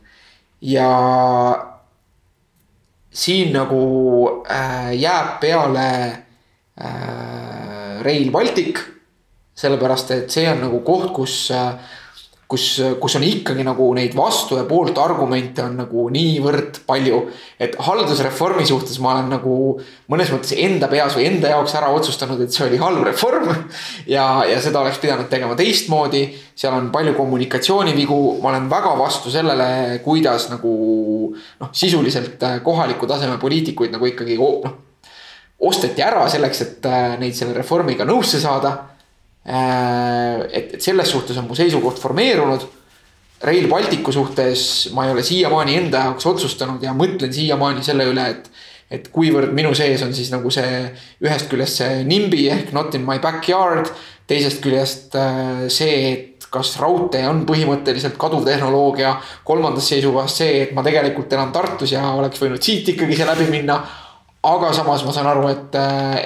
ja 0.61 0.89
siin 3.13 3.53
nagu 3.53 4.43
äh, 4.51 4.93
jääb 4.99 5.41
peale 5.41 5.89
äh, 6.81 8.03
Rail 8.03 8.31
Baltic. 8.31 8.79
sellepärast, 9.55 10.11
et 10.11 10.33
see 10.33 10.47
on 10.49 10.63
nagu 10.65 10.79
koht, 10.81 11.11
kus 11.13 11.51
äh, 11.53 11.75
kus, 12.53 12.67
kus 13.01 13.17
on 13.17 13.25
ikkagi 13.27 13.65
nagu 13.67 13.87
neid 13.97 14.15
vastu 14.17 14.59
ja 14.59 14.67
poolt 14.69 14.99
argumente 15.01 15.65
on 15.65 15.79
nagu 15.81 16.05
niivõrd 16.13 16.83
palju. 16.89 17.23
et 17.63 17.77
haldusreformi 17.79 18.67
suhtes 18.67 18.99
ma 19.01 19.15
olen 19.15 19.31
nagu 19.33 19.55
mõnes 20.13 20.33
mõttes 20.35 20.53
enda 20.59 20.89
peas 20.93 21.17
või 21.17 21.29
enda 21.31 21.53
jaoks 21.55 21.75
ära 21.79 21.89
otsustanud, 21.95 22.41
et 22.43 22.53
see 22.53 22.67
oli 22.67 22.81
halb 22.83 23.05
reform. 23.07 23.49
ja, 24.15 24.45
ja 24.49 24.61
seda 24.61 24.83
oleks 24.83 25.01
pidanud 25.03 25.31
tegema 25.33 25.57
teistmoodi, 25.59 26.25
seal 26.59 26.77
on 26.77 26.93
palju 26.95 27.17
kommunikatsioonivigu, 27.17 28.21
ma 28.43 28.53
olen 28.53 28.71
väga 28.71 28.95
vastu 28.99 29.33
sellele, 29.33 30.01
kuidas 30.05 30.51
nagu 30.53 30.73
noh, 31.33 31.73
sisuliselt 31.73 32.43
kohaliku 32.65 33.09
taseme 33.09 33.39
poliitikuid 33.43 33.95
nagu 33.95 34.11
ikkagi 34.13 34.39
noh 34.39 34.81
osteti 35.63 36.03
ära 36.03 36.25
selleks, 36.27 36.61
et 36.65 36.87
neid 37.23 37.37
selle 37.39 37.55
reformiga 37.55 38.03
nõusse 38.03 38.41
saada 38.43 38.73
Äh, 38.75 38.92
et, 39.45 40.75
et 40.75 40.83
selles 40.83 41.11
suhtes 41.11 41.39
on 41.39 41.49
mu 41.49 41.57
seisukoht 41.59 42.01
formeerunud. 42.03 42.67
Rail 43.43 43.67
Balticu 43.67 44.13
suhtes 44.15 44.91
ma 44.95 45.09
ei 45.09 45.17
ole 45.17 45.25
siiamaani 45.27 45.75
enda 45.81 46.05
jaoks 46.07 46.29
otsustanud 46.31 46.83
ja 46.83 46.93
mõtlen 46.95 47.33
siiamaani 47.35 47.83
selle 47.83 48.07
üle, 48.11 48.29
et. 48.37 48.53
et 48.93 49.07
kuivõrd 49.09 49.55
minu 49.57 49.71
sees 49.73 50.03
on 50.05 50.11
siis 50.13 50.29
nagu 50.29 50.51
see 50.53 50.83
ühest 51.25 51.47
küljest 51.49 51.79
see 51.81 52.03
NIMBY 52.05 52.43
ehk 52.53 52.75
not 52.77 52.95
in 52.95 53.07
my 53.07 53.19
backyard. 53.25 53.89
teisest 54.29 54.61
küljest 54.63 55.17
äh, 55.17 55.65
see, 55.73 55.97
et 56.13 56.47
kas 56.53 56.75
raudtee 56.81 57.25
on 57.29 57.43
põhimõtteliselt 57.49 58.19
kaduv 58.21 58.45
tehnoloogia. 58.45 59.17
kolmandast 59.49 59.95
seisukohast 59.95 60.43
see, 60.43 60.63
et 60.67 60.75
ma 60.77 60.85
tegelikult 60.85 61.33
elan 61.33 61.53
Tartus 61.53 61.97
ja 61.97 62.05
oleks 62.13 62.41
võinud 62.43 62.63
siit 62.63 62.93
ikkagi 62.93 63.17
see 63.17 63.27
läbi 63.27 63.49
minna 63.51 63.81
aga 64.43 64.73
samas 64.75 65.05
ma 65.07 65.13
saan 65.15 65.29
aru, 65.31 65.45
et, 65.53 65.77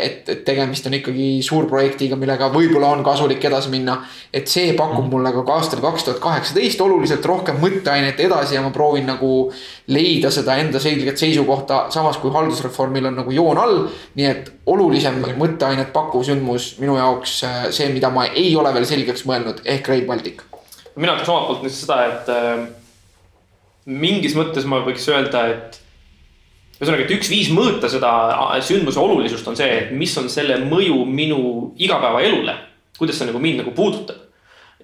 et, 0.00 0.28
et 0.32 0.38
tegemist 0.44 0.86
on 0.88 0.94
ikkagi 0.96 1.26
suurprojektiga, 1.44 2.16
millega 2.16 2.48
võib-olla 2.54 2.94
on 2.94 3.02
kasulik 3.04 3.44
edasi 3.44 3.68
minna. 3.68 3.98
et 4.32 4.48
see 4.48 4.72
pakub 4.76 5.04
mhm. 5.04 5.10
mulle 5.12 5.32
ka 5.34 5.44
aastal 5.52 5.82
kaks 5.84 6.06
tuhat 6.06 6.22
kaheksateist 6.24 6.80
oluliselt 6.80 7.28
rohkem 7.28 7.60
mõtteainet 7.60 8.20
edasi 8.24 8.56
ja 8.56 8.64
ma 8.64 8.72
proovin 8.72 9.04
nagu 9.10 9.50
leida 9.92 10.32
seda 10.32 10.56
enda 10.62 10.80
selget 10.80 11.20
seisukohta, 11.20 11.86
samas 11.92 12.16
kui 12.22 12.32
haldusreformil 12.32 13.12
on 13.12 13.20
nagu 13.20 13.36
joon 13.36 13.60
all. 13.60 13.84
nii 14.16 14.30
et 14.30 14.52
olulisem 14.72 15.20
mõtteainet 15.36 15.92
pakkuv 15.92 16.24
sündmus 16.24 16.74
minu 16.80 16.96
jaoks 16.96 17.42
see, 17.70 17.92
mida 17.92 18.08
ma 18.10 18.30
ei 18.32 18.56
ole 18.56 18.72
veel 18.72 18.88
selgeks 18.88 19.28
mõelnud, 19.28 19.60
ehk 19.64 19.92
Rail 19.92 20.08
Baltic. 20.08 20.40
mina 20.96 21.18
ütleks 21.18 21.28
omalt 21.28 21.50
poolt 21.50 21.66
nüüd 21.68 21.76
seda, 21.76 22.04
et 22.08 22.32
äh, 22.32 22.64
mingis 23.84 24.32
mõttes 24.38 24.64
ma 24.64 24.80
võiks 24.88 25.04
öelda, 25.12 25.50
et 25.52 25.82
ühesõnaga, 26.76 27.06
et 27.06 27.12
üks 27.16 27.30
viis 27.32 27.50
mõõta 27.54 27.88
seda 27.88 28.10
sündmuse 28.64 29.00
olulisust 29.00 29.46
on 29.48 29.56
see, 29.56 29.68
et 29.80 29.92
mis 29.96 30.12
on 30.20 30.28
selle 30.32 30.58
mõju 30.64 31.04
minu 31.08 31.72
igapäevaelule. 31.80 32.54
kuidas 32.98 33.18
see 33.18 33.28
nagu 33.28 33.40
mind 33.40 33.62
nagu 33.62 33.72
puudutab. 33.76 34.16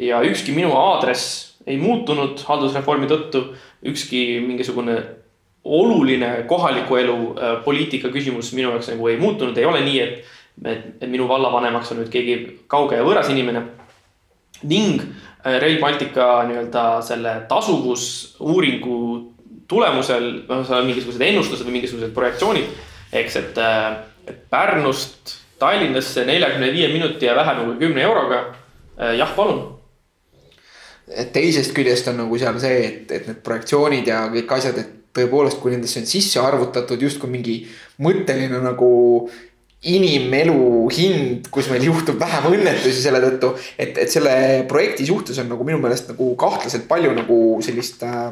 ja 0.01 0.23
ükski 0.25 0.53
minu 0.53 0.73
aadress 0.73 1.53
ei 1.67 1.77
muutunud 1.77 2.41
haldusreformi 2.47 3.07
tõttu, 3.07 3.53
ükski 3.85 4.41
mingisugune 4.41 4.97
oluline 5.65 6.45
kohaliku 6.49 6.97
elu 6.97 7.17
äh, 7.17 7.65
poliitika 7.65 8.09
küsimus 8.09 8.53
minu 8.53 8.73
jaoks 8.73 8.89
nagu 8.91 9.09
ei 9.09 9.17
muutunud, 9.17 9.57
ei 9.59 9.65
ole 9.65 9.85
nii, 9.85 10.01
et, 10.01 10.25
et, 10.65 10.87
et 11.01 11.11
minu 11.11 11.29
vallavanemaks 11.29 11.93
on 11.93 12.03
nüüd 12.03 12.11
keegi 12.11 12.39
kauge 12.67 12.99
ja 12.99 13.05
võõras 13.07 13.31
inimene. 13.31 13.63
ning 14.63 15.03
äh, 15.03 15.61
Rail 15.61 15.79
Baltica 15.81 16.43
nii-öelda 16.49 17.03
selle 17.03 17.43
tasuvusuuringu 17.49 18.99
tulemusel, 19.73 20.31
noh, 20.49 20.65
seal 20.69 20.83
on 20.83 20.89
mingisugused 20.91 21.27
ennustused 21.29 21.67
või 21.67 21.79
mingisugused 21.81 22.15
projektsioonid. 22.17 22.81
eks, 23.13 23.37
et, 23.37 23.59
äh, 23.59 23.97
et 24.29 24.45
Pärnust 24.51 25.37
Tallinnasse 25.63 26.25
neljakümne 26.27 26.73
viie 26.73 26.89
minuti 26.91 27.29
ja 27.29 27.37
vähem 27.39 27.65
kui 27.67 27.79
kümne 27.87 28.03
euroga. 28.03 28.43
Äh, 28.99 29.17
jah, 29.19 29.37
palun. 29.37 29.79
teisest 31.33 31.75
küljest 31.77 32.07
on 32.09 32.21
nagu 32.23 32.39
seal 32.39 32.59
see, 32.63 32.83
et, 32.87 33.11
et 33.13 33.27
need 33.29 33.41
projektsioonid 33.45 34.07
ja 34.09 34.25
kõik 34.33 34.53
asjad, 34.57 34.79
et 34.79 34.93
tõepoolest, 35.13 35.59
kui 35.61 35.75
nendesse 35.75 36.01
on 36.01 36.07
sisse 36.09 36.41
arvutatud 36.41 37.01
justkui 37.03 37.29
mingi 37.31 37.57
mõtteline 38.01 38.63
nagu 38.63 38.91
inimelu 39.83 40.87
hind, 40.95 41.49
kus 41.53 41.69
meil 41.73 41.83
juhtub 41.89 42.21
vähem 42.21 42.53
õnnetusi 42.53 43.03
selle 43.03 43.21
tõttu. 43.25 43.51
et, 43.77 43.99
et 43.99 44.11
selle 44.11 44.35
projekti 44.71 45.07
suhtes 45.07 45.41
on 45.43 45.51
nagu 45.51 45.67
minu 45.67 45.81
meelest 45.83 46.13
nagu 46.15 46.33
kahtlaselt 46.39 46.87
palju 46.89 47.11
nagu 47.19 47.39
sellist 47.67 48.05
äh, 48.07 48.31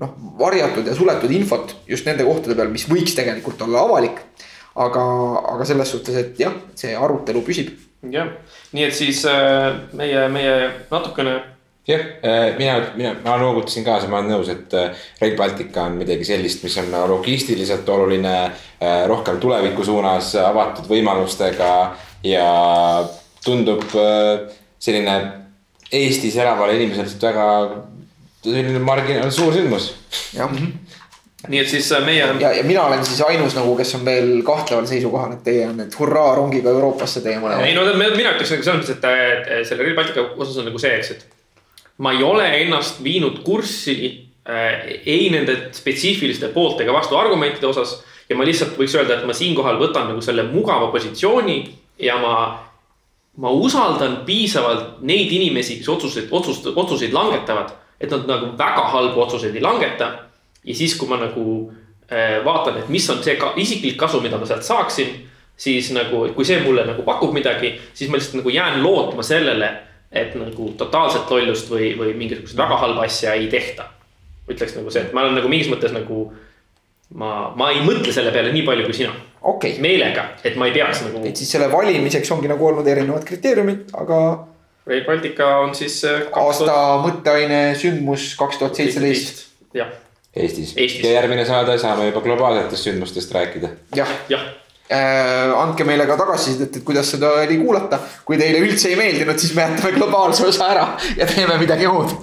noh, 0.00 0.16
varjatud 0.40 0.88
ja 0.88 0.96
suletud 0.96 1.32
infot 1.34 1.76
just 1.88 2.08
nende 2.08 2.26
kohtade 2.26 2.56
peal, 2.58 2.72
mis 2.72 2.88
võiks 2.90 3.14
tegelikult 3.16 3.62
olla 3.66 3.84
avalik. 3.86 4.24
aga, 4.80 5.04
aga 5.50 5.64
selles 5.66 5.90
suhtes, 5.90 6.14
et 6.14 6.38
jah, 6.40 6.52
see 6.78 6.92
arutelu 6.96 7.42
püsib. 7.44 7.72
jah, 8.10 8.28
nii 8.72 8.84
et 8.86 8.96
siis 8.96 9.24
äh, 9.28 9.72
meie, 9.98 10.28
meie 10.32 10.54
natukene 10.90 11.34
jah, 11.88 12.04
äh, 12.24 12.54
mina, 12.58 12.78
mina, 12.96 13.14
ma 13.24 13.36
noogutasin 13.42 13.84
kaasa, 13.84 14.08
ma 14.08 14.20
olen 14.20 14.32
nõus, 14.36 14.52
et 14.52 14.76
äh, 14.78 14.94
Rail 15.20 15.36
Baltica 15.36 15.88
on 15.90 15.98
midagi 16.00 16.28
sellist, 16.28 16.62
mis 16.64 16.78
on 16.80 16.94
logistiliselt 17.10 17.88
oluline, 17.88 18.36
rohkem 19.10 19.40
tuleviku 19.42 19.84
suunas, 19.84 20.32
avatud 20.40 20.88
võimalustega 20.88 21.72
ja 22.24 22.48
tundub 23.44 23.84
selline 24.80 25.16
Eestis 25.90 26.36
elavale 26.38 26.76
inimesele 26.78 27.18
väga 27.18 27.46
selline 28.44 28.82
marginaal, 28.84 29.30
suur 29.34 29.52
sündmus. 29.54 29.92
jah 30.36 30.50
mm 30.50 30.58
-hmm 30.58 30.98
nii 31.48 31.60
et 31.60 31.68
siis 31.68 31.92
äh, 31.92 32.04
meie. 32.04 32.26
ja, 32.40 32.52
ja 32.52 32.62
mina 32.64 32.82
olen 32.84 33.04
siis 33.04 33.20
ainus 33.24 33.54
nagu, 33.56 33.72
kes 33.76 33.94
on 33.96 34.04
veel 34.04 34.42
kahtleval 34.44 34.86
seisukohal, 34.86 35.32
et 35.38 35.44
teie 35.44 35.66
on 35.68 35.78
need 35.80 35.94
hurraa 35.98 36.34
rongiga 36.36 36.72
Euroopasse 36.74 37.22
teie 37.24 37.38
mõlemad. 37.40 37.64
ei 37.64 37.76
no 37.76 37.86
mina 37.96 38.34
ütleks 38.34 38.52
nagu 38.52 38.66
selles 38.66 38.82
mõttes, 38.82 38.98
et 38.98 39.68
selle 39.68 39.86
Rail 39.86 39.96
Baltica 39.96 40.26
osas 40.36 40.58
on 40.60 40.68
nagu 40.68 40.82
see, 40.82 40.92
eks, 40.98 41.10
et. 41.14 41.24
ma 42.04 42.12
ei 42.12 42.24
ole 42.26 42.44
ennast 42.60 43.00
viinud 43.04 43.40
kurssi 43.46 43.96
äh, 44.44 45.00
ei 45.06 45.30
nende 45.32 45.56
spetsiifiliste 45.76 46.52
poolt 46.52 46.82
ega 46.84 46.92
vastu 46.92 47.16
argumentide 47.16 47.70
osas. 47.70 48.02
ja 48.28 48.36
ma 48.36 48.44
lihtsalt 48.44 48.76
võiks 48.78 48.98
öelda, 48.98 49.18
et 49.18 49.26
ma 49.26 49.36
siinkohal 49.36 49.80
võtan 49.80 50.12
nagu 50.12 50.20
selle 50.24 50.44
mugava 50.52 50.92
positsiooni 50.92 51.62
ja 52.04 52.18
ma, 52.20 52.34
ma 53.40 53.50
usaldan 53.50 54.20
piisavalt 54.28 55.00
neid 55.00 55.32
inimesi, 55.32 55.80
kes 55.80 55.88
otsuseid, 55.88 56.28
otsust, 56.30 56.68
otsuseid 56.74 57.16
langetavad. 57.16 57.72
Et 58.00 58.10
nad 58.10 58.26
nagu 58.26 58.52
väga 58.58 58.86
halbu 58.94 59.20
otsuseid 59.20 59.56
ei 59.56 59.62
langeta. 59.62 60.12
ja 60.64 60.74
siis, 60.74 60.96
kui 60.96 61.08
ma 61.08 61.16
nagu 61.20 61.72
äh, 62.12 62.44
vaatan, 62.44 62.78
et 62.78 62.88
mis 62.88 63.10
on 63.10 63.22
see 63.24 63.36
ka, 63.36 63.52
isiklik 63.56 63.96
kasu, 64.00 64.20
mida 64.20 64.38
ma 64.38 64.46
sealt 64.46 64.64
saaksin 64.66 65.30
siis 65.60 65.90
nagu, 65.92 66.24
kui 66.34 66.44
see 66.48 66.60
mulle 66.64 66.84
nagu 66.88 67.04
pakub 67.04 67.34
midagi, 67.36 67.74
siis 67.94 68.10
ma 68.10 68.18
lihtsalt 68.18 68.40
nagu 68.40 68.52
jään 68.52 68.82
lootma 68.82 69.24
sellele, 69.26 69.70
et 70.12 70.34
nagu 70.38 70.70
totaalset 70.80 71.30
lollust 71.30 71.68
või, 71.70 71.92
või 71.98 72.14
mingisugust 72.18 72.56
väga 72.58 72.78
halba 72.80 73.04
asja 73.06 73.36
ei 73.38 73.48
tehta. 73.52 73.90
ütleks 74.50 74.72
nagu 74.74 74.90
see, 74.90 75.04
et 75.06 75.12
ma 75.14 75.22
olen 75.22 75.36
nagu 75.38 75.50
mingis 75.52 75.68
mõttes 75.70 75.92
nagu, 75.94 76.24
ma, 77.14 77.52
ma 77.56 77.68
ei 77.70 77.84
mõtle 77.86 78.12
selle 78.12 78.32
peale 78.34 78.50
nii 78.54 78.64
palju 78.66 78.88
kui 78.88 78.96
sina 78.96 79.12
okay.. 79.46 79.76
meelega, 79.78 80.24
et 80.44 80.56
ma 80.58 80.66
ei 80.66 80.74
peaks 80.74 81.04
nagu. 81.06 81.22
et 81.28 81.36
siis 81.36 81.52
selle 81.52 81.68
valimiseks 81.72 82.32
ongi 82.34 82.50
nagu 82.50 82.66
olnud 82.66 82.88
erinevad 82.88 83.26
kriteeriumid, 83.28 83.92
aga. 84.00 84.20
Rail 84.86 85.04
Baltica 85.04 85.56
on 85.64 85.74
siis. 85.74 86.00
Äh, 86.04 86.22
aasta 86.32 86.78
mõtteaine 87.04 87.60
sündmus 87.78 88.32
kaks 88.38 88.62
tuhat 88.62 88.80
seitseteist. 88.80 89.46
jah. 89.74 89.92
Eestis. 90.30 90.76
ja 90.78 91.16
järgmine 91.16 91.44
saade 91.44 91.74
saame 91.82 92.06
juba 92.06 92.22
globaalsetest 92.22 92.86
sündmustest 92.86 93.32
rääkida. 93.34 93.74
jah, 93.98 94.10
jah 94.30 94.44
Äh, 94.90 95.52
andke 95.54 95.84
meile 95.86 96.02
ka 96.02 96.16
tagasisidet, 96.18 96.80
et 96.80 96.84
kuidas 96.84 97.12
seda 97.12 97.28
oli 97.38 97.60
kuulata. 97.60 98.00
kui 98.26 98.38
teile 98.40 98.58
üldse 98.58 98.90
ei 98.90 98.96
meeldinud, 98.98 99.38
siis 99.38 99.54
me 99.54 99.62
jätame 99.68 99.92
globaalse 99.94 100.48
osa 100.50 100.66
ära 100.74 100.86
ja 101.14 101.30
teeme 101.30 101.60
midagi 101.62 101.86
muud. 101.86 102.18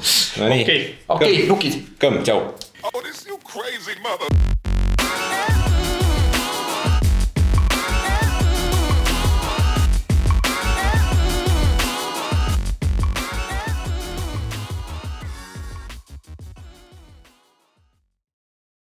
Okei, 1.08 1.46
nukid. 1.48 1.80
kõmm, 2.04 2.24
tšau. 2.28 2.44